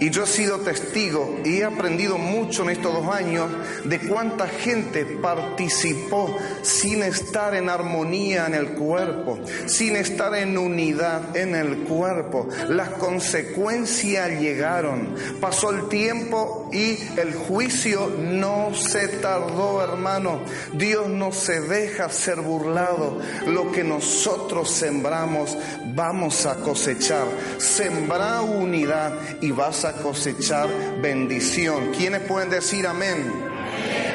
y 0.00 0.08
yo 0.08 0.24
he 0.24 0.26
sido 0.26 0.58
testigo 0.60 1.40
y 1.44 1.58
he 1.58 1.64
aprendido 1.64 2.16
mucho 2.16 2.62
en 2.62 2.70
estos 2.70 2.94
dos 2.94 3.14
años 3.14 3.50
de 3.84 3.98
cuánta 4.00 4.48
gente 4.48 5.04
participó 5.04 6.36
sin 6.62 7.02
estar 7.02 7.54
en 7.54 7.68
armonía 7.68 8.46
en 8.46 8.54
el 8.54 8.70
cuerpo, 8.70 9.38
sin 9.66 9.96
estar 9.96 10.34
en 10.34 10.56
unidad 10.56 11.36
en 11.36 11.54
el 11.54 11.80
cuerpo. 11.80 12.48
Las 12.68 12.88
consecuencias 12.90 14.40
llegaron. 14.40 15.14
Pasó 15.38 15.70
el 15.70 15.88
tiempo 15.88 16.70
y 16.72 16.96
el 17.18 17.34
juicio 17.34 18.10
no 18.18 18.74
se 18.74 19.06
tardó, 19.08 19.82
hermano. 19.82 20.40
Dios 20.72 21.08
no 21.08 21.30
se 21.30 21.60
deja 21.60 22.08
ser 22.08 22.40
burlado. 22.40 23.18
Lo 23.46 23.70
que 23.70 23.84
nosotros 23.84 24.70
sembramos, 24.70 25.58
vamos 25.94 26.46
a 26.46 26.56
cosechar. 26.56 27.26
Sembra 27.58 28.40
unidad 28.40 29.12
y 29.42 29.50
vas 29.50 29.84
a 29.84 29.89
cosechar 29.94 30.68
bendición. 31.00 31.92
¿Quiénes 31.92 32.22
pueden 32.22 32.50
decir 32.50 32.86
amén? 32.86 33.32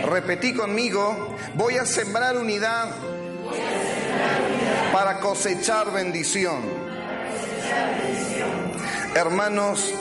Repetí 0.06 0.54
conmigo, 0.54 1.36
voy 1.56 1.78
a 1.78 1.86
sembrar 1.86 2.38
unidad 2.38 2.90
para 4.94 5.20
cosechar 5.20 5.92
bendición. 5.92 6.62
Hermanos, 9.16 9.94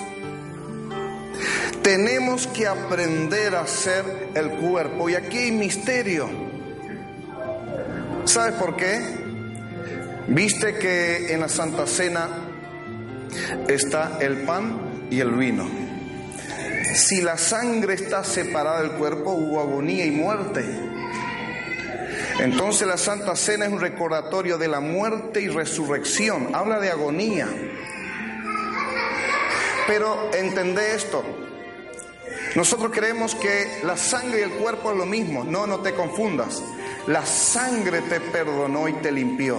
tenemos 1.82 2.46
que 2.46 2.66
aprender 2.66 3.54
a 3.54 3.66
ser 3.66 4.30
el 4.34 4.50
cuerpo. 4.50 5.08
Y 5.08 5.14
aquí 5.14 5.38
hay 5.38 5.52
misterio. 5.52 6.28
¿Sabes 8.24 8.54
por 8.54 8.76
qué? 8.76 9.00
Viste 10.28 10.78
que 10.78 11.32
en 11.32 11.40
la 11.40 11.48
Santa 11.48 11.86
Cena 11.86 12.28
está 13.68 14.18
el 14.20 14.38
pan 14.38 14.93
y 15.14 15.20
el 15.20 15.30
vino. 15.30 15.68
Si 16.94 17.20
la 17.20 17.38
sangre 17.38 17.94
está 17.94 18.24
separada 18.24 18.82
del 18.82 18.92
cuerpo, 18.92 19.30
hubo 19.30 19.60
agonía 19.60 20.04
y 20.04 20.10
muerte. 20.10 20.64
Entonces 22.40 22.88
la 22.88 22.96
Santa 22.96 23.36
Cena 23.36 23.66
es 23.66 23.72
un 23.72 23.80
recordatorio 23.80 24.58
de 24.58 24.66
la 24.66 24.80
muerte 24.80 25.40
y 25.40 25.48
resurrección. 25.48 26.48
Habla 26.52 26.80
de 26.80 26.90
agonía. 26.90 27.46
Pero 29.86 30.30
entendé 30.34 30.96
esto. 30.96 31.22
Nosotros 32.56 32.90
creemos 32.92 33.36
que 33.36 33.80
la 33.84 33.96
sangre 33.96 34.40
y 34.40 34.42
el 34.42 34.52
cuerpo 34.52 34.90
es 34.90 34.96
lo 34.96 35.06
mismo. 35.06 35.44
No, 35.44 35.66
no 35.66 35.78
te 35.78 35.94
confundas. 35.94 36.60
La 37.06 37.24
sangre 37.24 38.00
te 38.02 38.20
perdonó 38.20 38.88
y 38.88 38.94
te 38.94 39.12
limpió. 39.12 39.58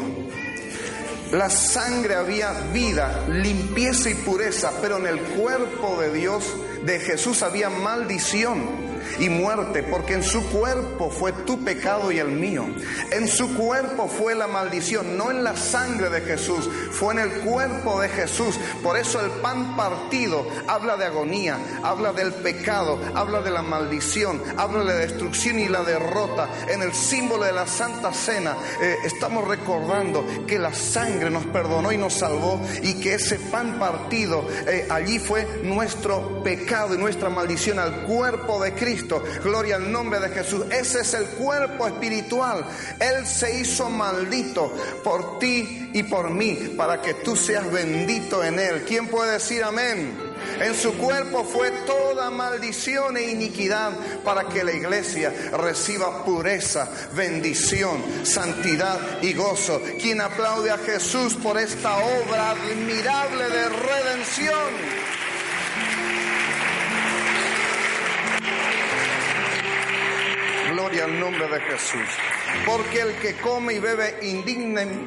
La 1.36 1.50
sangre 1.50 2.16
había 2.16 2.54
vida, 2.72 3.26
limpieza 3.28 4.10
y 4.10 4.14
pureza, 4.14 4.72
pero 4.82 5.00
en 5.00 5.06
el 5.06 5.20
cuerpo 5.20 6.00
de 6.00 6.14
Dios, 6.14 6.46
de 6.84 6.98
Jesús, 7.02 7.44
había 7.44 7.70
maldición 7.70 8.85
y 9.20 9.30
muerte, 9.30 9.84
porque 9.84 10.14
en 10.14 10.24
su 10.24 10.44
cuerpo 10.50 11.10
fue 11.10 11.32
tu 11.32 11.64
pecado 11.64 12.12
y 12.12 12.20
el 12.20 12.30
mío. 12.30 12.66
En 13.12 13.28
su 13.28 13.56
cuerpo 13.56 14.08
fue 14.08 14.36
la 14.36 14.48
maldición, 14.48 15.18
no 15.18 15.32
en 15.32 15.44
la 15.44 15.56
sangre 15.56 16.10
de 16.10 16.22
Jesús, 16.22 16.70
fue 16.92 17.14
en 17.14 17.20
el 17.20 17.32
cuerpo 17.42 18.02
de 18.02 18.10
Jesús. 18.10 18.60
Por 18.84 18.98
eso 18.98 19.20
el 19.24 19.32
pan 19.42 19.76
partido 19.76 20.48
habla 20.68 20.98
de 20.98 21.06
agonía, 21.06 21.58
habla 21.84 22.14
del 22.14 22.34
pecado, 22.34 23.00
habla 23.14 23.42
de 23.42 23.52
la 23.52 23.62
maldición, 23.62 24.42
habla 24.58 24.80
de 24.80 24.86
la 24.86 24.96
destrucción 24.96 25.60
y 25.60 25.68
la 25.68 25.84
derrota. 25.84 26.50
En 26.68 26.82
el 26.82 26.94
símbolo 26.94 27.46
de 27.46 27.54
la 27.54 27.68
Santa 27.68 28.14
Cena 28.14 28.56
eh, 28.82 28.96
estamos 29.04 29.48
recordando 29.48 30.26
que 30.48 30.60
la 30.60 30.74
sangre 30.74 31.30
nos 31.30 31.46
perdonó 31.46 31.92
y 31.92 31.98
nos 31.98 32.14
salvó 32.14 32.62
y 32.82 32.96
que 32.96 33.16
ese 33.16 33.38
pan 33.38 33.80
partido 33.80 34.48
eh, 34.68 34.88
allí 34.90 35.20
fue 35.20 35.46
nuestro 35.64 36.44
pecado 36.44 36.96
y 36.96 36.98
nuestra 36.98 37.30
maldición 37.30 37.80
al 37.80 38.04
cuerpo 38.04 38.62
de 38.64 38.74
Cristo 38.74 38.95
Gloria 39.44 39.76
al 39.76 39.92
nombre 39.92 40.20
de 40.20 40.30
Jesús. 40.30 40.66
Ese 40.72 41.02
es 41.02 41.14
el 41.14 41.26
cuerpo 41.26 41.88
espiritual. 41.88 42.66
Él 43.00 43.26
se 43.26 43.60
hizo 43.60 43.90
maldito 43.90 44.74
por 45.04 45.40
ti 45.40 45.92
y 45.94 46.04
por 46.04 46.30
mí 46.30 46.74
para 46.78 47.02
que 47.02 47.16
tú 47.16 47.36
seas 47.36 47.72
bendito 47.72 48.44
en 48.44 48.60
Él. 48.60 48.84
¿Quién 48.88 49.08
puede 49.08 49.34
decir 49.34 49.64
amén? 49.64 50.36
En 50.60 50.76
su 50.76 50.94
cuerpo 50.98 51.44
fue 51.44 51.72
toda 51.86 52.30
maldición 52.30 53.18
e 53.18 53.32
iniquidad 53.32 53.92
para 54.24 54.48
que 54.48 54.64
la 54.64 54.72
iglesia 54.72 55.34
reciba 55.54 56.24
pureza, 56.24 56.90
bendición, 57.14 58.04
santidad 58.24 59.22
y 59.22 59.34
gozo. 59.34 59.82
Quien 60.02 60.22
aplaude 60.22 60.72
a 60.72 60.78
Jesús 60.78 61.36
por 61.36 61.58
esta 61.58 61.98
obra 61.98 62.52
admirable 62.52 63.50
de 63.50 63.70
redención. 63.70 65.05
Gloria 70.86 71.06
al 71.06 71.20
nombre 71.20 71.48
de 71.48 71.60
Jesús. 71.62 72.08
Porque 72.64 73.02
el 73.02 73.14
que 73.16 73.38
come 73.38 73.74
y 73.74 73.80
bebe 73.80 74.20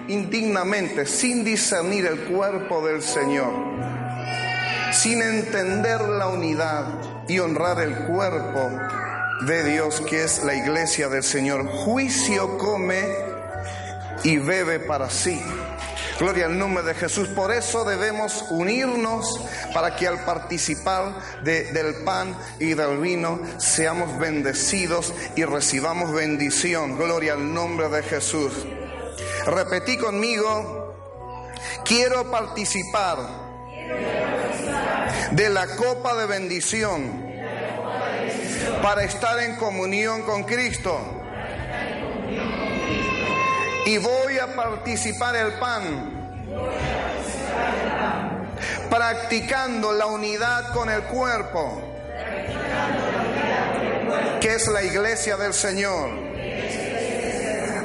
indignamente, 0.09 1.07
sin 1.07 1.45
discernir 1.45 2.05
el 2.07 2.19
cuerpo 2.25 2.85
del 2.85 3.01
Señor, 3.01 3.53
sin 4.91 5.23
entender 5.23 6.01
la 6.01 6.27
unidad 6.27 7.29
y 7.29 7.39
honrar 7.39 7.81
el 7.81 7.95
cuerpo 8.07 8.73
de 9.43 9.63
Dios, 9.71 10.01
que 10.01 10.25
es 10.25 10.43
la 10.43 10.57
iglesia 10.57 11.09
del 11.09 11.23
Señor, 11.23 11.65
juicio 11.65 12.59
come 12.59 13.05
y 14.25 14.39
bebe 14.39 14.81
para 14.81 15.09
sí. 15.09 15.41
Gloria 16.19 16.47
al 16.47 16.59
nombre 16.59 16.83
de 16.83 16.95
Jesús. 16.95 17.29
Por 17.29 17.53
eso 17.53 17.85
debemos 17.85 18.45
unirnos 18.51 19.41
para 19.73 19.95
que 19.95 20.09
al 20.09 20.25
participar 20.25 21.15
del 21.45 22.03
pan 22.05 22.37
y 22.59 22.75
del 22.75 22.99
vino 22.99 23.41
seamos 23.59 24.19
bendecidos 24.19 25.15
y 25.37 25.45
recibamos 25.45 26.13
bendición. 26.13 26.97
Gloria 26.97 27.35
al 27.35 27.55
nombre 27.55 27.89
de 27.89 28.03
Jesús. 28.03 28.53
Repetí 29.47 29.97
conmigo, 29.97 30.95
quiero 31.85 32.29
participar 32.31 33.19
de 35.31 35.51
la 35.51 35.77
copa 35.77 36.17
de 36.17 36.27
bendición 36.27 37.29
para 38.83 39.05
estar 39.05 39.39
en 39.39 39.57
comunión 39.57 40.23
con 40.23 40.43
Cristo 40.43 41.18
y 43.87 43.99
voy 43.99 44.39
a 44.39 44.55
participar 44.55 45.37
el 45.37 45.53
pan, 45.55 46.29
practicando 48.91 49.93
la 49.93 50.07
unidad 50.07 50.73
con 50.73 50.91
el 50.91 51.03
cuerpo, 51.05 51.83
que 54.41 54.55
es 54.55 54.67
la 54.69 54.83
iglesia 54.83 55.37
del 55.37 55.55
Señor. 55.55 56.11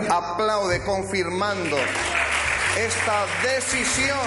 Aplaude 0.09 0.83
confirmando 0.83 1.77
esta 2.77 3.25
decisión. 3.43 4.17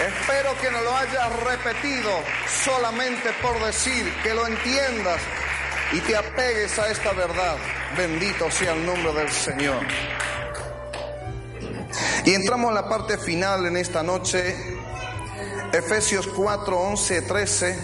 Espero 0.00 0.56
que 0.60 0.70
no 0.70 0.80
lo 0.82 0.96
hayas 0.96 1.32
repetido 1.44 2.10
solamente 2.64 3.30
por 3.40 3.64
decir, 3.64 4.12
que 4.22 4.34
lo 4.34 4.46
entiendas 4.46 5.20
y 5.92 6.00
te 6.00 6.16
apegues 6.16 6.78
a 6.78 6.90
esta 6.90 7.12
verdad. 7.12 7.56
Bendito 7.96 8.50
sea 8.50 8.72
el 8.72 8.84
nombre 8.86 9.12
del 9.12 9.30
Señor. 9.30 9.86
Y 12.24 12.34
entramos 12.34 12.70
a 12.70 12.74
la 12.74 12.88
parte 12.88 13.18
final 13.18 13.66
en 13.66 13.76
esta 13.76 14.04
noche, 14.04 14.54
Efesios 15.72 16.28
4, 16.28 16.80
11, 16.80 17.22
13, 17.22 17.78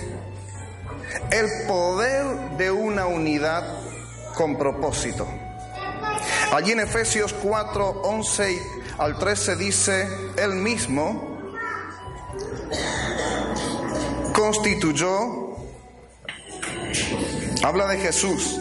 el 1.33 1.67
poder 1.67 2.25
de 2.57 2.71
una 2.71 3.07
unidad 3.07 3.65
con 4.37 4.57
propósito. 4.57 5.27
Allí 6.53 6.71
en 6.71 6.81
Efesios 6.81 7.35
4, 7.43 8.03
11 8.05 8.63
al 8.99 9.19
13 9.19 9.57
dice, 9.57 10.09
él 10.37 10.55
mismo 10.55 11.51
constituyó, 14.33 15.57
habla 17.65 17.89
de 17.89 17.99
Jesús, 17.99 18.61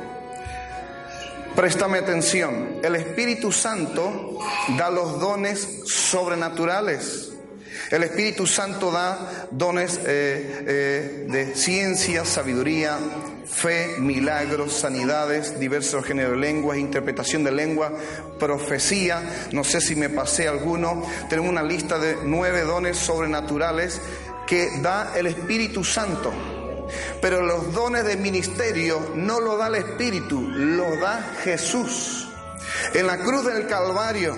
Préstame 1.55 1.97
atención, 1.97 2.79
el 2.81 2.95
Espíritu 2.95 3.51
Santo 3.51 4.39
da 4.77 4.89
los 4.89 5.19
dones 5.19 5.81
sobrenaturales. 5.85 7.33
El 7.91 8.03
Espíritu 8.03 8.47
Santo 8.47 8.89
da 8.89 9.47
dones 9.51 9.99
eh, 10.05 10.63
eh, 10.65 11.25
de 11.29 11.53
ciencia, 11.55 12.23
sabiduría, 12.23 12.97
fe, 13.45 13.95
milagros, 13.99 14.71
sanidades, 14.71 15.59
diversos 15.59 16.05
géneros 16.05 16.31
de 16.31 16.37
lenguas, 16.37 16.77
interpretación 16.77 17.43
de 17.43 17.51
lengua, 17.51 17.91
profecía. 18.39 19.21
No 19.51 19.65
sé 19.65 19.81
si 19.81 19.95
me 19.95 20.07
pasé 20.07 20.47
alguno. 20.47 21.03
Tenemos 21.29 21.51
una 21.51 21.63
lista 21.63 21.99
de 21.99 22.15
nueve 22.23 22.61
dones 22.61 22.97
sobrenaturales 22.97 23.99
que 24.47 24.69
da 24.81 25.13
el 25.17 25.27
Espíritu 25.27 25.83
Santo. 25.83 26.31
Pero 27.21 27.41
los 27.41 27.73
dones 27.73 28.05
de 28.05 28.17
ministerio 28.17 29.11
no 29.15 29.39
lo 29.39 29.57
da 29.57 29.67
el 29.67 29.75
Espíritu, 29.75 30.41
lo 30.41 30.95
da 30.97 31.35
Jesús. 31.43 32.27
En 32.93 33.07
la 33.07 33.17
cruz 33.17 33.45
del 33.45 33.67
Calvario, 33.67 34.35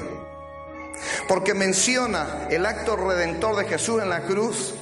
porque 1.27 1.53
menciona 1.53 2.47
el 2.49 2.65
acto 2.65 2.95
redentor 2.95 3.55
de 3.55 3.65
Jesús 3.65 4.01
en 4.01 4.09
la 4.09 4.21
cruz, 4.21 4.75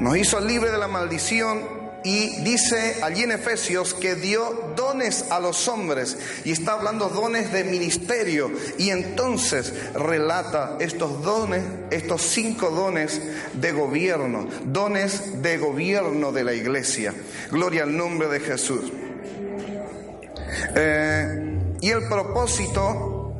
nos 0.00 0.16
hizo 0.16 0.40
libre 0.40 0.70
de 0.70 0.78
la 0.78 0.88
maldición 0.88 1.83
y 2.04 2.36
dice 2.42 2.98
allí 3.02 3.22
en 3.22 3.32
Efesios 3.32 3.94
que 3.94 4.14
dio 4.14 4.72
dones 4.76 5.24
a 5.30 5.40
los 5.40 5.66
hombres 5.68 6.18
y 6.44 6.52
está 6.52 6.74
hablando 6.74 7.08
dones 7.08 7.50
de 7.50 7.64
ministerio 7.64 8.52
y 8.76 8.90
entonces 8.90 9.72
relata 9.94 10.76
estos 10.80 11.22
dones, 11.22 11.62
estos 11.90 12.20
cinco 12.20 12.70
dones 12.70 13.22
de 13.54 13.72
gobierno, 13.72 14.46
dones 14.66 15.42
de 15.42 15.56
gobierno 15.56 16.30
de 16.30 16.44
la 16.44 16.52
iglesia. 16.52 17.14
Gloria 17.50 17.84
al 17.84 17.96
nombre 17.96 18.28
de 18.28 18.40
Jesús. 18.40 18.92
Eh, 20.76 21.58
y 21.80 21.88
el 21.88 22.06
propósito 22.06 23.34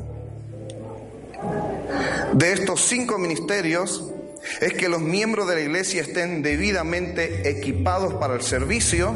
de 2.33 2.53
estos 2.53 2.81
cinco 2.81 3.19
ministerios 3.19 4.14
es 4.61 4.73
que 4.75 4.89
los 4.89 5.01
miembros 5.01 5.49
de 5.49 5.55
la 5.57 5.61
iglesia 5.61 6.03
estén 6.03 6.43
debidamente 6.43 7.49
equipados 7.49 8.15
para 8.15 8.35
el 8.35 8.43
servicio. 8.43 9.15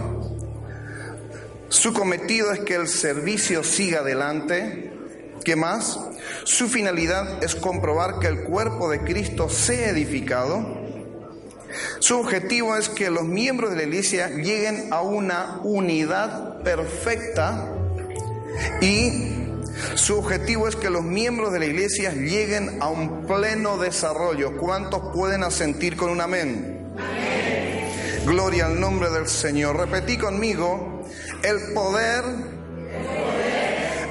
Su 1.68 1.92
cometido 1.92 2.52
es 2.52 2.60
que 2.60 2.74
el 2.74 2.88
servicio 2.88 3.62
siga 3.62 4.00
adelante. 4.00 4.92
¿Qué 5.44 5.56
más? 5.56 5.98
Su 6.44 6.68
finalidad 6.68 7.42
es 7.42 7.54
comprobar 7.54 8.18
que 8.18 8.26
el 8.26 8.44
cuerpo 8.44 8.90
de 8.90 9.00
Cristo 9.00 9.48
sea 9.48 9.90
edificado. 9.90 10.78
Su 12.00 12.18
objetivo 12.18 12.76
es 12.76 12.88
que 12.88 13.10
los 13.10 13.24
miembros 13.24 13.70
de 13.70 13.76
la 13.76 13.82
iglesia 13.82 14.30
lleguen 14.30 14.88
a 14.90 15.02
una 15.02 15.60
unidad 15.62 16.62
perfecta 16.62 17.72
y 18.80 19.37
su 19.94 20.18
objetivo 20.18 20.68
es 20.68 20.76
que 20.76 20.90
los 20.90 21.02
miembros 21.02 21.52
de 21.52 21.58
la 21.58 21.66
iglesia 21.66 22.12
lleguen 22.12 22.78
a 22.80 22.88
un 22.88 23.26
pleno 23.26 23.78
desarrollo. 23.78 24.56
¿Cuántos 24.56 25.12
pueden 25.14 25.42
asentir 25.42 25.96
con 25.96 26.10
un 26.10 26.20
amén? 26.20 26.94
Gloria 28.26 28.66
al 28.66 28.78
nombre 28.80 29.10
del 29.10 29.26
Señor. 29.26 29.76
Repetí 29.76 30.18
conmigo, 30.18 31.02
el 31.42 31.72
poder 31.72 32.24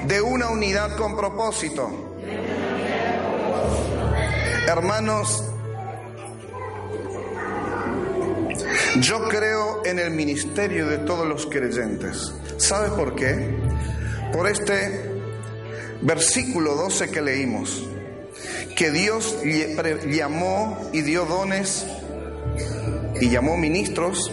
de 0.07 0.21
una 0.21 0.49
unidad 0.49 0.95
con 0.97 1.15
propósito. 1.15 2.15
Hermanos, 4.67 5.43
yo 8.99 9.27
creo 9.29 9.85
en 9.85 9.99
el 9.99 10.11
ministerio 10.11 10.87
de 10.87 10.97
todos 10.99 11.27
los 11.27 11.45
creyentes. 11.45 12.33
¿Sabe 12.57 12.89
por 12.89 13.15
qué? 13.15 13.55
Por 14.33 14.47
este 14.47 15.06
versículo 16.01 16.75
12 16.75 17.09
que 17.09 17.21
leímos, 17.21 17.83
que 18.75 18.91
Dios 18.91 19.37
llamó 20.07 20.77
y 20.93 21.01
dio 21.01 21.25
dones 21.25 21.85
y 23.19 23.29
llamó 23.29 23.57
ministros, 23.57 24.31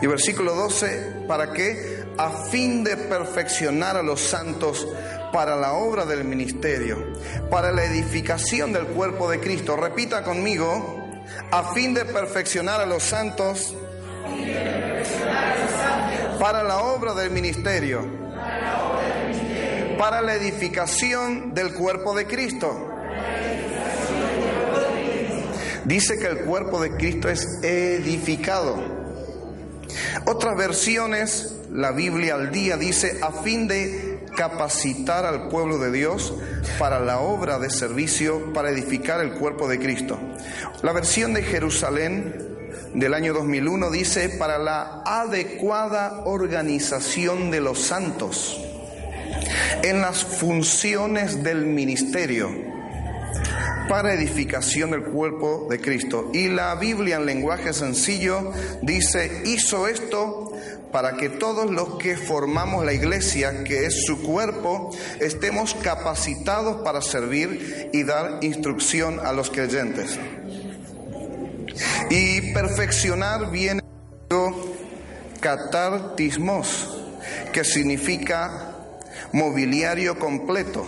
y 0.00 0.06
versículo 0.06 0.54
12, 0.54 1.24
¿para 1.26 1.52
qué? 1.52 2.04
A 2.18 2.30
fin 2.50 2.84
de 2.84 2.96
perfeccionar 2.96 3.96
a 3.96 4.02
los 4.02 4.20
santos 4.20 4.86
para 5.32 5.56
la 5.56 5.72
obra 5.72 6.04
del 6.04 6.24
ministerio, 6.24 7.12
para 7.50 7.72
la 7.72 7.84
edificación 7.84 8.72
del 8.72 8.86
cuerpo 8.86 9.30
de 9.30 9.40
Cristo. 9.40 9.76
Repita 9.76 10.22
conmigo, 10.22 11.04
a 11.50 11.74
fin 11.74 11.94
de 11.94 12.04
perfeccionar 12.04 12.80
a 12.80 12.86
los 12.86 13.02
santos, 13.02 13.74
para 16.38 16.62
la 16.62 16.78
obra 16.78 17.14
del 17.14 17.30
ministerio 17.30 18.25
para 19.98 20.20
la 20.22 20.34
edificación 20.34 21.54
del 21.54 21.72
cuerpo 21.72 22.14
de 22.14 22.26
Cristo. 22.26 22.92
Dice 25.84 26.18
que 26.18 26.26
el 26.26 26.38
cuerpo 26.40 26.80
de 26.80 26.96
Cristo 26.96 27.28
es 27.28 27.62
edificado. 27.62 28.76
Otras 30.26 30.56
versiones, 30.56 31.60
la 31.70 31.92
Biblia 31.92 32.34
al 32.34 32.50
día 32.50 32.76
dice, 32.76 33.20
a 33.22 33.30
fin 33.30 33.68
de 33.68 34.26
capacitar 34.36 35.24
al 35.24 35.48
pueblo 35.48 35.78
de 35.78 35.92
Dios 35.92 36.34
para 36.78 37.00
la 37.00 37.20
obra 37.20 37.58
de 37.58 37.70
servicio, 37.70 38.52
para 38.52 38.70
edificar 38.70 39.20
el 39.20 39.34
cuerpo 39.34 39.68
de 39.68 39.78
Cristo. 39.78 40.18
La 40.82 40.92
versión 40.92 41.32
de 41.32 41.42
Jerusalén 41.42 42.56
del 42.94 43.14
año 43.14 43.32
2001 43.32 43.90
dice, 43.90 44.28
para 44.28 44.58
la 44.58 45.02
adecuada 45.06 46.22
organización 46.24 47.50
de 47.50 47.60
los 47.60 47.78
santos 47.80 48.65
en 49.82 50.00
las 50.00 50.24
funciones 50.24 51.42
del 51.42 51.66
ministerio, 51.66 52.50
para 53.88 54.14
edificación 54.14 54.90
del 54.90 55.02
cuerpo 55.02 55.66
de 55.70 55.80
Cristo. 55.80 56.30
Y 56.32 56.48
la 56.48 56.74
Biblia 56.74 57.16
en 57.16 57.26
lenguaje 57.26 57.72
sencillo 57.72 58.52
dice, 58.82 59.42
hizo 59.44 59.86
esto 59.86 60.52
para 60.92 61.16
que 61.16 61.28
todos 61.28 61.70
los 61.70 61.98
que 61.98 62.16
formamos 62.16 62.84
la 62.84 62.92
iglesia, 62.92 63.64
que 63.64 63.86
es 63.86 64.04
su 64.06 64.22
cuerpo, 64.22 64.96
estemos 65.20 65.74
capacitados 65.74 66.82
para 66.82 67.02
servir 67.02 67.90
y 67.92 68.02
dar 68.02 68.38
instrucción 68.42 69.20
a 69.20 69.32
los 69.32 69.50
creyentes. 69.50 70.18
Y 72.08 72.52
perfeccionar 72.52 73.50
viene 73.50 73.82
catartismos, 75.40 76.98
que 77.52 77.62
significa 77.64 78.65
mobiliario 79.36 80.18
completo. 80.18 80.86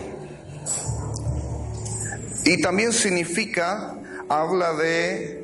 Y 2.45 2.59
también 2.61 2.91
significa, 2.91 3.95
habla 4.27 4.73
de 4.73 5.43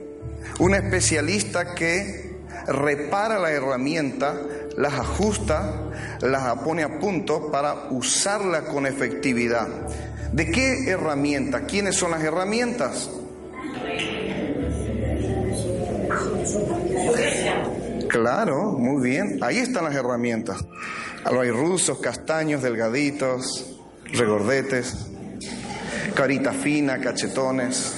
un 0.59 0.73
especialista 0.73 1.75
que 1.75 2.35
repara 2.67 3.37
la 3.37 3.51
herramienta, 3.51 4.35
las 4.75 4.93
ajusta, 4.93 5.71
las 6.21 6.57
pone 6.59 6.81
a 6.81 6.99
punto 6.99 7.51
para 7.51 7.89
usarla 7.91 8.65
con 8.65 8.87
efectividad. 8.87 9.67
¿De 10.31 10.49
qué 10.49 10.89
herramienta? 10.89 11.65
¿Quiénes 11.65 11.95
son 11.95 12.11
las 12.11 12.23
herramientas? 12.23 13.09
Claro, 18.09 18.71
muy 18.71 19.03
bien. 19.03 19.37
Ahí 19.41 19.59
están 19.59 19.83
las 19.83 19.93
herramientas. 19.93 20.65
Hay 21.25 21.49
rusos, 21.49 21.97
castaños, 21.97 22.61
delgaditos, 22.61 23.65
regordetes, 24.13 25.07
carita 26.13 26.53
fina, 26.53 26.99
cachetones. 26.99 27.93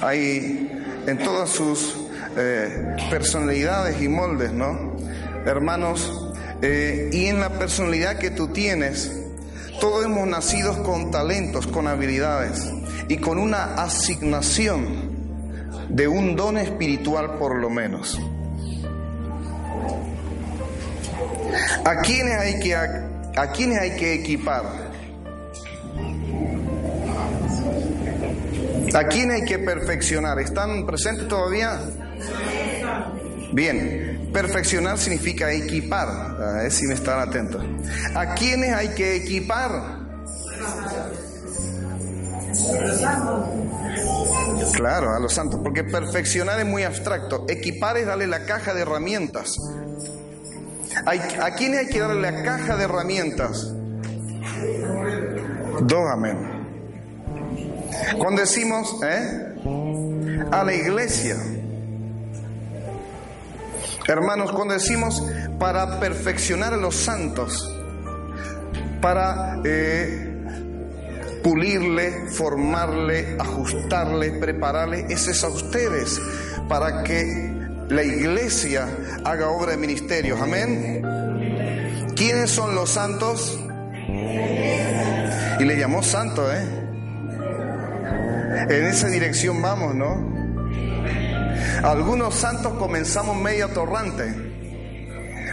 Hay 0.00 0.70
en 1.06 1.18
todas 1.18 1.50
sus 1.50 1.96
eh, 2.38 2.96
personalidades 3.10 4.00
y 4.00 4.08
moldes, 4.08 4.52
¿no? 4.52 4.96
Hermanos, 5.44 6.32
eh, 6.62 7.10
y 7.12 7.26
en 7.26 7.40
la 7.40 7.58
personalidad 7.58 8.18
que 8.18 8.30
tú 8.30 8.48
tienes, 8.48 9.12
todos 9.78 10.06
hemos 10.06 10.26
nacido 10.26 10.82
con 10.82 11.10
talentos, 11.10 11.66
con 11.66 11.86
habilidades 11.86 12.72
y 13.06 13.18
con 13.18 13.36
una 13.36 13.74
asignación 13.74 15.14
de 15.90 16.08
un 16.08 16.36
don 16.36 16.56
espiritual 16.56 17.36
por 17.38 17.58
lo 17.58 17.68
menos. 17.68 18.18
¿A 21.84 22.00
quiénes 22.02 22.38
hay 22.38 22.58
que, 22.60 22.74
a, 22.74 23.52
quiénes 23.52 23.78
hay 23.78 23.96
que 23.96 24.14
equipar? 24.14 24.64
¿A 28.94 29.04
quiénes 29.04 29.42
hay 29.42 29.44
que 29.44 29.58
perfeccionar? 29.58 30.38
¿Están 30.38 30.86
presentes 30.86 31.28
todavía? 31.28 31.80
Bien, 33.52 34.30
perfeccionar 34.32 34.98
significa 34.98 35.52
equipar, 35.52 36.08
a 36.08 36.62
ver 36.62 36.72
si 36.72 36.86
me 36.86 36.94
están 36.94 37.20
atentos. 37.20 37.64
¿A 38.14 38.34
quiénes 38.34 38.72
hay 38.72 38.88
que 38.88 39.16
equipar? 39.16 40.04
Claro, 44.74 45.14
a 45.14 45.20
los 45.20 45.32
santos, 45.32 45.60
porque 45.62 45.84
perfeccionar 45.84 46.58
es 46.58 46.66
muy 46.66 46.82
abstracto. 46.82 47.46
Equipar 47.48 47.96
es 47.96 48.06
darle 48.06 48.26
la 48.26 48.44
caja 48.44 48.74
de 48.74 48.82
herramientas. 48.82 49.56
¿A 51.06 51.50
quién 51.52 51.74
hay 51.74 51.86
que 51.86 52.00
darle 52.00 52.30
la 52.30 52.42
caja 52.42 52.76
de 52.76 52.84
herramientas? 52.84 53.74
Dos, 55.82 56.10
amén. 56.12 56.38
Cuando 58.18 58.40
decimos, 58.40 58.96
¿eh? 59.02 59.54
A 60.50 60.64
la 60.64 60.74
iglesia. 60.74 61.36
Hermanos, 64.06 64.52
cuando 64.52 64.74
decimos 64.74 65.22
para 65.58 65.98
perfeccionar 65.98 66.74
a 66.74 66.76
los 66.76 66.94
santos, 66.94 67.70
para 69.00 69.60
eh, 69.64 70.34
pulirle, 71.42 72.26
formarle, 72.28 73.36
ajustarle, 73.38 74.32
prepararle, 74.32 75.06
ese 75.08 75.32
es 75.32 75.44
a 75.44 75.48
ustedes, 75.48 76.20
para 76.68 77.02
que 77.02 77.53
la 77.88 78.02
iglesia 78.02 78.88
haga 79.24 79.48
obra 79.48 79.72
de 79.72 79.76
ministerios. 79.76 80.40
Amén. 80.40 81.02
¿Quiénes 82.16 82.50
son 82.50 82.74
los 82.74 82.90
santos? 82.90 83.58
Y 85.58 85.64
le 85.64 85.78
llamó 85.78 86.02
santo, 86.02 86.52
¿eh? 86.52 86.62
En 88.68 88.86
esa 88.86 89.08
dirección 89.08 89.60
vamos, 89.60 89.94
¿no? 89.94 90.32
Algunos 91.82 92.34
santos 92.34 92.74
comenzamos 92.74 93.36
medio 93.36 93.66
atorrante. 93.66 94.34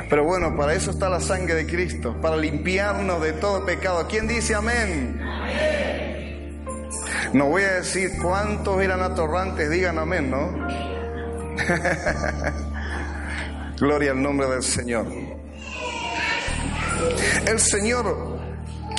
Pero 0.10 0.24
bueno, 0.26 0.56
para 0.58 0.74
eso 0.74 0.92
está 0.92 1.10
la 1.10 1.20
sangre 1.22 1.56
de 1.56 1.66
Cristo, 1.66 2.20
para 2.22 2.36
limpiarnos 2.36 3.22
de 3.22 3.34
todo 3.34 3.66
pecado. 3.66 4.08
¿Quién 4.08 4.28
dice 4.28 4.56
amén? 4.56 5.20
No 7.34 7.46
voy 7.48 7.64
a 7.64 7.74
decir 7.76 8.12
cuántos 8.22 8.82
eran 8.82 9.02
atorrantes, 9.02 9.70
digan 9.70 9.98
amén, 9.98 10.30
¿no? 10.30 10.91
Gloria 13.80 14.12
al 14.12 14.22
nombre 14.22 14.48
del 14.48 14.64
Señor. 14.64 15.08
El 17.46 17.60
Señor 17.60 18.40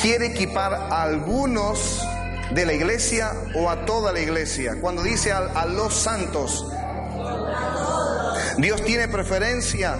quiere 0.00 0.26
equipar 0.26 0.74
a 0.74 1.02
algunos 1.02 2.02
de 2.50 2.66
la 2.66 2.72
iglesia 2.72 3.32
o 3.54 3.70
a 3.70 3.84
toda 3.84 4.12
la 4.12 4.20
iglesia. 4.20 4.76
Cuando 4.80 5.02
dice 5.02 5.32
a, 5.32 5.64
los 5.66 5.94
santos, 5.94 6.66
Dios 8.58 8.82
tiene 8.84 9.08
preferencia. 9.08 9.96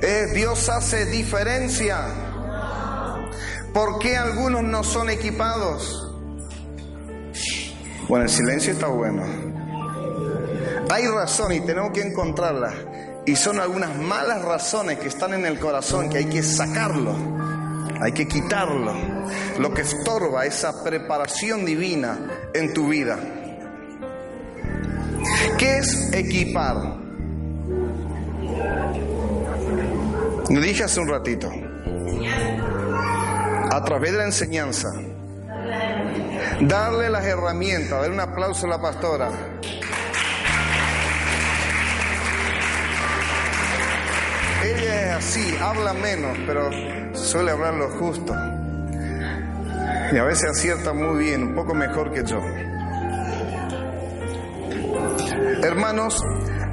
Eh, 0.00 0.26
Dios 0.34 0.68
hace 0.68 1.06
diferencia. 1.06 2.06
¿Por 3.72 3.98
qué 3.98 4.16
algunos 4.16 4.62
no 4.62 4.82
son 4.82 5.10
equipados? 5.10 5.98
Bueno, 8.08 8.24
el 8.24 8.30
silencio 8.30 8.72
está 8.72 8.88
bueno. 8.88 9.51
Hay 10.92 11.06
razón 11.06 11.54
y 11.54 11.60
tenemos 11.60 11.90
que 11.92 12.02
encontrarla. 12.02 12.70
Y 13.24 13.34
son 13.34 13.58
algunas 13.58 13.96
malas 13.96 14.42
razones 14.42 14.98
que 14.98 15.08
están 15.08 15.32
en 15.32 15.46
el 15.46 15.58
corazón 15.58 16.10
que 16.10 16.18
hay 16.18 16.26
que 16.26 16.42
sacarlo. 16.42 17.16
Hay 17.98 18.12
que 18.12 18.28
quitarlo. 18.28 18.92
Lo 19.58 19.72
que 19.72 19.80
estorba 19.80 20.44
esa 20.44 20.84
preparación 20.84 21.64
divina 21.64 22.18
en 22.52 22.74
tu 22.74 22.88
vida. 22.88 23.18
¿Qué 25.56 25.78
es 25.78 26.12
equipar? 26.12 26.76
Lo 30.50 30.60
dije 30.60 30.84
hace 30.84 31.00
un 31.00 31.08
ratito. 31.08 31.50
A 33.70 33.82
través 33.82 34.12
de 34.12 34.18
la 34.18 34.24
enseñanza. 34.26 34.88
Darle 36.60 37.08
las 37.08 37.24
herramientas. 37.24 38.02
Dar 38.02 38.10
un 38.10 38.20
aplauso 38.20 38.66
a 38.66 38.68
la 38.68 38.82
pastora. 38.82 39.30
Ella 44.64 45.18
es 45.18 45.24
así, 45.24 45.56
habla 45.60 45.92
menos, 45.92 46.38
pero 46.46 46.70
suele 47.14 47.50
hablar 47.50 47.74
lo 47.74 47.88
justo. 47.90 48.32
Y 50.12 50.16
a 50.16 50.24
veces 50.24 50.50
acierta 50.50 50.92
muy 50.92 51.24
bien, 51.24 51.42
un 51.42 51.54
poco 51.54 51.74
mejor 51.74 52.12
que 52.12 52.24
yo. 52.24 52.40
Hermanos, 55.62 56.22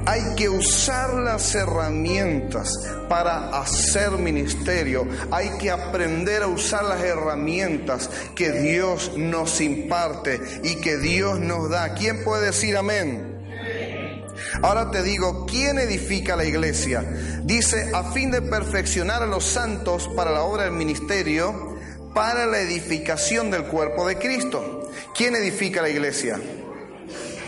hay 0.06 0.34
que 0.36 0.48
usar 0.48 1.14
las 1.14 1.54
herramientas 1.54 2.72
para 3.08 3.48
hacer 3.60 4.12
ministerio. 4.12 5.06
Hay 5.30 5.50
que 5.58 5.70
aprender 5.70 6.42
a 6.42 6.46
usar 6.48 6.84
las 6.84 7.02
herramientas 7.02 8.10
que 8.34 8.50
Dios 8.52 9.12
nos 9.16 9.60
imparte 9.60 10.40
y 10.62 10.76
que 10.76 10.96
Dios 10.96 11.38
nos 11.40 11.70
da. 11.70 11.94
¿Quién 11.94 12.24
puede 12.24 12.46
decir 12.46 12.76
amén? 12.76 13.29
Ahora 14.62 14.90
te 14.90 15.02
digo, 15.02 15.46
¿quién 15.46 15.78
edifica 15.78 16.36
la 16.36 16.44
iglesia? 16.44 17.02
Dice, 17.44 17.90
a 17.94 18.04
fin 18.12 18.30
de 18.30 18.42
perfeccionar 18.42 19.22
a 19.22 19.26
los 19.26 19.44
santos 19.44 20.08
para 20.14 20.30
la 20.30 20.42
obra 20.42 20.64
del 20.64 20.72
ministerio, 20.72 21.78
para 22.14 22.46
la 22.46 22.60
edificación 22.60 23.50
del 23.50 23.64
cuerpo 23.64 24.06
de 24.06 24.16
Cristo. 24.16 24.90
¿Quién 25.14 25.34
edifica 25.34 25.80
la 25.80 25.88
iglesia? 25.88 26.38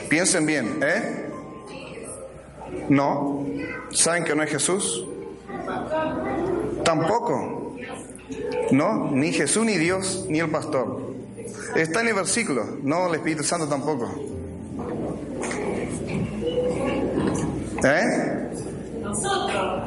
Piensen 0.09 0.47
bien, 0.47 0.81
¿eh? 0.83 1.27
No. 2.89 3.47
¿Saben 3.91 4.25
que 4.25 4.35
no 4.35 4.43
es 4.43 4.51
Jesús? 4.51 5.07
Tampoco. 6.85 7.77
No, 8.71 9.11
ni 9.11 9.33
Jesús, 9.33 9.67
ni 9.67 9.77
Dios, 9.77 10.25
ni 10.29 10.41
el 10.41 10.51
pastor. 10.51 11.13
Está 11.77 12.01
en 12.01 12.09
el 12.09 12.15
versículo, 12.15 12.79
no 12.83 13.09
el 13.09 13.17
Espíritu 13.17 13.45
Santo 13.45 13.69
tampoco. 13.69 14.32
¿Eh? 17.85 18.49
Nosotros. 19.01 19.83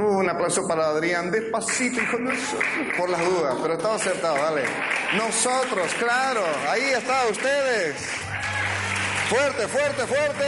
Uh, 0.00 0.18
un 0.18 0.28
aplauso 0.28 0.66
para 0.66 0.86
Adrián, 0.88 1.30
despacito, 1.30 2.00
hijo 2.00 2.16
de 2.18 2.36
por 2.96 3.08
las 3.08 3.24
dudas, 3.24 3.54
pero 3.62 3.74
estaba 3.74 3.94
acertado, 3.94 4.36
dale. 4.36 4.64
Nosotros, 5.16 5.94
claro, 5.98 6.42
ahí 6.68 6.90
está, 6.96 7.26
ustedes. 7.30 7.96
Fuerte, 9.28 9.68
fuerte, 9.68 10.06
fuerte. 10.06 10.44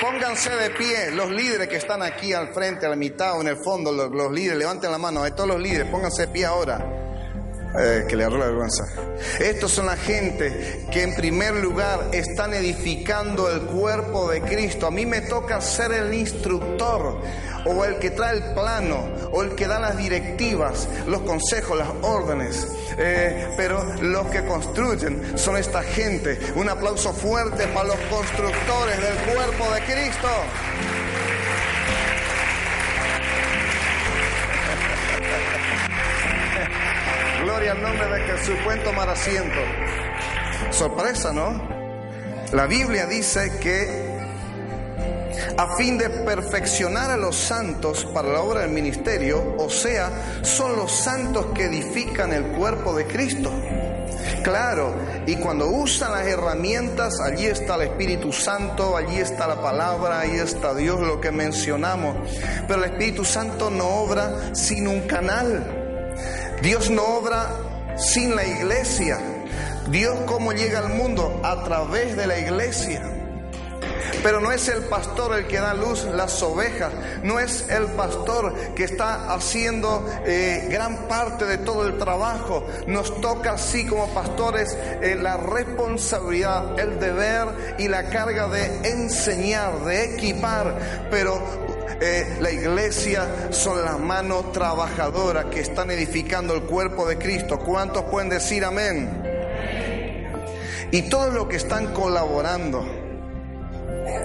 Pónganse 0.00 0.50
de 0.50 0.70
pie, 0.70 1.10
los 1.10 1.30
líderes 1.30 1.68
que 1.68 1.76
están 1.76 2.02
aquí 2.02 2.32
al 2.32 2.54
frente, 2.54 2.86
a 2.86 2.90
la 2.90 2.96
mitad 2.96 3.36
o 3.36 3.40
en 3.40 3.48
el 3.48 3.56
fondo, 3.56 3.90
los, 3.90 4.10
los 4.12 4.30
líderes, 4.30 4.58
levanten 4.58 4.92
la 4.92 4.98
mano, 4.98 5.24
a 5.24 5.30
todos 5.34 5.48
los 5.48 5.60
líderes, 5.60 5.88
pónganse 5.90 6.26
de 6.26 6.28
pie 6.28 6.46
ahora. 6.46 7.07
Eh, 7.80 8.06
que 8.08 8.16
le 8.16 8.24
agarró 8.24 8.38
la 8.38 8.46
vergüenza. 8.46 8.86
Estos 9.38 9.70
son 9.70 9.86
la 9.86 9.96
gente 9.96 10.86
que 10.90 11.04
en 11.04 11.14
primer 11.14 11.54
lugar 11.54 12.08
están 12.12 12.52
edificando 12.52 13.48
el 13.48 13.60
cuerpo 13.60 14.30
de 14.30 14.40
Cristo. 14.40 14.88
A 14.88 14.90
mí 14.90 15.06
me 15.06 15.20
toca 15.20 15.60
ser 15.60 15.92
el 15.92 16.12
instructor 16.12 17.20
o 17.66 17.84
el 17.84 17.98
que 17.98 18.10
trae 18.10 18.36
el 18.36 18.42
plano 18.54 19.06
o 19.30 19.42
el 19.42 19.54
que 19.54 19.68
da 19.68 19.78
las 19.78 19.96
directivas, 19.96 20.88
los 21.06 21.20
consejos, 21.22 21.78
las 21.78 21.90
órdenes. 22.02 22.66
Eh, 22.98 23.48
pero 23.56 23.84
los 24.00 24.26
que 24.26 24.44
construyen 24.44 25.38
son 25.38 25.56
esta 25.56 25.82
gente. 25.82 26.36
Un 26.56 26.68
aplauso 26.68 27.12
fuerte 27.12 27.68
para 27.68 27.88
los 27.88 27.98
constructores 28.10 28.96
del 29.00 29.34
cuerpo 29.34 29.72
de 29.72 29.80
Cristo. 29.82 30.28
Gloria 37.48 37.72
al 37.72 37.80
nombre 37.80 38.06
de 38.08 38.20
Jesús. 38.24 38.56
Pueden 38.62 38.84
tomar 38.84 39.08
asiento. 39.08 39.58
Sorpresa, 40.70 41.32
¿no? 41.32 41.66
La 42.52 42.66
Biblia 42.66 43.06
dice 43.06 43.58
que 43.58 44.18
a 45.56 45.76
fin 45.78 45.96
de 45.96 46.10
perfeccionar 46.10 47.10
a 47.10 47.16
los 47.16 47.36
santos 47.36 48.04
para 48.12 48.28
la 48.28 48.42
obra 48.42 48.60
del 48.60 48.70
ministerio, 48.72 49.56
o 49.56 49.70
sea, 49.70 50.10
son 50.42 50.76
los 50.76 50.92
santos 50.92 51.46
que 51.54 51.64
edifican 51.64 52.34
el 52.34 52.48
cuerpo 52.48 52.94
de 52.94 53.06
Cristo. 53.06 53.50
Claro, 54.42 54.94
y 55.24 55.36
cuando 55.36 55.68
usan 55.68 56.12
las 56.12 56.26
herramientas, 56.26 57.18
allí 57.18 57.46
está 57.46 57.76
el 57.76 57.88
Espíritu 57.88 58.30
Santo, 58.30 58.94
allí 58.94 59.20
está 59.20 59.46
la 59.46 59.62
palabra, 59.62 60.20
ahí 60.20 60.36
está 60.36 60.74
Dios, 60.74 61.00
lo 61.00 61.18
que 61.18 61.32
mencionamos. 61.32 62.14
Pero 62.68 62.84
el 62.84 62.90
Espíritu 62.90 63.24
Santo 63.24 63.70
no 63.70 63.86
obra 63.86 64.54
sin 64.54 64.86
un 64.86 65.00
canal. 65.06 65.86
Dios 66.62 66.90
no 66.90 67.04
obra 67.04 67.50
sin 67.96 68.34
la 68.34 68.44
iglesia. 68.44 69.18
Dios 69.90 70.18
cómo 70.26 70.52
llega 70.52 70.80
al 70.80 70.90
mundo 70.90 71.40
a 71.44 71.62
través 71.64 72.16
de 72.16 72.26
la 72.26 72.38
iglesia. 72.38 73.02
Pero 74.22 74.40
no 74.40 74.50
es 74.50 74.68
el 74.68 74.82
pastor 74.84 75.38
el 75.38 75.46
que 75.46 75.58
da 75.58 75.74
luz 75.74 76.04
las 76.04 76.42
ovejas, 76.42 76.92
no 77.22 77.38
es 77.38 77.68
el 77.68 77.86
pastor 77.86 78.52
que 78.74 78.84
está 78.84 79.32
haciendo 79.32 80.04
eh, 80.24 80.66
gran 80.70 81.08
parte 81.08 81.44
de 81.44 81.58
todo 81.58 81.86
el 81.86 81.98
trabajo. 81.98 82.66
Nos 82.86 83.20
toca 83.20 83.52
así 83.52 83.86
como 83.86 84.08
pastores 84.08 84.76
eh, 85.02 85.16
la 85.20 85.36
responsabilidad, 85.36 86.78
el 86.78 86.98
deber 86.98 87.76
y 87.78 87.88
la 87.88 88.08
carga 88.08 88.48
de 88.48 88.90
enseñar, 88.90 89.84
de 89.84 90.16
equipar, 90.16 91.06
pero 91.10 91.67
eh, 92.00 92.36
la 92.40 92.50
iglesia 92.50 93.48
son 93.50 93.84
las 93.84 93.98
manos 93.98 94.52
trabajadoras 94.52 95.46
que 95.46 95.60
están 95.60 95.90
edificando 95.90 96.54
el 96.54 96.62
cuerpo 96.62 97.06
de 97.06 97.18
Cristo. 97.18 97.58
¿Cuántos 97.58 98.04
pueden 98.04 98.28
decir 98.28 98.64
amén? 98.64 99.22
Y 100.90 101.02
todos 101.02 101.32
los 101.34 101.48
que 101.48 101.56
están 101.56 101.92
colaborando. 101.92 102.86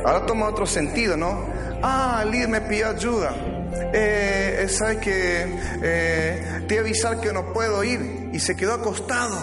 Ahora 0.06 0.26
toma 0.26 0.48
otro 0.48 0.66
sentido, 0.66 1.18
¿no? 1.18 1.46
Ah, 1.82 2.22
el 2.24 2.32
líder 2.32 2.50
me 2.50 2.62
pidió 2.62 2.90
ayuda. 2.90 3.34
Eh, 3.94 4.60
eh 4.62 4.68
¿Sabes 4.70 4.98
que 4.98 5.46
eh, 5.82 6.66
Te 6.68 6.80
avisar 6.80 7.20
que 7.20 7.34
no 7.34 7.52
puedo 7.52 7.84
ir 7.84 8.30
y 8.32 8.40
se 8.40 8.56
quedó 8.56 8.76
acostado. 8.76 9.38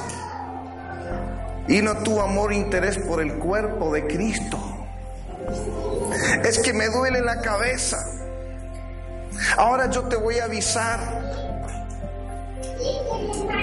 Y 1.69 1.83
no 1.83 1.99
tuvo 1.99 2.23
amor 2.23 2.53
e 2.53 2.57
interés 2.57 2.99
por 2.99 3.21
el 3.21 3.35
cuerpo 3.35 3.93
de 3.93 4.07
Cristo. 4.07 4.59
Es 6.45 6.59
que 6.59 6.73
me 6.73 6.89
duele 6.89 7.21
la 7.21 7.41
cabeza. 7.41 8.05
Ahora 9.57 9.91
yo 9.91 10.03
te 10.05 10.17
voy 10.17 10.39
a 10.39 10.45
avisar. 10.45 11.01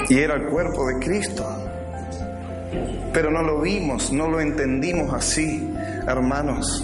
Y 0.10 0.20
era 0.20 0.36
el 0.36 0.48
cuerpo 0.48 0.88
de 0.88 1.00
Cristo. 1.00 1.46
Pero 3.14 3.32
no 3.32 3.42
lo 3.42 3.62
vimos, 3.62 4.12
no 4.12 4.28
lo 4.28 4.40
entendimos 4.40 5.14
así, 5.14 5.74
hermanos 6.08 6.84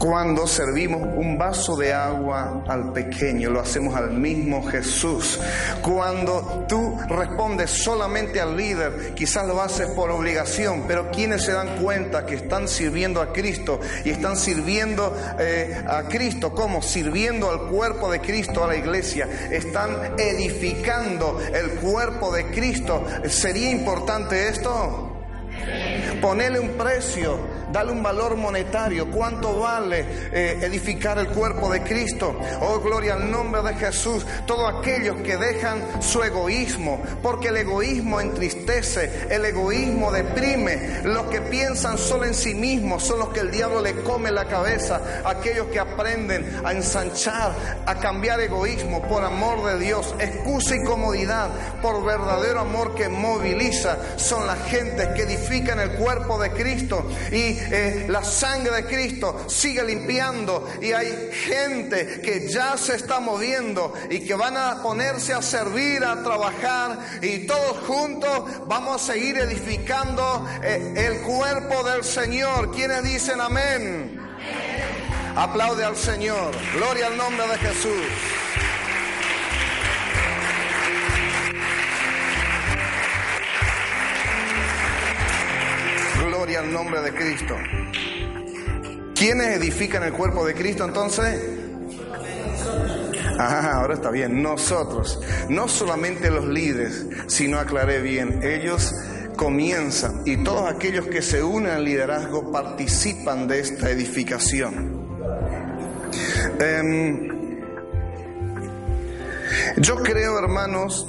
cuando 0.00 0.46
servimos 0.46 1.02
un 1.14 1.36
vaso 1.36 1.76
de 1.76 1.92
agua 1.92 2.64
al 2.66 2.90
pequeño, 2.90 3.50
lo 3.50 3.60
hacemos 3.60 3.94
al 3.94 4.12
mismo 4.12 4.66
Jesús. 4.66 5.38
Cuando 5.82 6.64
tú 6.66 6.98
respondes 7.06 7.70
solamente 7.70 8.40
al 8.40 8.56
líder, 8.56 9.12
quizás 9.14 9.46
lo 9.46 9.60
haces 9.60 9.88
por 9.88 10.10
obligación, 10.10 10.84
pero 10.88 11.10
quienes 11.10 11.44
se 11.44 11.52
dan 11.52 11.76
cuenta 11.82 12.24
que 12.24 12.36
están 12.36 12.66
sirviendo 12.66 13.20
a 13.20 13.34
Cristo 13.34 13.78
y 14.02 14.08
están 14.08 14.38
sirviendo 14.38 15.14
eh, 15.38 15.84
a 15.86 16.04
Cristo, 16.04 16.54
como 16.54 16.80
sirviendo 16.80 17.50
al 17.50 17.68
cuerpo 17.68 18.10
de 18.10 18.22
Cristo, 18.22 18.64
a 18.64 18.68
la 18.68 18.76
iglesia, 18.76 19.28
están 19.50 20.14
edificando 20.16 21.38
el 21.52 21.72
cuerpo 21.72 22.32
de 22.32 22.46
Cristo. 22.46 23.04
¿Sería 23.28 23.70
importante 23.70 24.48
esto? 24.48 25.10
Ponerle 26.20 26.60
un 26.60 26.70
precio 26.70 27.38
Dale 27.72 27.92
un 27.92 28.02
valor 28.02 28.36
monetario. 28.36 29.10
¿Cuánto 29.10 29.60
vale 29.60 30.04
eh, 30.32 30.58
edificar 30.62 31.18
el 31.18 31.28
cuerpo 31.28 31.70
de 31.70 31.82
Cristo? 31.82 32.36
Oh, 32.60 32.80
gloria 32.80 33.14
al 33.14 33.30
nombre 33.30 33.62
de 33.62 33.74
Jesús. 33.74 34.26
Todos 34.44 34.74
aquellos 34.80 35.16
que 35.18 35.36
dejan 35.36 36.02
su 36.02 36.22
egoísmo, 36.22 37.00
porque 37.22 37.48
el 37.48 37.58
egoísmo 37.58 38.20
entristece, 38.20 39.28
el 39.30 39.44
egoísmo 39.44 40.10
deprime. 40.10 41.02
Los 41.04 41.26
que 41.26 41.40
piensan 41.42 41.96
solo 41.96 42.24
en 42.24 42.34
sí 42.34 42.54
mismos 42.54 43.04
son 43.04 43.20
los 43.20 43.28
que 43.28 43.40
el 43.40 43.52
diablo 43.52 43.80
le 43.80 43.94
come 44.02 44.32
la 44.32 44.46
cabeza. 44.46 45.22
Aquellos 45.24 45.68
que 45.68 45.78
aprenden 45.78 46.60
a 46.64 46.72
ensanchar, 46.72 47.52
a 47.86 47.94
cambiar 47.96 48.40
egoísmo 48.40 49.02
por 49.02 49.24
amor 49.24 49.64
de 49.64 49.78
Dios, 49.78 50.14
excusa 50.18 50.74
y 50.74 50.82
comodidad, 50.82 51.50
por 51.80 52.04
verdadero 52.04 52.60
amor 52.60 52.96
que 52.96 53.08
moviliza, 53.08 53.96
son 54.16 54.46
las 54.48 54.58
gentes 54.66 55.08
que 55.08 55.22
edifican 55.22 55.78
el 55.78 55.92
cuerpo 55.92 56.09
de 56.10 56.50
Cristo. 56.50 57.06
Y 57.30 57.56
eh, 57.58 58.06
la 58.08 58.24
sangre 58.24 58.82
de 58.82 58.84
Cristo 58.84 59.44
sigue 59.48 59.84
limpiando 59.84 60.68
y 60.80 60.92
hay 60.92 61.30
gente 61.32 62.20
que 62.20 62.48
ya 62.48 62.76
se 62.76 62.96
está 62.96 63.20
moviendo 63.20 63.94
y 64.10 64.20
que 64.20 64.34
van 64.34 64.56
a 64.56 64.82
ponerse 64.82 65.32
a 65.32 65.42
servir, 65.42 66.04
a 66.04 66.22
trabajar 66.22 66.98
y 67.22 67.46
todos 67.46 67.78
juntos 67.86 68.66
vamos 68.66 69.02
a 69.02 69.12
seguir 69.12 69.38
edificando 69.38 70.48
eh, 70.62 70.94
el 70.96 71.20
cuerpo 71.20 71.84
del 71.84 72.02
Señor. 72.02 72.72
¿Quiénes 72.72 73.04
dicen 73.04 73.40
amén? 73.40 74.20
Aplaude 75.36 75.84
al 75.84 75.96
Señor. 75.96 76.52
Gloria 76.74 77.06
al 77.06 77.16
nombre 77.16 77.46
de 77.46 77.58
Jesús. 77.58 78.59
Al 86.56 86.72
nombre 86.72 87.00
de 87.00 87.12
Cristo. 87.12 87.54
¿Quiénes 89.14 89.56
edifican 89.56 90.02
el 90.02 90.12
cuerpo 90.12 90.44
de 90.44 90.52
Cristo 90.54 90.84
entonces? 90.84 91.40
Ah, 93.38 93.74
ahora 93.74 93.94
está 93.94 94.10
bien. 94.10 94.42
Nosotros, 94.42 95.20
no 95.48 95.68
solamente 95.68 96.28
los 96.28 96.44
líderes, 96.46 97.06
sino 97.28 97.58
aclaré 97.58 98.00
bien, 98.00 98.42
ellos 98.42 98.92
comienzan 99.36 100.22
y 100.26 100.38
todos 100.38 100.68
aquellos 100.68 101.06
que 101.06 101.22
se 101.22 101.42
unen 101.42 101.70
al 101.72 101.84
liderazgo 101.84 102.50
participan 102.50 103.46
de 103.46 103.60
esta 103.60 103.88
edificación. 103.90 105.06
Em, 106.58 107.60
yo 109.76 109.96
creo, 110.02 110.36
hermanos, 110.36 111.06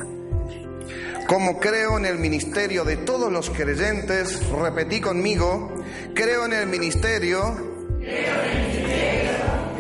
como 1.28 1.60
creo 1.60 1.98
en 1.98 2.06
el 2.06 2.18
ministerio 2.18 2.84
de 2.84 2.98
todos 2.98 3.32
los 3.32 3.50
creyentes, 3.50 4.42
repetí 4.50 5.02
conmigo, 5.02 5.74
creo 6.14 6.46
en 6.46 6.54
el 6.54 6.68
ministerio 6.68 7.56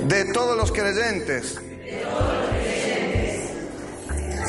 de 0.07 0.25
todos 0.33 0.57
los 0.57 0.71
creyentes. 0.71 1.59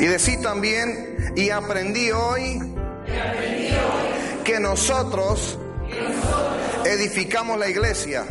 Y 0.01 0.07
decí 0.07 0.37
también, 0.41 1.33
y 1.37 1.51
aprendí 1.51 2.11
hoy 2.11 2.61
que 4.45 4.59
nosotros 4.59 5.59
edificamos 6.85 7.59
la 7.59 7.69
iglesia. 7.69 8.25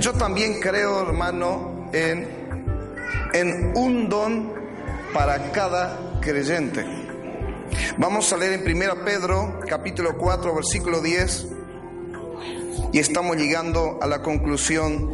Yo 0.00 0.12
también 0.14 0.60
creo, 0.60 1.02
hermano, 1.02 1.90
en, 1.92 2.26
en 3.32 3.72
un 3.76 4.08
don 4.08 4.52
para 5.12 5.52
cada 5.52 6.11
creyente. 6.22 6.84
Vamos 7.98 8.32
a 8.32 8.38
leer 8.38 8.54
en 8.54 8.76
1 8.76 9.04
Pedro 9.04 9.60
capítulo 9.68 10.16
4 10.16 10.54
versículo 10.54 11.02
10. 11.02 11.48
Y 12.92 12.98
estamos 12.98 13.36
llegando 13.36 13.98
a 14.00 14.06
la 14.06 14.22
conclusión 14.22 15.12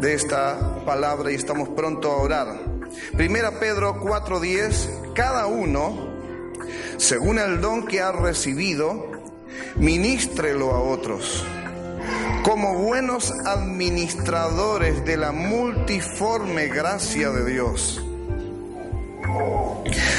de 0.00 0.14
esta 0.14 0.84
palabra 0.84 1.32
y 1.32 1.34
estamos 1.34 1.70
pronto 1.70 2.10
a 2.10 2.16
orar. 2.16 2.60
Primera 3.16 3.58
Pedro 3.58 4.00
4:10, 4.00 5.12
cada 5.14 5.46
uno, 5.46 6.20
según 6.96 7.38
el 7.38 7.60
don 7.60 7.86
que 7.86 8.00
ha 8.00 8.12
recibido, 8.12 9.10
ministrelo 9.76 10.72
a 10.74 10.80
otros 10.80 11.44
como 12.42 12.78
buenos 12.78 13.30
administradores 13.44 15.04
de 15.04 15.18
la 15.18 15.32
multiforme 15.32 16.68
gracia 16.68 17.28
de 17.28 17.44
Dios. 17.44 18.02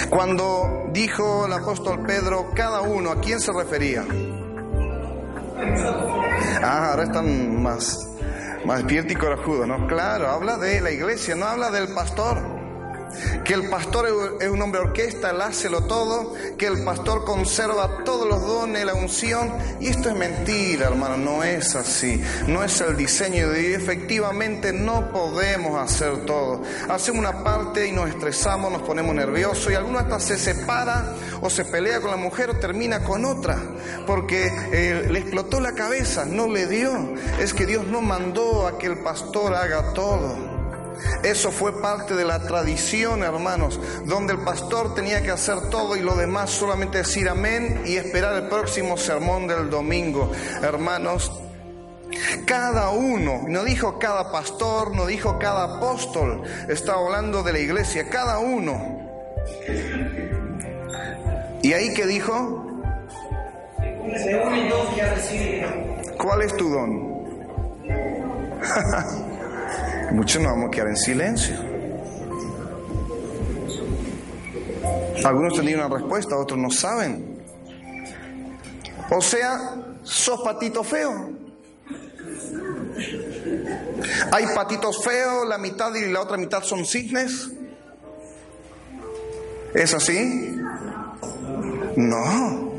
Cuando 0.10 0.90
dijo 0.91 1.46
el 1.46 1.54
apóstol 1.54 2.04
Pedro, 2.06 2.52
cada 2.56 2.82
uno, 2.82 3.12
¿a 3.12 3.22
quién 3.22 3.40
se 3.40 3.52
refería? 3.54 4.06
Ah, 6.64 6.91
ahora 6.91 7.04
están 7.04 7.62
más, 7.62 8.10
más 8.66 8.84
y 8.90 9.16
corajudos, 9.16 9.68
¿no? 9.68 9.88
Claro, 9.88 10.30
habla 10.30 10.58
de 10.58 10.82
la 10.82 10.91
iglesia, 10.91 11.36
no 11.36 11.46
habla 11.46 11.72
del 11.72 11.94
pastor 11.94 12.59
que 13.44 13.53
el 13.53 13.69
pastor 13.69 14.38
es 14.40 14.49
un 14.49 14.61
hombre 14.61 14.81
orquesta, 14.81 15.31
él 15.31 15.41
hácelo 15.41 15.81
todo, 15.81 16.34
que 16.57 16.68
el 16.68 16.84
pastor 16.84 17.26
conserva 17.26 18.03
todos 18.03 18.27
los 18.27 18.41
dones, 18.41 18.86
la 18.86 18.94
unción. 18.94 19.52
Y 19.80 19.88
esto 19.88 20.10
es 20.10 20.15
mentira, 20.15 20.88
hermano, 20.88 21.18
no 21.18 21.44
es 21.44 21.76
así. 21.76 22.22
No 22.48 22.64
es 22.64 22.80
el 22.81 22.98
diseño 22.98 23.49
de 23.49 23.60
Dios. 23.60 23.81
Efectivamente 23.81 24.73
no 24.73 25.11
podemos 25.11 25.80
hacer 25.80 26.26
todo. 26.26 26.61
Hacemos 26.90 27.19
una 27.19 27.44
parte 27.44 27.88
y 27.88 27.91
nos 27.91 28.10
estresamos, 28.10 28.72
nos 28.72 28.81
ponemos 28.81 29.15
nerviosos 29.15 29.72
y 29.72 29.76
alguno 29.76 29.99
hasta 29.99 30.19
se 30.19 30.38
separa 30.38 31.15
o 31.41 31.49
se 31.49 31.65
pelea 31.65 32.02
con 32.02 32.11
la 32.11 32.18
mujer 32.18 32.49
o 32.49 32.56
termina 32.56 33.03
con 33.03 33.26
otra 33.26 33.57
porque 34.06 34.52
eh, 34.72 35.07
le 35.10 35.19
explotó 35.19 35.60
la 35.60 35.73
cabeza, 35.73 36.26
no 36.26 36.48
le 36.48 36.68
dio. 36.68 37.14
Es 37.40 37.53
que 37.53 37.65
Dios 37.65 37.86
no 37.88 38.02
mandó 38.02 38.68
a 38.68 38.77
que 38.77 38.88
el 38.88 38.99
pastor 38.99 39.53
haga 39.53 39.94
todo. 39.94 40.59
Eso 41.24 41.52
fue 41.52 41.82
parte 41.82 42.16
de 42.16 42.26
la 42.26 42.40
tradición, 42.40 43.24
hermanos, 43.24 43.80
donde 44.06 44.34
el 44.34 44.40
pastor 44.40 44.96
tenía 44.96 45.22
que 45.22 45.32
hacer 45.32 45.70
todo 45.70 45.96
y 45.96 46.02
lo 46.02 46.16
demás 46.16 46.50
solamente 46.50 47.00
decir 47.00 47.30
amén 47.30 47.84
y 47.86 47.96
esperar 47.96 48.36
el 48.36 48.48
próximo 48.50 48.98
sermón 48.98 49.48
del 49.48 49.70
domingo. 49.70 50.32
Hermanos, 50.62 51.32
cada 52.46 52.90
uno, 52.90 53.44
no 53.48 53.64
dijo 53.64 54.00
cada 54.00 54.32
pastor, 54.32 54.96
no 54.96 55.06
dijo 55.06 55.38
cada 55.40 55.78
apóstol, 55.78 56.44
está 56.68 56.94
hablando 56.94 57.44
de 57.44 57.54
la 57.54 57.60
iglesia, 57.60 58.10
cada 58.10 58.40
uno. 58.40 59.08
¿Y 61.62 61.74
ahí 61.74 61.94
qué 61.94 62.06
dijo? 62.08 62.66
¿Cuál 66.18 66.42
es 66.42 66.58
tu 66.58 66.70
don? 66.70 67.10
Muchos 70.11 70.41
nos 70.41 70.52
vamos 70.52 70.68
a 70.68 70.72
quedar 70.72 70.88
en 70.88 70.98
silencio. 70.98 71.56
Algunos 75.23 75.53
tenían 75.56 75.80
una 75.81 75.95
respuesta, 75.95 76.36
otros 76.36 76.60
no 76.60 76.72
saben. 76.72 77.44
O 79.11 79.22
sea, 79.22 79.76
sos 80.03 80.41
patito 80.41 80.84
feo. 80.84 81.31
Hay 84.31 84.45
patitos 84.56 85.03
feos, 85.03 85.48
la 85.48 85.57
mitad 85.57 85.94
y 85.94 86.11
la 86.11 86.22
otra 86.22 86.38
mitad 86.38 86.64
son 86.64 86.86
cisnes. 86.86 87.49
¿Es 89.73 89.94
así? 89.94 90.57
No. 91.95 92.72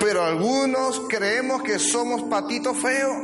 Pero 0.00 0.24
algunos 0.24 1.02
creemos 1.08 1.62
que 1.62 1.78
somos 1.78 2.22
patitos 2.24 2.76
feos 2.76 3.16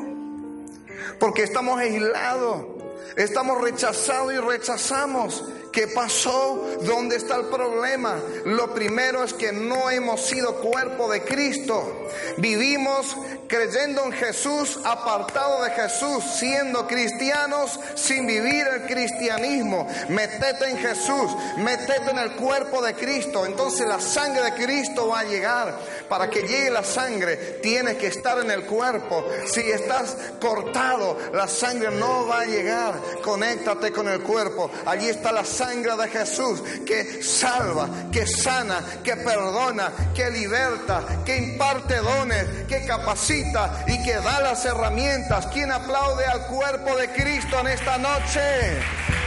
porque 1.18 1.42
estamos 1.42 1.78
aislados 1.78 2.79
Estamos 3.16 3.60
rechazados 3.60 4.32
y 4.32 4.38
rechazamos. 4.38 5.44
¿Qué 5.72 5.86
pasó? 5.86 6.66
¿Dónde 6.82 7.16
está 7.16 7.36
el 7.36 7.46
problema? 7.46 8.18
Lo 8.44 8.74
primero 8.74 9.22
es 9.22 9.32
que 9.32 9.52
no 9.52 9.88
hemos 9.88 10.20
sido 10.20 10.56
cuerpo 10.56 11.10
de 11.10 11.22
Cristo. 11.22 12.08
Vivimos 12.38 13.16
creyendo 13.46 14.04
en 14.04 14.12
Jesús, 14.12 14.80
apartado 14.84 15.62
de 15.62 15.70
Jesús, 15.70 16.24
siendo 16.24 16.88
cristianos 16.88 17.78
sin 17.94 18.26
vivir 18.26 18.66
el 18.66 18.86
cristianismo. 18.86 19.86
Metete 20.08 20.70
en 20.70 20.78
Jesús, 20.78 21.30
metete 21.58 22.10
en 22.10 22.18
el 22.18 22.32
cuerpo 22.32 22.82
de 22.82 22.94
Cristo. 22.94 23.46
Entonces 23.46 23.86
la 23.86 24.00
sangre 24.00 24.42
de 24.42 24.54
Cristo 24.54 25.08
va 25.08 25.20
a 25.20 25.24
llegar. 25.24 25.78
Para 26.10 26.28
que 26.28 26.42
llegue 26.42 26.70
la 26.70 26.82
sangre, 26.82 27.36
tienes 27.62 27.96
que 27.96 28.08
estar 28.08 28.36
en 28.40 28.50
el 28.50 28.64
cuerpo. 28.64 29.24
Si 29.46 29.60
estás 29.60 30.16
cortado, 30.40 31.16
la 31.32 31.46
sangre 31.46 31.92
no 31.92 32.26
va 32.26 32.40
a 32.40 32.46
llegar. 32.46 32.94
Conéctate 33.22 33.92
con 33.92 34.08
el 34.08 34.20
cuerpo. 34.20 34.68
Allí 34.86 35.08
está 35.08 35.30
la 35.30 35.44
sangre 35.44 35.96
de 35.96 36.08
Jesús 36.08 36.62
que 36.84 37.22
salva, 37.22 37.88
que 38.10 38.26
sana, 38.26 38.84
que 39.04 39.14
perdona, 39.18 39.92
que 40.12 40.28
liberta, 40.30 41.22
que 41.24 41.36
imparte 41.36 41.98
dones, 41.98 42.66
que 42.66 42.84
capacita 42.84 43.84
y 43.86 44.02
que 44.02 44.14
da 44.14 44.40
las 44.40 44.64
herramientas. 44.64 45.46
¿Quién 45.52 45.70
aplaude 45.70 46.26
al 46.26 46.48
cuerpo 46.48 46.96
de 46.96 47.08
Cristo 47.12 47.60
en 47.60 47.68
esta 47.68 47.98
noche? 47.98 49.19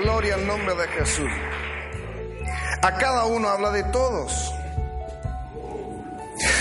Gloria 0.00 0.36
al 0.36 0.46
nombre 0.46 0.74
de 0.74 0.88
Jesús. 0.88 1.28
A 2.80 2.96
cada 2.96 3.26
uno 3.26 3.50
habla 3.50 3.70
de 3.70 3.82
todos. 3.84 4.54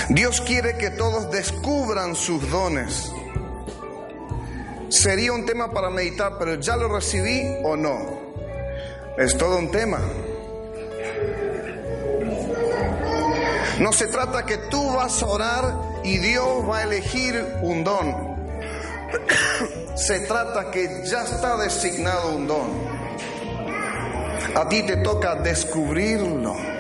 Dios 0.09 0.41
quiere 0.41 0.77
que 0.77 0.89
todos 0.89 1.31
descubran 1.31 2.15
sus 2.15 2.49
dones. 2.51 3.13
Sería 4.89 5.31
un 5.31 5.45
tema 5.45 5.71
para 5.71 5.89
meditar, 5.89 6.33
pero 6.37 6.55
¿ya 6.55 6.75
lo 6.75 6.89
recibí 6.89 7.41
o 7.63 7.77
no? 7.77 8.19
Es 9.17 9.37
todo 9.37 9.57
un 9.57 9.71
tema. 9.71 9.99
No 13.79 13.93
se 13.93 14.07
trata 14.07 14.45
que 14.45 14.57
tú 14.57 14.95
vas 14.95 15.23
a 15.23 15.27
orar 15.27 15.75
y 16.03 16.17
Dios 16.17 16.69
va 16.69 16.79
a 16.79 16.83
elegir 16.83 17.41
un 17.61 17.85
don. 17.85 18.37
Se 19.95 20.21
trata 20.21 20.71
que 20.71 21.03
ya 21.05 21.23
está 21.23 21.57
designado 21.57 22.35
un 22.35 22.47
don. 22.47 22.88
A 24.55 24.65
ti 24.65 24.83
te 24.83 24.97
toca 24.97 25.35
descubrirlo 25.35 26.78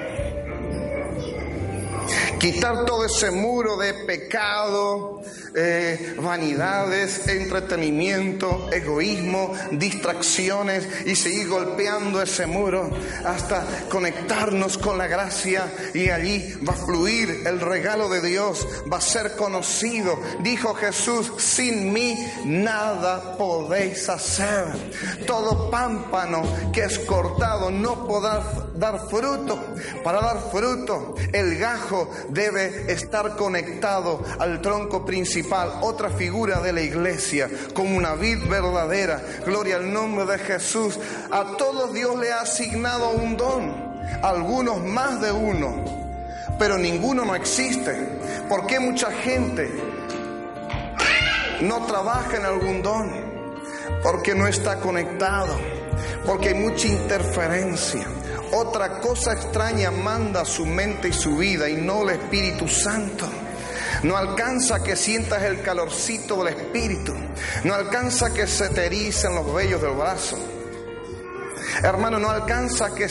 quitar 2.39 2.85
todo 2.85 3.05
ese 3.05 3.31
muro 3.31 3.77
de 3.77 3.93
pecado, 3.93 5.21
eh, 5.55 6.15
vanidades, 6.21 7.27
entretenimiento, 7.27 8.69
egoísmo, 8.71 9.53
distracciones 9.71 10.87
y 11.05 11.15
seguir 11.15 11.49
golpeando 11.49 12.21
ese 12.21 12.47
muro 12.47 12.89
hasta 13.25 13.65
conectarnos 13.89 14.77
con 14.77 14.97
la 14.97 15.07
gracia 15.07 15.71
y 15.93 16.09
allí 16.09 16.55
va 16.67 16.73
a 16.73 16.77
fluir 16.77 17.43
el 17.45 17.59
regalo 17.59 18.09
de 18.09 18.21
Dios, 18.21 18.65
va 18.91 18.97
a 18.97 19.01
ser 19.01 19.35
conocido. 19.35 20.17
Dijo 20.39 20.73
Jesús, 20.75 21.31
sin 21.37 21.91
mí 21.91 22.17
nada 22.45 23.37
podéis 23.37 24.07
hacer. 24.07 24.65
Todo 25.25 25.69
pámpano 25.69 26.43
que 26.71 26.83
es 26.83 26.99
cortado 26.99 27.69
no 27.69 28.07
podrá 28.07 28.41
dar 28.75 29.09
fruto. 29.09 29.59
Para 30.03 30.21
dar 30.21 30.51
fruto, 30.51 31.15
el 31.33 31.57
gajo 31.57 32.09
debe 32.29 32.91
estar 32.91 33.35
conectado 33.35 34.23
al 34.39 34.61
tronco 34.61 35.05
principal, 35.05 35.71
otra 35.81 36.09
figura 36.09 36.59
de 36.59 36.73
la 36.73 36.81
iglesia, 36.81 37.49
como 37.73 37.95
una 37.95 38.15
vid 38.15 38.47
verdadera. 38.47 39.21
Gloria 39.45 39.77
al 39.77 39.91
nombre 39.91 40.25
de 40.25 40.37
Jesús. 40.39 40.99
A 41.31 41.57
todos 41.57 41.93
Dios 41.93 42.17
le 42.19 42.31
ha 42.31 42.41
asignado 42.41 43.11
un 43.11 43.37
don, 43.37 44.01
algunos 44.21 44.83
más 44.83 45.21
de 45.21 45.31
uno, 45.31 45.83
pero 46.57 46.77
ninguno 46.77 47.25
no 47.25 47.35
existe. 47.35 47.95
¿Por 48.47 48.65
qué 48.65 48.79
mucha 48.79 49.11
gente 49.11 49.69
no 51.61 51.85
trabaja 51.85 52.37
en 52.37 52.45
algún 52.45 52.81
don? 52.81 53.29
Porque 54.03 54.33
no 54.33 54.47
está 54.47 54.79
conectado, 54.79 55.57
porque 56.25 56.49
hay 56.49 56.55
mucha 56.55 56.87
interferencia 56.87 58.07
otra 58.53 58.99
cosa 58.99 59.33
extraña 59.33 59.91
manda 59.91 60.45
su 60.45 60.65
mente 60.65 61.09
y 61.09 61.13
su 61.13 61.37
vida 61.37 61.69
y 61.69 61.75
no 61.75 62.03
el 62.03 62.19
Espíritu 62.19 62.67
Santo. 62.67 63.29
No 64.03 64.15
alcanza 64.15 64.83
que 64.83 64.95
sientas 64.95 65.43
el 65.43 65.61
calorcito 65.61 66.43
del 66.43 66.55
Espíritu. 66.55 67.13
No 67.63 67.73
alcanza 67.73 68.33
que 68.33 68.47
se 68.47 68.69
te 68.69 68.89
los 68.89 69.53
vellos 69.53 69.81
del 69.81 69.91
brazo. 69.91 70.37
Hermano, 71.83 72.19
no 72.19 72.29
alcanza 72.29 72.93
que, 72.93 73.07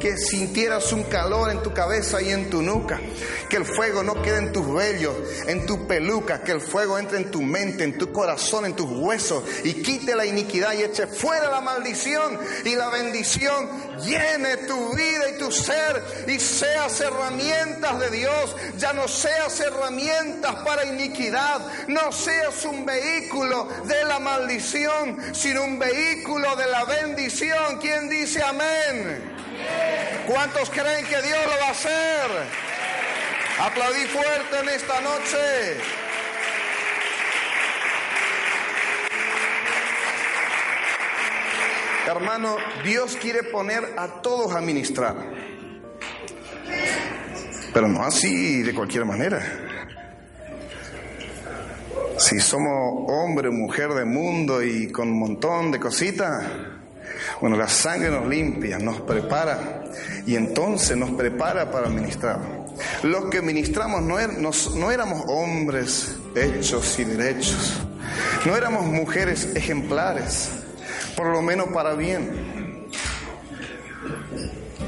que 0.00 0.16
sintieras 0.16 0.92
un 0.92 1.04
calor 1.04 1.50
en 1.50 1.62
tu 1.62 1.72
cabeza 1.72 2.22
y 2.22 2.30
en 2.30 2.50
tu 2.50 2.62
nuca. 2.62 3.00
Que 3.48 3.56
el 3.56 3.64
fuego 3.64 4.02
no 4.02 4.22
quede 4.22 4.38
en 4.38 4.52
tus 4.52 4.72
vellos, 4.72 5.14
en 5.46 5.66
tu 5.66 5.86
peluca. 5.86 6.42
Que 6.42 6.52
el 6.52 6.60
fuego 6.60 6.98
entre 6.98 7.18
en 7.18 7.30
tu 7.30 7.42
mente, 7.42 7.84
en 7.84 7.98
tu 7.98 8.12
corazón, 8.12 8.66
en 8.66 8.74
tus 8.74 8.90
huesos. 8.90 9.42
Y 9.64 9.74
quite 9.82 10.14
la 10.14 10.26
iniquidad 10.26 10.74
y 10.74 10.82
eche 10.82 11.06
fuera 11.06 11.50
la 11.50 11.60
maldición. 11.60 12.38
Y 12.64 12.74
la 12.76 12.88
bendición 12.90 13.68
llene 14.04 14.58
tu 14.58 14.94
vida 14.94 15.30
y 15.34 15.38
tu 15.38 15.50
ser. 15.50 16.02
Y 16.28 16.38
seas 16.38 17.00
herramientas 17.00 17.98
de 18.00 18.10
Dios. 18.10 18.56
Ya 18.78 18.92
no 18.92 19.08
seas 19.08 19.58
herramientas 19.60 20.54
para 20.64 20.84
iniquidad. 20.84 21.60
No 21.88 22.12
seas 22.12 22.64
un 22.64 22.84
vehículo 22.84 23.68
de 23.86 24.04
la 24.04 24.18
maldición, 24.18 25.16
sino 25.32 25.64
un 25.64 25.78
vehículo 25.78 26.54
de 26.56 26.66
la 26.66 26.84
bendición 26.84 27.61
¿Quién 27.80 28.08
dice 28.08 28.42
amén? 28.42 29.22
¿Cuántos 30.26 30.70
creen 30.70 31.04
que 31.06 31.22
Dios 31.22 31.38
lo 31.46 31.60
va 31.60 31.68
a 31.68 31.70
hacer? 31.70 32.30
Aplaudí 33.60 34.06
fuerte 34.06 34.58
en 34.60 34.68
esta 34.68 35.00
noche. 35.00 35.76
Hermano, 42.06 42.56
Dios 42.84 43.16
quiere 43.16 43.44
poner 43.44 43.94
a 43.96 44.22
todos 44.22 44.54
a 44.54 44.60
ministrar. 44.60 45.16
Pero 47.72 47.88
no 47.88 48.04
así 48.04 48.62
de 48.62 48.74
cualquier 48.74 49.04
manera. 49.04 49.40
Si 52.18 52.38
somos 52.40 53.06
hombre, 53.08 53.50
mujer 53.50 53.90
de 53.94 54.04
mundo 54.04 54.62
y 54.62 54.90
con 54.92 55.08
un 55.08 55.18
montón 55.18 55.70
de 55.70 55.80
cositas, 55.80 56.44
bueno, 57.40 57.56
la 57.56 57.68
sangre 57.68 58.10
nos 58.10 58.26
limpia, 58.26 58.78
nos 58.78 59.00
prepara 59.00 59.84
y 60.26 60.36
entonces 60.36 60.96
nos 60.96 61.10
prepara 61.10 61.70
para 61.70 61.88
ministrar. 61.88 62.38
Los 63.02 63.26
que 63.26 63.42
ministramos 63.42 64.02
no, 64.02 64.18
er, 64.18 64.30
no 64.38 64.90
éramos 64.90 65.24
hombres 65.28 66.16
hechos 66.34 66.98
y 66.98 67.04
derechos, 67.04 67.80
no 68.46 68.56
éramos 68.56 68.86
mujeres 68.86 69.50
ejemplares, 69.54 70.50
por 71.16 71.26
lo 71.26 71.42
menos 71.42 71.68
para 71.68 71.94
bien. 71.94 72.88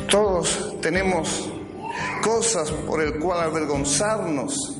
Todos 0.09 0.81
tenemos 0.81 1.51
cosas 2.23 2.71
por 2.71 3.03
el 3.03 3.19
cual 3.19 3.41
avergonzarnos 3.43 4.79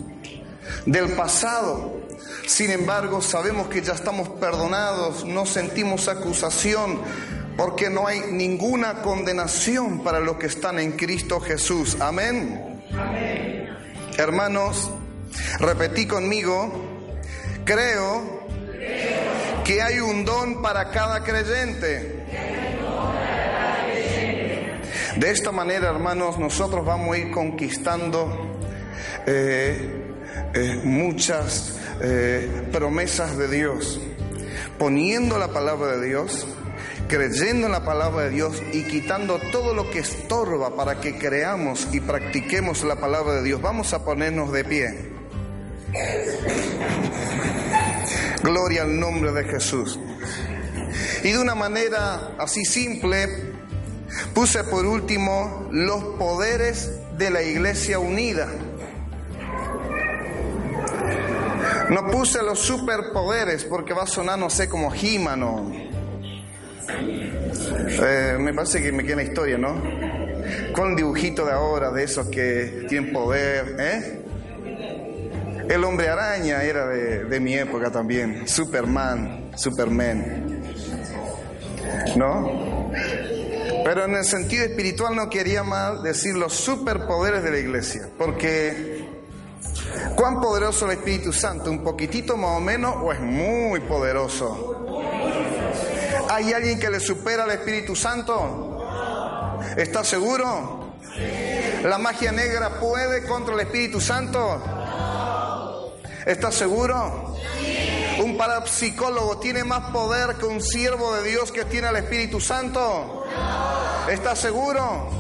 del 0.87 1.11
pasado. 1.13 2.01
Sin 2.47 2.71
embargo, 2.71 3.21
sabemos 3.21 3.69
que 3.69 3.83
ya 3.83 3.95
estamos 3.95 4.29
perdonados, 4.29 5.25
no 5.25 5.47
sentimos 5.47 6.09
acusación, 6.09 7.01
porque 7.57 7.89
no 7.91 8.07
hay 8.07 8.21
ninguna 8.33 9.03
condenación 9.03 10.03
para 10.03 10.21
los 10.21 10.37
que 10.37 10.47
están 10.47 10.79
en 10.79 10.93
Cristo 10.93 11.41
Jesús. 11.41 11.97
Amén. 12.01 12.83
Hermanos, 14.17 14.91
repetí 15.61 16.07
conmigo, 16.07 16.73
creo, 17.65 18.45
que 19.65 19.83
hay 19.83 19.99
un 20.01 20.25
don 20.25 20.63
para 20.63 20.91
cada 20.91 21.23
creyente. 21.23 22.25
De 25.17 25.31
esta 25.31 25.53
manera, 25.53 25.91
hermanos, 25.91 26.39
nosotros 26.39 26.85
vamos 26.85 27.15
a 27.15 27.19
ir 27.19 27.31
conquistando 27.31 28.59
eh, 29.27 30.03
eh, 30.55 30.81
muchas 30.83 31.79
eh, 32.01 32.69
promesas 32.73 33.39
de 33.39 33.49
Dios, 33.49 34.01
poniendo 34.77 35.39
la 35.39 35.49
palabra 35.49 35.97
de 35.97 36.09
Dios 36.09 36.49
creyendo 37.09 37.67
en 37.67 37.73
la 37.73 37.85
palabra 37.85 38.25
de 38.25 38.31
Dios 38.31 38.63
y 38.73 38.85
quitando 38.85 39.39
todo 39.39 39.75
lo 39.75 39.91
que 39.91 40.01
estorba 40.01 40.77
para 40.77 41.01
que 41.01 41.19
creamos 41.19 41.89
y 41.93 42.01
practiquemos 42.01 42.83
la 42.85 42.97
palabra 42.97 43.35
de 43.35 43.43
Dios. 43.43 43.61
Vamos 43.61 43.93
a 43.93 44.05
ponernos 44.05 44.53
de 44.53 44.65
pie. 44.65 45.13
Gloria 48.43 48.83
al 48.83 48.99
nombre 48.99 49.33
de 49.33 49.45
Jesús. 49.45 49.99
Y 51.23 51.33
de 51.33 51.39
una 51.39 51.55
manera 51.55 52.35
así 52.39 52.65
simple, 52.65 53.53
puse 54.35 54.65
por 54.65 54.85
último 54.85 55.69
los 55.71 56.03
poderes 56.19 56.91
de 57.17 57.31
la 57.31 57.43
iglesia 57.43 57.99
unida. 57.99 58.49
No 61.91 62.11
puse 62.11 62.43
los 62.43 62.59
superpoderes 62.59 63.65
porque 63.65 63.93
va 63.93 64.05
a 64.05 64.07
sonar, 64.07 64.39
no 64.39 64.51
sé, 64.51 64.69
como 64.69 64.91
Gímano 64.91 65.84
eh, 66.89 68.37
me 68.39 68.53
parece 68.55 68.83
que 68.83 68.93
me 68.93 69.05
queda 69.05 69.17
la 69.17 69.23
historia, 69.23 69.59
¿no? 69.59 69.83
Con 70.73 70.97
dibujito 70.97 71.45
de 71.45 71.53
ahora, 71.53 71.91
de 71.91 72.05
esos 72.05 72.29
que 72.29 72.87
tienen 72.89 73.13
poder, 73.13 73.77
¿eh? 73.79 74.21
El 75.69 75.83
hombre 75.85 76.09
araña 76.09 76.63
era 76.63 76.87
de, 76.87 77.25
de 77.25 77.41
mi 77.41 77.55
época 77.55 77.91
también, 77.91 78.47
Superman, 78.47 79.51
Superman, 79.57 80.63
¿no? 82.17 82.91
Pero 83.85 84.05
en 84.05 84.15
el 84.15 84.25
sentido 84.25 84.65
espiritual 84.65 85.15
no 85.15 85.29
quería 85.29 85.63
mal 85.63 86.03
decir 86.03 86.35
los 86.35 86.55
superpoderes 86.55 87.43
de 87.43 87.51
la 87.51 87.59
iglesia, 87.59 88.09
porque 88.17 89.05
¿cuán 90.17 90.41
poderoso 90.41 90.87
el 90.87 90.99
Espíritu 90.99 91.33
Santo? 91.33 91.71
¿Un 91.71 91.85
poquitito 91.85 92.37
más 92.37 92.57
o 92.57 92.61
menos 92.61 92.97
o 93.03 93.13
es 93.13 93.21
muy 93.21 93.81
poderoso? 93.81 94.81
¿Hay 96.35 96.53
alguien 96.53 96.81
que 96.81 96.91
le 96.91 96.99
supera 96.99 97.45
al 97.45 97.53
Espíritu 97.53 97.95
Santo? 97.95 98.83
¿Está 99.77 100.03
seguro? 100.03 100.97
¿La 101.85 101.97
magia 101.97 102.33
negra 102.33 102.81
puede 102.81 103.25
contra 103.25 103.55
el 103.55 103.61
Espíritu 103.61 104.01
Santo? 104.01 104.61
¿Está 106.27 106.51
seguro? 106.51 107.37
¿Un 108.21 108.37
parapsicólogo 108.37 109.39
tiene 109.39 109.63
más 109.63 109.93
poder 109.93 110.35
que 110.35 110.47
un 110.47 110.61
siervo 110.61 111.15
de 111.15 111.23
Dios 111.23 111.53
que 111.53 111.67
tiene 111.67 111.87
al 111.87 111.97
Espíritu 111.97 112.41
Santo? 112.41 113.27
¿Está 114.11 114.35
seguro? 114.35 115.11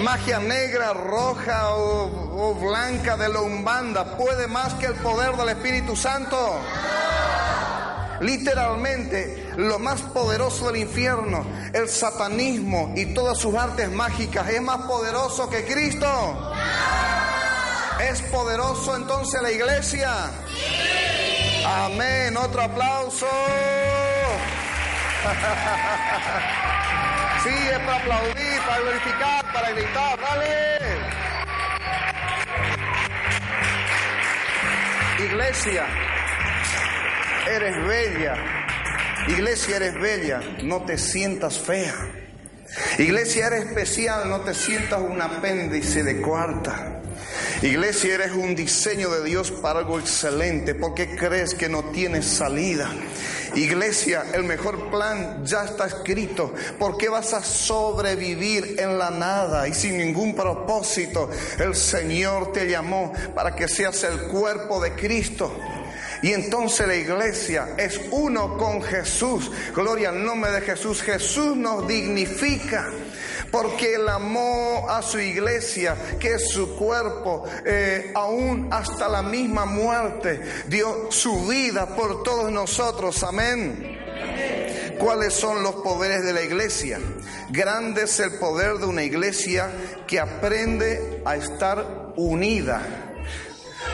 Magia 0.00 0.38
negra, 0.38 0.92
roja 0.92 1.74
o, 1.74 2.50
o, 2.50 2.54
blanca 2.54 3.16
de 3.16 3.30
la 3.30 3.40
umbanda 3.40 4.16
puede 4.16 4.46
más 4.46 4.74
que 4.74 4.86
el 4.86 4.94
poder 4.94 5.32
del 5.32 5.48
Espíritu 5.48 5.96
Santo. 5.96 6.60
Literalmente, 8.20 9.50
lo 9.56 9.78
más 9.78 10.02
poderoso 10.02 10.66
del 10.70 10.82
infierno, 10.82 11.42
el 11.72 11.88
satanismo 11.88 12.92
y 12.94 13.14
todas 13.14 13.38
sus 13.38 13.54
artes 13.54 13.90
mágicas, 13.90 14.46
es 14.50 14.60
más 14.60 14.82
poderoso 14.82 15.48
que 15.48 15.64
Cristo. 15.64 16.52
¿Es 17.98 18.20
poderoso 18.22 18.94
entonces 18.96 19.40
la 19.40 19.50
iglesia? 19.50 20.10
Amén. 21.66 22.36
Otro 22.36 22.62
aplauso. 22.62 23.26
Sí, 27.42 27.48
es 27.48 27.78
para 27.78 27.96
aplaudir, 27.96 28.60
para 28.66 28.80
glorificar, 28.82 29.52
para 29.54 29.70
gritar. 29.70 30.20
Dale. 30.20 30.78
Iglesia 35.24 36.09
eres 37.54 37.86
bella. 37.86 38.34
Iglesia, 39.28 39.76
eres 39.76 39.94
bella, 39.94 40.40
no 40.62 40.84
te 40.84 40.96
sientas 40.96 41.58
fea. 41.58 41.94
Iglesia, 42.98 43.48
eres 43.48 43.66
especial, 43.66 44.28
no 44.28 44.40
te 44.40 44.54
sientas 44.54 45.00
un 45.00 45.20
apéndice 45.20 46.02
de 46.02 46.20
cuarta. 46.20 47.00
Iglesia, 47.62 48.14
eres 48.14 48.32
un 48.32 48.54
diseño 48.54 49.10
de 49.10 49.24
Dios 49.24 49.50
para 49.50 49.80
algo 49.80 49.98
excelente. 49.98 50.74
¿Por 50.74 50.94
qué 50.94 51.14
crees 51.16 51.54
que 51.54 51.68
no 51.68 51.84
tienes 51.90 52.24
salida? 52.24 52.90
Iglesia, 53.54 54.24
el 54.32 54.44
mejor 54.44 54.90
plan 54.90 55.44
ya 55.44 55.64
está 55.64 55.86
escrito. 55.86 56.54
¿Por 56.78 56.96
qué 56.96 57.08
vas 57.08 57.34
a 57.34 57.42
sobrevivir 57.42 58.76
en 58.78 58.96
la 58.96 59.10
nada 59.10 59.68
y 59.68 59.74
sin 59.74 59.98
ningún 59.98 60.34
propósito? 60.34 61.28
El 61.58 61.74
Señor 61.74 62.52
te 62.52 62.68
llamó 62.68 63.12
para 63.34 63.54
que 63.54 63.68
seas 63.68 64.04
el 64.04 64.28
cuerpo 64.28 64.80
de 64.80 64.92
Cristo. 64.94 65.52
Y 66.22 66.32
entonces 66.32 66.86
la 66.86 66.96
iglesia 66.96 67.74
es 67.78 68.00
uno 68.10 68.56
con 68.58 68.82
Jesús. 68.82 69.50
Gloria 69.74 70.10
al 70.10 70.24
nombre 70.24 70.50
de 70.50 70.60
Jesús. 70.60 71.02
Jesús 71.02 71.56
nos 71.56 71.88
dignifica 71.88 72.90
porque 73.50 73.94
Él 73.94 74.08
amó 74.08 74.86
a 74.88 75.02
su 75.02 75.18
iglesia, 75.18 75.96
que 76.18 76.34
es 76.34 76.50
su 76.50 76.76
cuerpo, 76.76 77.44
eh, 77.64 78.12
aún 78.14 78.68
hasta 78.70 79.08
la 79.08 79.22
misma 79.22 79.64
muerte, 79.64 80.40
dio 80.68 81.10
su 81.10 81.46
vida 81.46 81.86
por 81.96 82.22
todos 82.22 82.50
nosotros. 82.50 83.22
Amén. 83.22 83.98
¿Cuáles 84.98 85.32
son 85.32 85.62
los 85.62 85.76
poderes 85.76 86.22
de 86.24 86.32
la 86.32 86.42
iglesia? 86.42 87.00
Grande 87.50 88.02
es 88.02 88.20
el 88.20 88.32
poder 88.38 88.74
de 88.74 88.84
una 88.84 89.02
iglesia 89.02 89.70
que 90.06 90.20
aprende 90.20 91.22
a 91.24 91.36
estar 91.36 92.12
unida. 92.16 92.82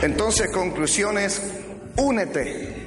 Entonces, 0.02 0.50
conclusiones, 0.52 1.40
únete. 1.96 2.86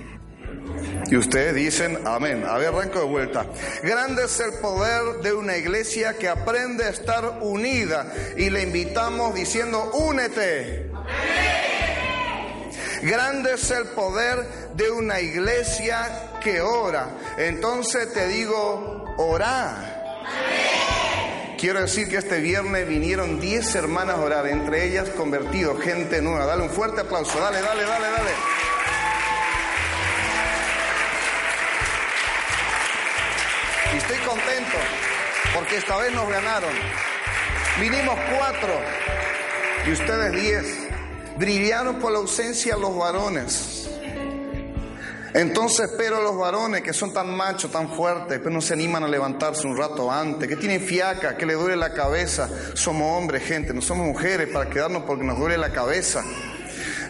Y 1.10 1.18
ustedes 1.18 1.56
dicen 1.56 2.00
amén. 2.06 2.46
A 2.48 2.58
ver, 2.58 2.68
arranco 2.70 3.00
de 3.00 3.06
vuelta. 3.06 3.46
Grande 3.84 4.26
es 4.26 4.40
el 4.40 4.54
poder 4.60 5.22
de 5.24 5.34
una 5.34 5.58
iglesia 5.58 6.18
que 6.18 6.30
aprende 6.30 6.86
a 6.86 6.90
estar 6.90 7.40
unida. 7.42 8.14
Y 8.38 8.50
le 8.50 8.62
invitamos 8.64 9.34
diciendo, 9.34 9.92
únete. 9.94 10.92
Grande 13.02 13.54
es 13.54 13.72
el 13.72 13.86
poder 13.88 14.46
de 14.76 14.92
una 14.92 15.20
iglesia 15.20 16.30
que 16.44 16.62
ora. 16.62 17.10
Entonces 17.38 18.14
te 18.14 18.28
digo, 18.28 19.06
orá. 19.18 19.96
Quiero 21.58 21.82
decir 21.82 22.08
que 22.08 22.18
este 22.18 22.40
viernes 22.40 22.88
vinieron 22.88 23.40
10 23.40 23.76
hermanas 23.76 24.16
a 24.16 24.22
orar, 24.22 24.48
entre 24.48 24.86
ellas 24.86 25.10
convertidos, 25.10 25.82
gente 25.82 26.22
nueva. 26.22 26.46
Dale 26.46 26.64
un 26.64 26.70
fuerte 26.70 27.02
aplauso, 27.02 27.38
dale, 27.40 27.62
dale, 27.62 27.84
dale, 27.84 28.08
dale. 28.08 28.69
Estoy 34.10 34.28
contento 34.28 34.78
porque 35.54 35.78
esta 35.78 35.98
vez 35.98 36.12
nos 36.14 36.28
ganaron. 36.28 36.72
Vinimos 37.80 38.18
cuatro 38.36 38.70
y 39.86 39.92
ustedes 39.92 40.32
diez. 40.32 40.66
Brillaron 41.38 42.00
por 42.00 42.12
la 42.12 42.18
ausencia 42.18 42.76
los 42.76 42.98
varones. 42.98 43.88
Entonces, 45.34 45.92
pero 45.96 46.24
los 46.24 46.38
varones 46.38 46.82
que 46.82 46.92
son 46.92 47.14
tan 47.14 47.36
machos, 47.36 47.72
tan 47.72 47.88
fuertes, 47.90 48.40
pero 48.40 48.50
no 48.50 48.62
se 48.62 48.74
animan 48.74 49.04
a 49.04 49.08
levantarse 49.08 49.68
un 49.68 49.78
rato 49.78 50.12
antes, 50.12 50.50
que 50.50 50.56
tienen 50.56 50.82
fiaca, 50.82 51.38
que 51.38 51.46
le 51.46 51.54
duele 51.54 51.76
la 51.76 51.94
cabeza, 51.94 52.50
somos 52.74 53.16
hombres, 53.16 53.44
gente, 53.44 53.74
no 53.74 53.82
somos 53.82 54.08
mujeres 54.08 54.50
para 54.52 54.68
quedarnos 54.72 55.04
porque 55.04 55.24
nos 55.24 55.38
duele 55.38 55.58
la 55.58 55.72
cabeza. 55.72 56.24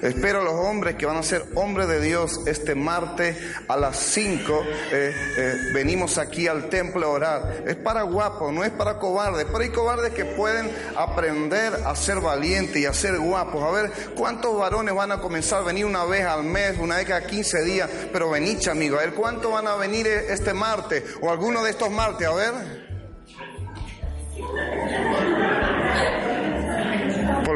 Espero 0.01 0.41
a 0.41 0.43
los 0.43 0.53
hombres 0.53 0.95
que 0.95 1.05
van 1.05 1.17
a 1.17 1.23
ser 1.23 1.43
hombres 1.55 1.87
de 1.87 1.99
Dios 1.99 2.41
este 2.45 2.75
martes 2.75 3.37
a 3.67 3.75
las 3.75 3.97
5. 3.97 4.63
Eh, 4.91 5.13
eh, 5.37 5.53
venimos 5.73 6.17
aquí 6.17 6.47
al 6.47 6.69
templo 6.69 7.05
a 7.05 7.09
orar. 7.09 7.63
Es 7.67 7.75
para 7.75 8.03
guapos, 8.03 8.53
no 8.53 8.63
es 8.63 8.71
para 8.71 8.97
cobardes. 8.97 9.45
Pero 9.45 9.59
hay 9.59 9.69
cobardes 9.69 10.13
que 10.13 10.25
pueden 10.25 10.71
aprender 10.95 11.73
a 11.85 11.95
ser 11.95 12.19
valientes 12.19 12.77
y 12.77 12.85
a 12.85 12.93
ser 12.93 13.17
guapos. 13.19 13.63
A 13.63 13.71
ver, 13.71 13.91
¿cuántos 14.15 14.57
varones 14.57 14.95
van 14.95 15.11
a 15.11 15.19
comenzar 15.19 15.59
a 15.59 15.65
venir 15.65 15.85
una 15.85 16.05
vez 16.05 16.25
al 16.25 16.43
mes, 16.43 16.77
una 16.79 16.97
vez 16.97 17.05
cada 17.05 17.25
15 17.25 17.63
días? 17.63 17.89
Pero 18.11 18.29
venid, 18.29 18.65
amigo. 18.67 18.97
A 18.97 19.01
ver, 19.01 19.13
¿cuántos 19.13 19.51
van 19.51 19.67
a 19.67 19.75
venir 19.75 20.07
este 20.07 20.53
martes 20.53 21.03
o 21.21 21.29
alguno 21.29 21.63
de 21.63 21.71
estos 21.71 21.89
martes? 21.91 22.27
A 22.27 22.33
ver. 22.33 22.53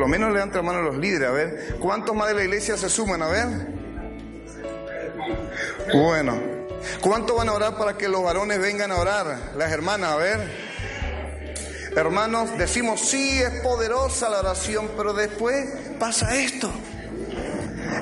Lo 0.04 0.10
menos 0.10 0.34
levanten 0.34 0.58
la 0.58 0.64
mano 0.64 0.80
a 0.80 0.82
los 0.82 0.98
líderes, 0.98 1.30
a 1.30 1.32
ver. 1.32 1.78
¿Cuántos 1.80 2.14
más 2.14 2.28
de 2.28 2.34
la 2.34 2.44
iglesia 2.44 2.76
se 2.76 2.90
suman? 2.90 3.22
A 3.22 3.28
ver. 3.28 3.48
Bueno. 5.94 6.38
¿Cuántos 7.00 7.38
van 7.38 7.48
a 7.48 7.54
orar 7.54 7.78
para 7.78 7.98
que 7.98 8.10
los 8.10 8.22
varones 8.22 8.60
vengan 8.60 8.92
a 8.92 8.98
orar? 8.98 9.54
Las 9.56 9.72
hermanas, 9.72 10.12
a 10.12 10.18
ver. 10.18 10.52
Hermanos, 11.96 12.50
decimos, 12.58 13.00
sí, 13.00 13.42
es 13.42 13.62
poderosa 13.62 14.28
la 14.28 14.42
oración, 14.42 14.92
pero 14.98 15.14
después 15.14 15.70
pasa 15.98 16.36
esto. 16.36 16.70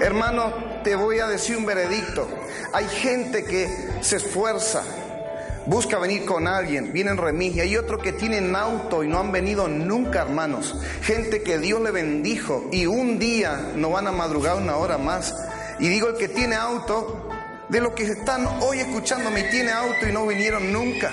Hermanos, 0.01 0.83
te 0.83 0.95
voy 0.95 1.19
a 1.19 1.27
decir 1.27 1.55
un 1.55 1.67
veredicto. 1.67 2.27
Hay 2.73 2.87
gente 2.87 3.45
que 3.45 3.69
se 4.01 4.15
esfuerza, 4.15 4.81
busca 5.65 5.99
venir 5.99 6.25
con 6.25 6.47
alguien, 6.47 6.93
vienen 6.93 7.17
remis, 7.17 7.55
y 7.55 7.61
hay 7.61 7.77
otros 7.77 8.01
que 8.01 8.13
tienen 8.13 8.55
auto 8.55 9.03
y 9.03 9.07
no 9.07 9.19
han 9.19 9.31
venido 9.31 9.67
nunca, 9.67 10.21
hermanos. 10.21 10.75
Gente 11.01 11.43
que 11.43 11.59
Dios 11.59 11.81
le 11.81 11.91
bendijo 11.91 12.67
y 12.71 12.85
un 12.85 13.19
día 13.19 13.71
no 13.75 13.91
van 13.91 14.07
a 14.07 14.11
madrugar 14.11 14.57
una 14.57 14.77
hora 14.77 14.97
más. 14.97 15.35
Y 15.79 15.89
digo, 15.89 16.09
el 16.09 16.15
que 16.15 16.27
tiene 16.27 16.55
auto, 16.55 17.29
de 17.69 17.79
los 17.79 17.93
que 17.93 18.03
están 18.03 18.45
hoy 18.61 18.79
escuchándome, 18.79 19.43
tiene 19.43 19.71
auto 19.71 20.07
y 20.07 20.11
no 20.11 20.27
vinieron 20.27 20.71
nunca. 20.71 21.11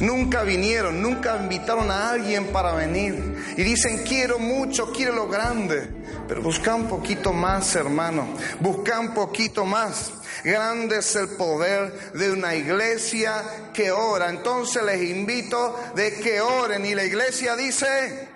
Nunca 0.00 0.42
vinieron, 0.42 1.00
nunca 1.00 1.36
invitaron 1.36 1.90
a 1.90 2.10
alguien 2.10 2.46
para 2.46 2.74
venir. 2.74 3.54
Y 3.56 3.62
dicen, 3.62 4.02
quiero 4.04 4.38
mucho, 4.38 4.92
quiero 4.92 5.14
lo 5.14 5.28
grande. 5.28 5.88
Pero 6.26 6.42
busca 6.42 6.74
un 6.74 6.88
poquito 6.88 7.32
más, 7.32 7.74
hermano. 7.76 8.26
Busca 8.60 8.98
un 8.98 9.14
poquito 9.14 9.64
más. 9.64 10.12
Grande 10.42 10.98
es 10.98 11.14
el 11.16 11.28
poder 11.30 12.12
de 12.12 12.32
una 12.32 12.54
iglesia 12.54 13.70
que 13.72 13.90
ora. 13.90 14.30
Entonces 14.30 14.82
les 14.82 15.02
invito 15.02 15.78
de 15.94 16.14
que 16.14 16.40
oren. 16.40 16.84
Y 16.84 16.94
la 16.94 17.04
iglesia 17.04 17.54
dice, 17.56 18.28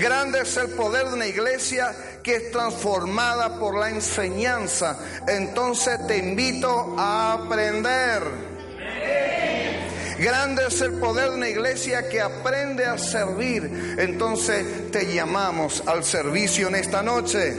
Grande 0.00 0.40
es 0.40 0.56
el 0.56 0.70
poder 0.70 1.08
de 1.08 1.14
una 1.14 1.26
iglesia 1.26 1.94
que 2.22 2.36
es 2.36 2.50
transformada 2.50 3.58
por 3.58 3.78
la 3.78 3.90
enseñanza. 3.90 4.98
Entonces 5.28 6.06
te 6.06 6.16
invito 6.16 6.94
a 6.98 7.34
aprender. 7.34 8.22
Grande 10.20 10.66
es 10.66 10.78
el 10.82 10.92
poder 10.98 11.30
de 11.30 11.36
una 11.36 11.48
iglesia 11.48 12.06
que 12.10 12.20
aprende 12.20 12.84
a 12.84 12.98
servir. 12.98 13.96
Entonces 13.96 14.90
te 14.90 15.14
llamamos 15.14 15.82
al 15.86 16.04
servicio 16.04 16.68
en 16.68 16.74
esta 16.74 17.02
noche. 17.02 17.56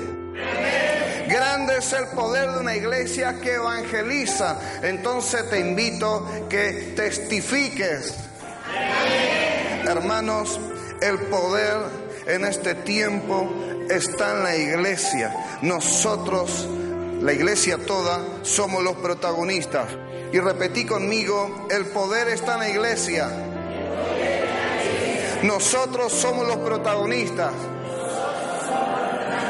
Grande 1.28 1.78
es 1.80 1.92
el 1.94 2.06
poder 2.10 2.52
de 2.52 2.60
una 2.60 2.76
iglesia 2.76 3.40
que 3.42 3.56
evangeliza. 3.56 4.60
Entonces 4.84 5.50
te 5.50 5.60
invito 5.60 6.30
que 6.50 6.94
testifiques. 6.96 8.14
Hermanos, 9.88 10.60
el 11.02 11.18
poder 11.18 11.78
en 12.28 12.46
este 12.46 12.76
tiempo 12.76 13.52
está 13.90 14.38
en 14.38 14.44
la 14.44 14.56
iglesia. 14.56 15.36
Nosotros, 15.64 16.70
la 17.22 17.34
iglesia 17.34 17.80
toda, 17.88 18.24
somos 18.44 18.84
los 18.84 18.98
protagonistas. 18.98 19.88
Y 20.32 20.40
repetí 20.40 20.86
conmigo, 20.86 21.68
el 21.70 21.88
poder 21.88 22.30
está 22.30 22.54
en 22.54 22.60
la 22.60 22.70
iglesia. 22.70 23.28
Nosotros 25.44 26.14
somos 26.14 26.48
los 26.48 26.56
protagonistas. 26.58 27.52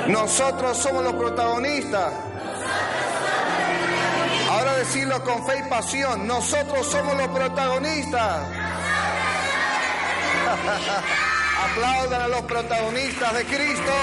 Nosotros 0.08 0.78
somos 0.78 1.04
los 1.04 1.14
protagonistas. 1.14 2.12
Ahora 4.50 4.78
decirlo 4.78 5.24
con 5.24 5.46
fe 5.46 5.62
y 5.66 5.70
pasión. 5.70 6.26
Nosotros 6.26 6.88
somos 6.88 7.16
los 7.16 7.28
protagonistas. 7.28 8.42
Aplaudan 11.72 12.24
a 12.24 12.28
los 12.28 12.42
protagonistas 12.42 13.34
de 13.36 13.46
Cristo. 13.46 13.94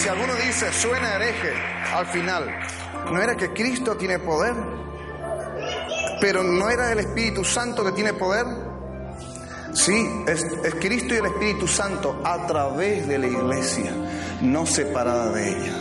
Si 0.00 0.08
alguno 0.08 0.34
dice, 0.34 0.72
suena 0.72 1.16
hereje, 1.16 1.52
al 1.92 2.06
final, 2.06 2.46
¿no 3.12 3.20
era 3.20 3.36
que 3.36 3.50
Cristo 3.50 3.98
tiene 3.98 4.18
poder? 4.18 4.54
¿Pero 6.22 6.42
no 6.42 6.70
era 6.70 6.90
el 6.90 7.00
Espíritu 7.00 7.44
Santo 7.44 7.84
que 7.84 7.92
tiene 7.92 8.14
poder? 8.14 8.46
Sí, 9.74 10.08
es, 10.26 10.42
Cristo 10.80 11.14
y 11.14 11.18
el 11.18 11.26
Espíritu 11.26 11.68
Santo 11.68 12.22
a 12.24 12.46
través 12.46 13.06
de 13.06 13.18
la 13.18 13.26
iglesia, 13.26 13.92
no 14.40 14.64
separada 14.64 15.32
de 15.32 15.50
ella. 15.50 15.72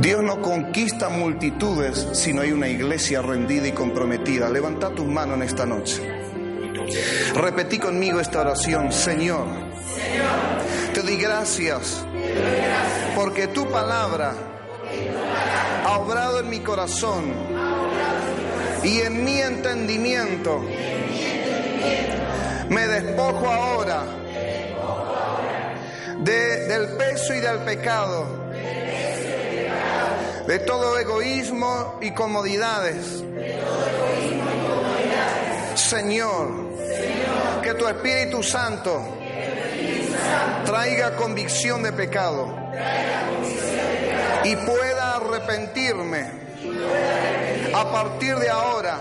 Dios 0.00 0.22
no 0.22 0.42
conquista 0.42 1.08
multitudes 1.08 2.06
si 2.12 2.34
no 2.34 2.42
hay 2.42 2.52
una 2.52 2.68
iglesia 2.68 3.22
rendida 3.22 3.66
y 3.66 3.72
comprometida. 3.72 4.50
Levanta 4.50 4.90
tus 4.90 5.06
manos 5.06 5.36
en 5.36 5.42
esta 5.42 5.64
noche. 5.64 6.02
Repetí 7.34 7.78
conmigo 7.78 8.20
esta 8.20 8.40
oración, 8.40 8.92
Señor. 8.92 9.67
Te 10.94 11.02
doy 11.02 11.16
gracias 11.16 12.04
porque 13.14 13.48
tu 13.48 13.68
palabra 13.70 14.34
ha 15.84 15.98
obrado 15.98 16.40
en 16.40 16.50
mi 16.50 16.60
corazón 16.60 17.32
y 18.82 19.00
en 19.00 19.24
mi 19.24 19.40
entendimiento. 19.40 20.60
Me 22.68 22.86
despojo 22.86 23.48
ahora 23.48 24.04
de, 26.20 26.66
del 26.66 26.96
peso 26.96 27.34
y 27.34 27.40
del 27.40 27.58
pecado, 27.60 28.50
de 30.46 30.58
todo 30.60 30.98
egoísmo 30.98 31.98
y 32.00 32.10
comodidades. 32.12 33.24
Señor, 35.74 36.68
que 37.62 37.74
tu 37.74 37.86
Espíritu 37.86 38.42
Santo 38.42 39.17
traiga 40.64 41.16
convicción 41.16 41.82
de 41.82 41.92
pecado 41.92 42.54
y 44.44 44.56
pueda 44.56 45.16
arrepentirme 45.16 46.30
a 47.74 47.92
partir 47.92 48.36
de 48.36 48.48
ahora 48.48 48.98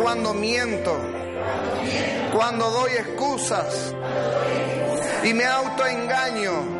cuando 0.00 0.34
miento, 0.34 0.96
cuando 2.32 2.70
doy 2.70 2.92
excusas 2.92 3.94
y 5.24 5.32
me 5.32 5.44
autoengaño 5.44 6.76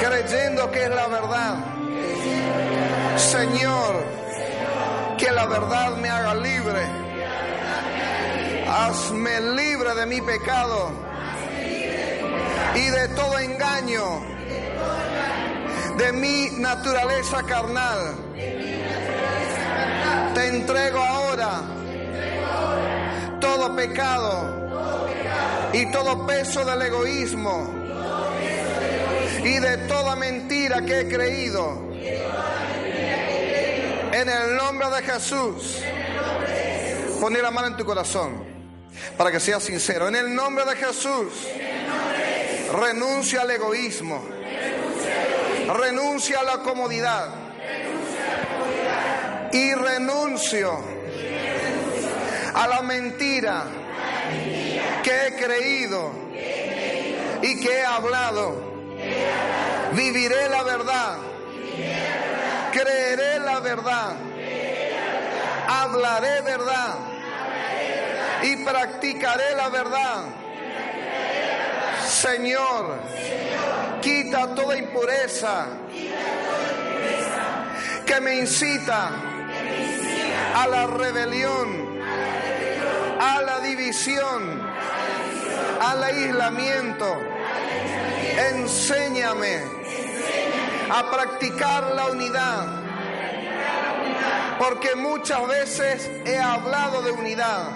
creyendo 0.00 0.70
que 0.70 0.84
es 0.84 0.90
la 0.90 1.06
verdad. 1.08 1.56
Señor, 3.16 4.04
que 5.18 5.30
la 5.32 5.46
verdad 5.46 5.96
me 5.96 6.08
haga 6.08 6.34
libre. 6.34 6.82
Hazme 8.68 9.40
libre 9.40 9.94
de 9.94 10.06
mi 10.06 10.20
pecado 10.20 11.05
y 12.76 12.90
de 12.90 13.08
todo 13.08 13.38
engaño 13.38 14.22
de 15.96 16.12
mi 16.12 16.50
naturaleza 16.58 17.42
carnal. 17.42 18.14
Te 20.34 20.46
entrego 20.48 20.98
ahora 20.98 21.62
todo 23.40 23.74
pecado 23.74 24.68
y 25.72 25.90
todo 25.90 26.26
peso 26.26 26.64
del 26.64 26.82
egoísmo 26.82 27.70
y 29.42 29.58
de 29.58 29.78
toda 29.88 30.14
mentira 30.16 30.82
que 30.82 31.00
he 31.00 31.08
creído. 31.08 31.86
En 34.12 34.28
el 34.28 34.56
nombre 34.56 34.88
de 34.90 35.02
Jesús. 35.02 35.82
Poner 37.20 37.42
la 37.42 37.50
mano 37.50 37.68
en 37.68 37.76
tu 37.78 37.84
corazón 37.86 38.44
para 39.16 39.32
que 39.32 39.40
seas 39.40 39.62
sincero. 39.62 40.08
En 40.08 40.16
el 40.16 40.34
nombre 40.34 40.66
de 40.66 40.76
Jesús. 40.76 41.32
Renuncia 42.76 43.42
al 43.42 43.50
egoísmo. 43.50 44.22
Renuncia 45.74 46.40
a 46.40 46.42
la 46.44 46.58
comodidad. 46.58 47.28
Y 49.52 49.74
renuncio 49.74 50.78
a 52.54 52.66
la 52.66 52.82
mentira 52.82 53.64
que 55.02 55.26
he 55.26 55.36
creído 55.36 56.12
y 57.42 57.60
que 57.60 57.68
he 57.68 57.84
hablado. 57.84 58.54
Viviré 59.92 60.48
la 60.48 60.62
verdad. 60.62 61.18
Creeré 62.72 63.38
la 63.40 63.60
verdad. 63.60 64.16
Hablaré 65.68 66.42
verdad. 66.42 66.94
Y 68.42 68.56
practicaré 68.56 69.54
la 69.56 69.68
verdad. 69.70 70.45
Señor, 72.22 72.98
quita 74.00 74.54
toda 74.54 74.78
impureza 74.78 75.66
que 78.06 78.20
me 78.22 78.36
incita 78.36 79.10
a 80.54 80.66
la 80.66 80.86
rebelión, 80.86 82.00
a 83.20 83.42
la 83.42 83.60
división, 83.60 84.62
al 85.78 86.04
aislamiento. 86.04 87.20
Enséñame 88.54 89.60
a 90.90 91.10
practicar 91.10 91.94
la 91.94 92.06
unidad, 92.06 92.66
porque 94.58 94.94
muchas 94.96 95.46
veces 95.48 96.10
he 96.24 96.38
hablado 96.38 97.02
de 97.02 97.10
unidad, 97.10 97.68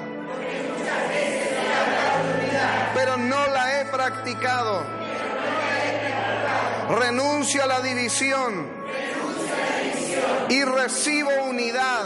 pero 2.95 3.19
no 3.19 3.47
la 3.49 3.70
practicado. 3.91 4.85
Renuncio 6.89 7.63
a 7.63 7.67
la 7.67 7.81
división 7.81 8.67
y 10.49 10.65
recibo 10.65 11.31
unidad 11.45 12.05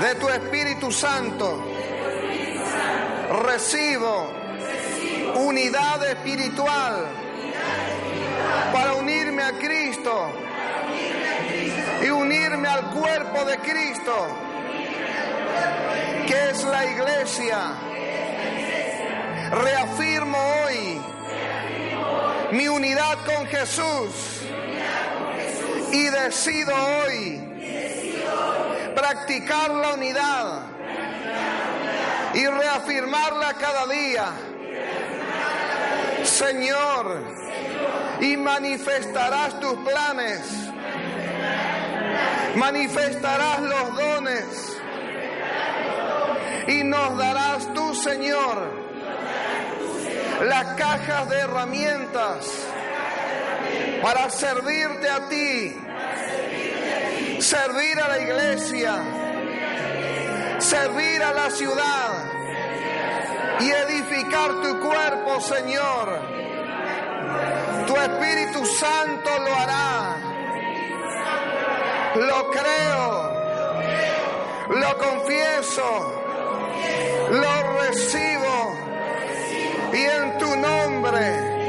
de 0.00 0.14
tu 0.14 0.28
Espíritu 0.28 0.92
Santo. 0.92 1.64
Recibo 3.44 4.32
unidad 5.36 6.08
espiritual 6.08 7.06
para 8.72 8.94
unirme 8.94 9.42
a 9.42 9.52
Cristo 9.52 10.32
y 12.02 12.08
unirme 12.08 12.68
al 12.68 12.90
cuerpo 12.90 13.44
de 13.44 13.58
Cristo, 13.58 14.26
que 16.26 16.50
es 16.50 16.64
la 16.64 16.84
iglesia. 16.84 17.89
Reafirmo 19.50 20.38
hoy 20.38 21.00
mi 22.52 22.68
unidad 22.68 23.18
con 23.24 23.46
Jesús. 23.46 24.42
Y 25.92 26.04
decido 26.04 26.72
hoy 26.74 27.40
practicar 28.94 29.70
la 29.70 29.94
unidad 29.94 30.62
y 32.34 32.46
reafirmarla 32.46 33.54
cada 33.54 33.86
día. 33.86 34.32
Señor, 36.22 37.24
y 38.20 38.36
manifestarás 38.36 39.58
tus 39.58 39.74
planes, 39.78 40.40
manifestarás 42.54 43.60
los 43.62 43.96
dones. 43.96 44.76
Y 46.68 46.84
nos 46.84 47.18
darás 47.18 47.72
tú, 47.74 47.94
Señor, 47.96 48.79
las 50.40 50.64
cajas 50.76 51.28
de 51.28 51.38
herramientas 51.38 52.48
para 54.02 54.30
servirte 54.30 55.08
a 55.08 55.28
ti, 55.28 55.76
servir 57.40 58.00
a 58.00 58.08
la 58.08 58.18
iglesia, 58.18 58.94
servir 60.58 61.22
a 61.22 61.32
la 61.32 61.50
ciudad 61.50 62.24
y 63.60 63.70
edificar 63.70 64.50
tu 64.62 64.80
cuerpo, 64.80 65.40
Señor. 65.40 66.20
Tu 67.86 67.96
Espíritu 67.96 68.64
Santo 68.66 69.30
lo 69.40 69.54
hará. 69.54 70.16
Lo 72.14 72.50
creo. 72.50 73.30
Lo 74.70 74.98
confieso. 74.98 76.22
Lo 77.30 77.80
recibo. 77.80 78.79
Y 79.92 80.02
en 80.02 80.38
tu 80.38 80.56
nombre 80.56 81.60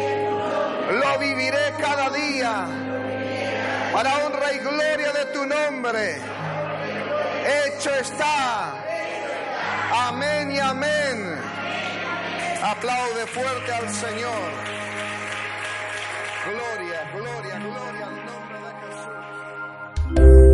lo 0.91 1.19
viviré 1.19 1.73
cada 1.80 2.10
día 2.10 2.68
para 3.93 4.26
honra 4.26 4.53
y 4.53 4.57
gloria 4.60 5.11
de 5.11 5.26
tu 5.34 5.45
nombre. 5.45 6.18
Hecho 7.45 7.93
está. 7.95 8.73
Amén 9.93 10.52
y 10.52 10.60
amén. 10.60 11.35
Aplaude 12.64 13.26
fuerte 13.27 13.73
al 13.73 13.89
Señor. 13.89 14.52
Gloria, 16.45 17.11
gloria, 17.14 17.60
gloria 17.60 18.06
al 18.07 18.26
nombre 18.26 18.57
de 18.65 18.72
Jesús. 20.22 20.51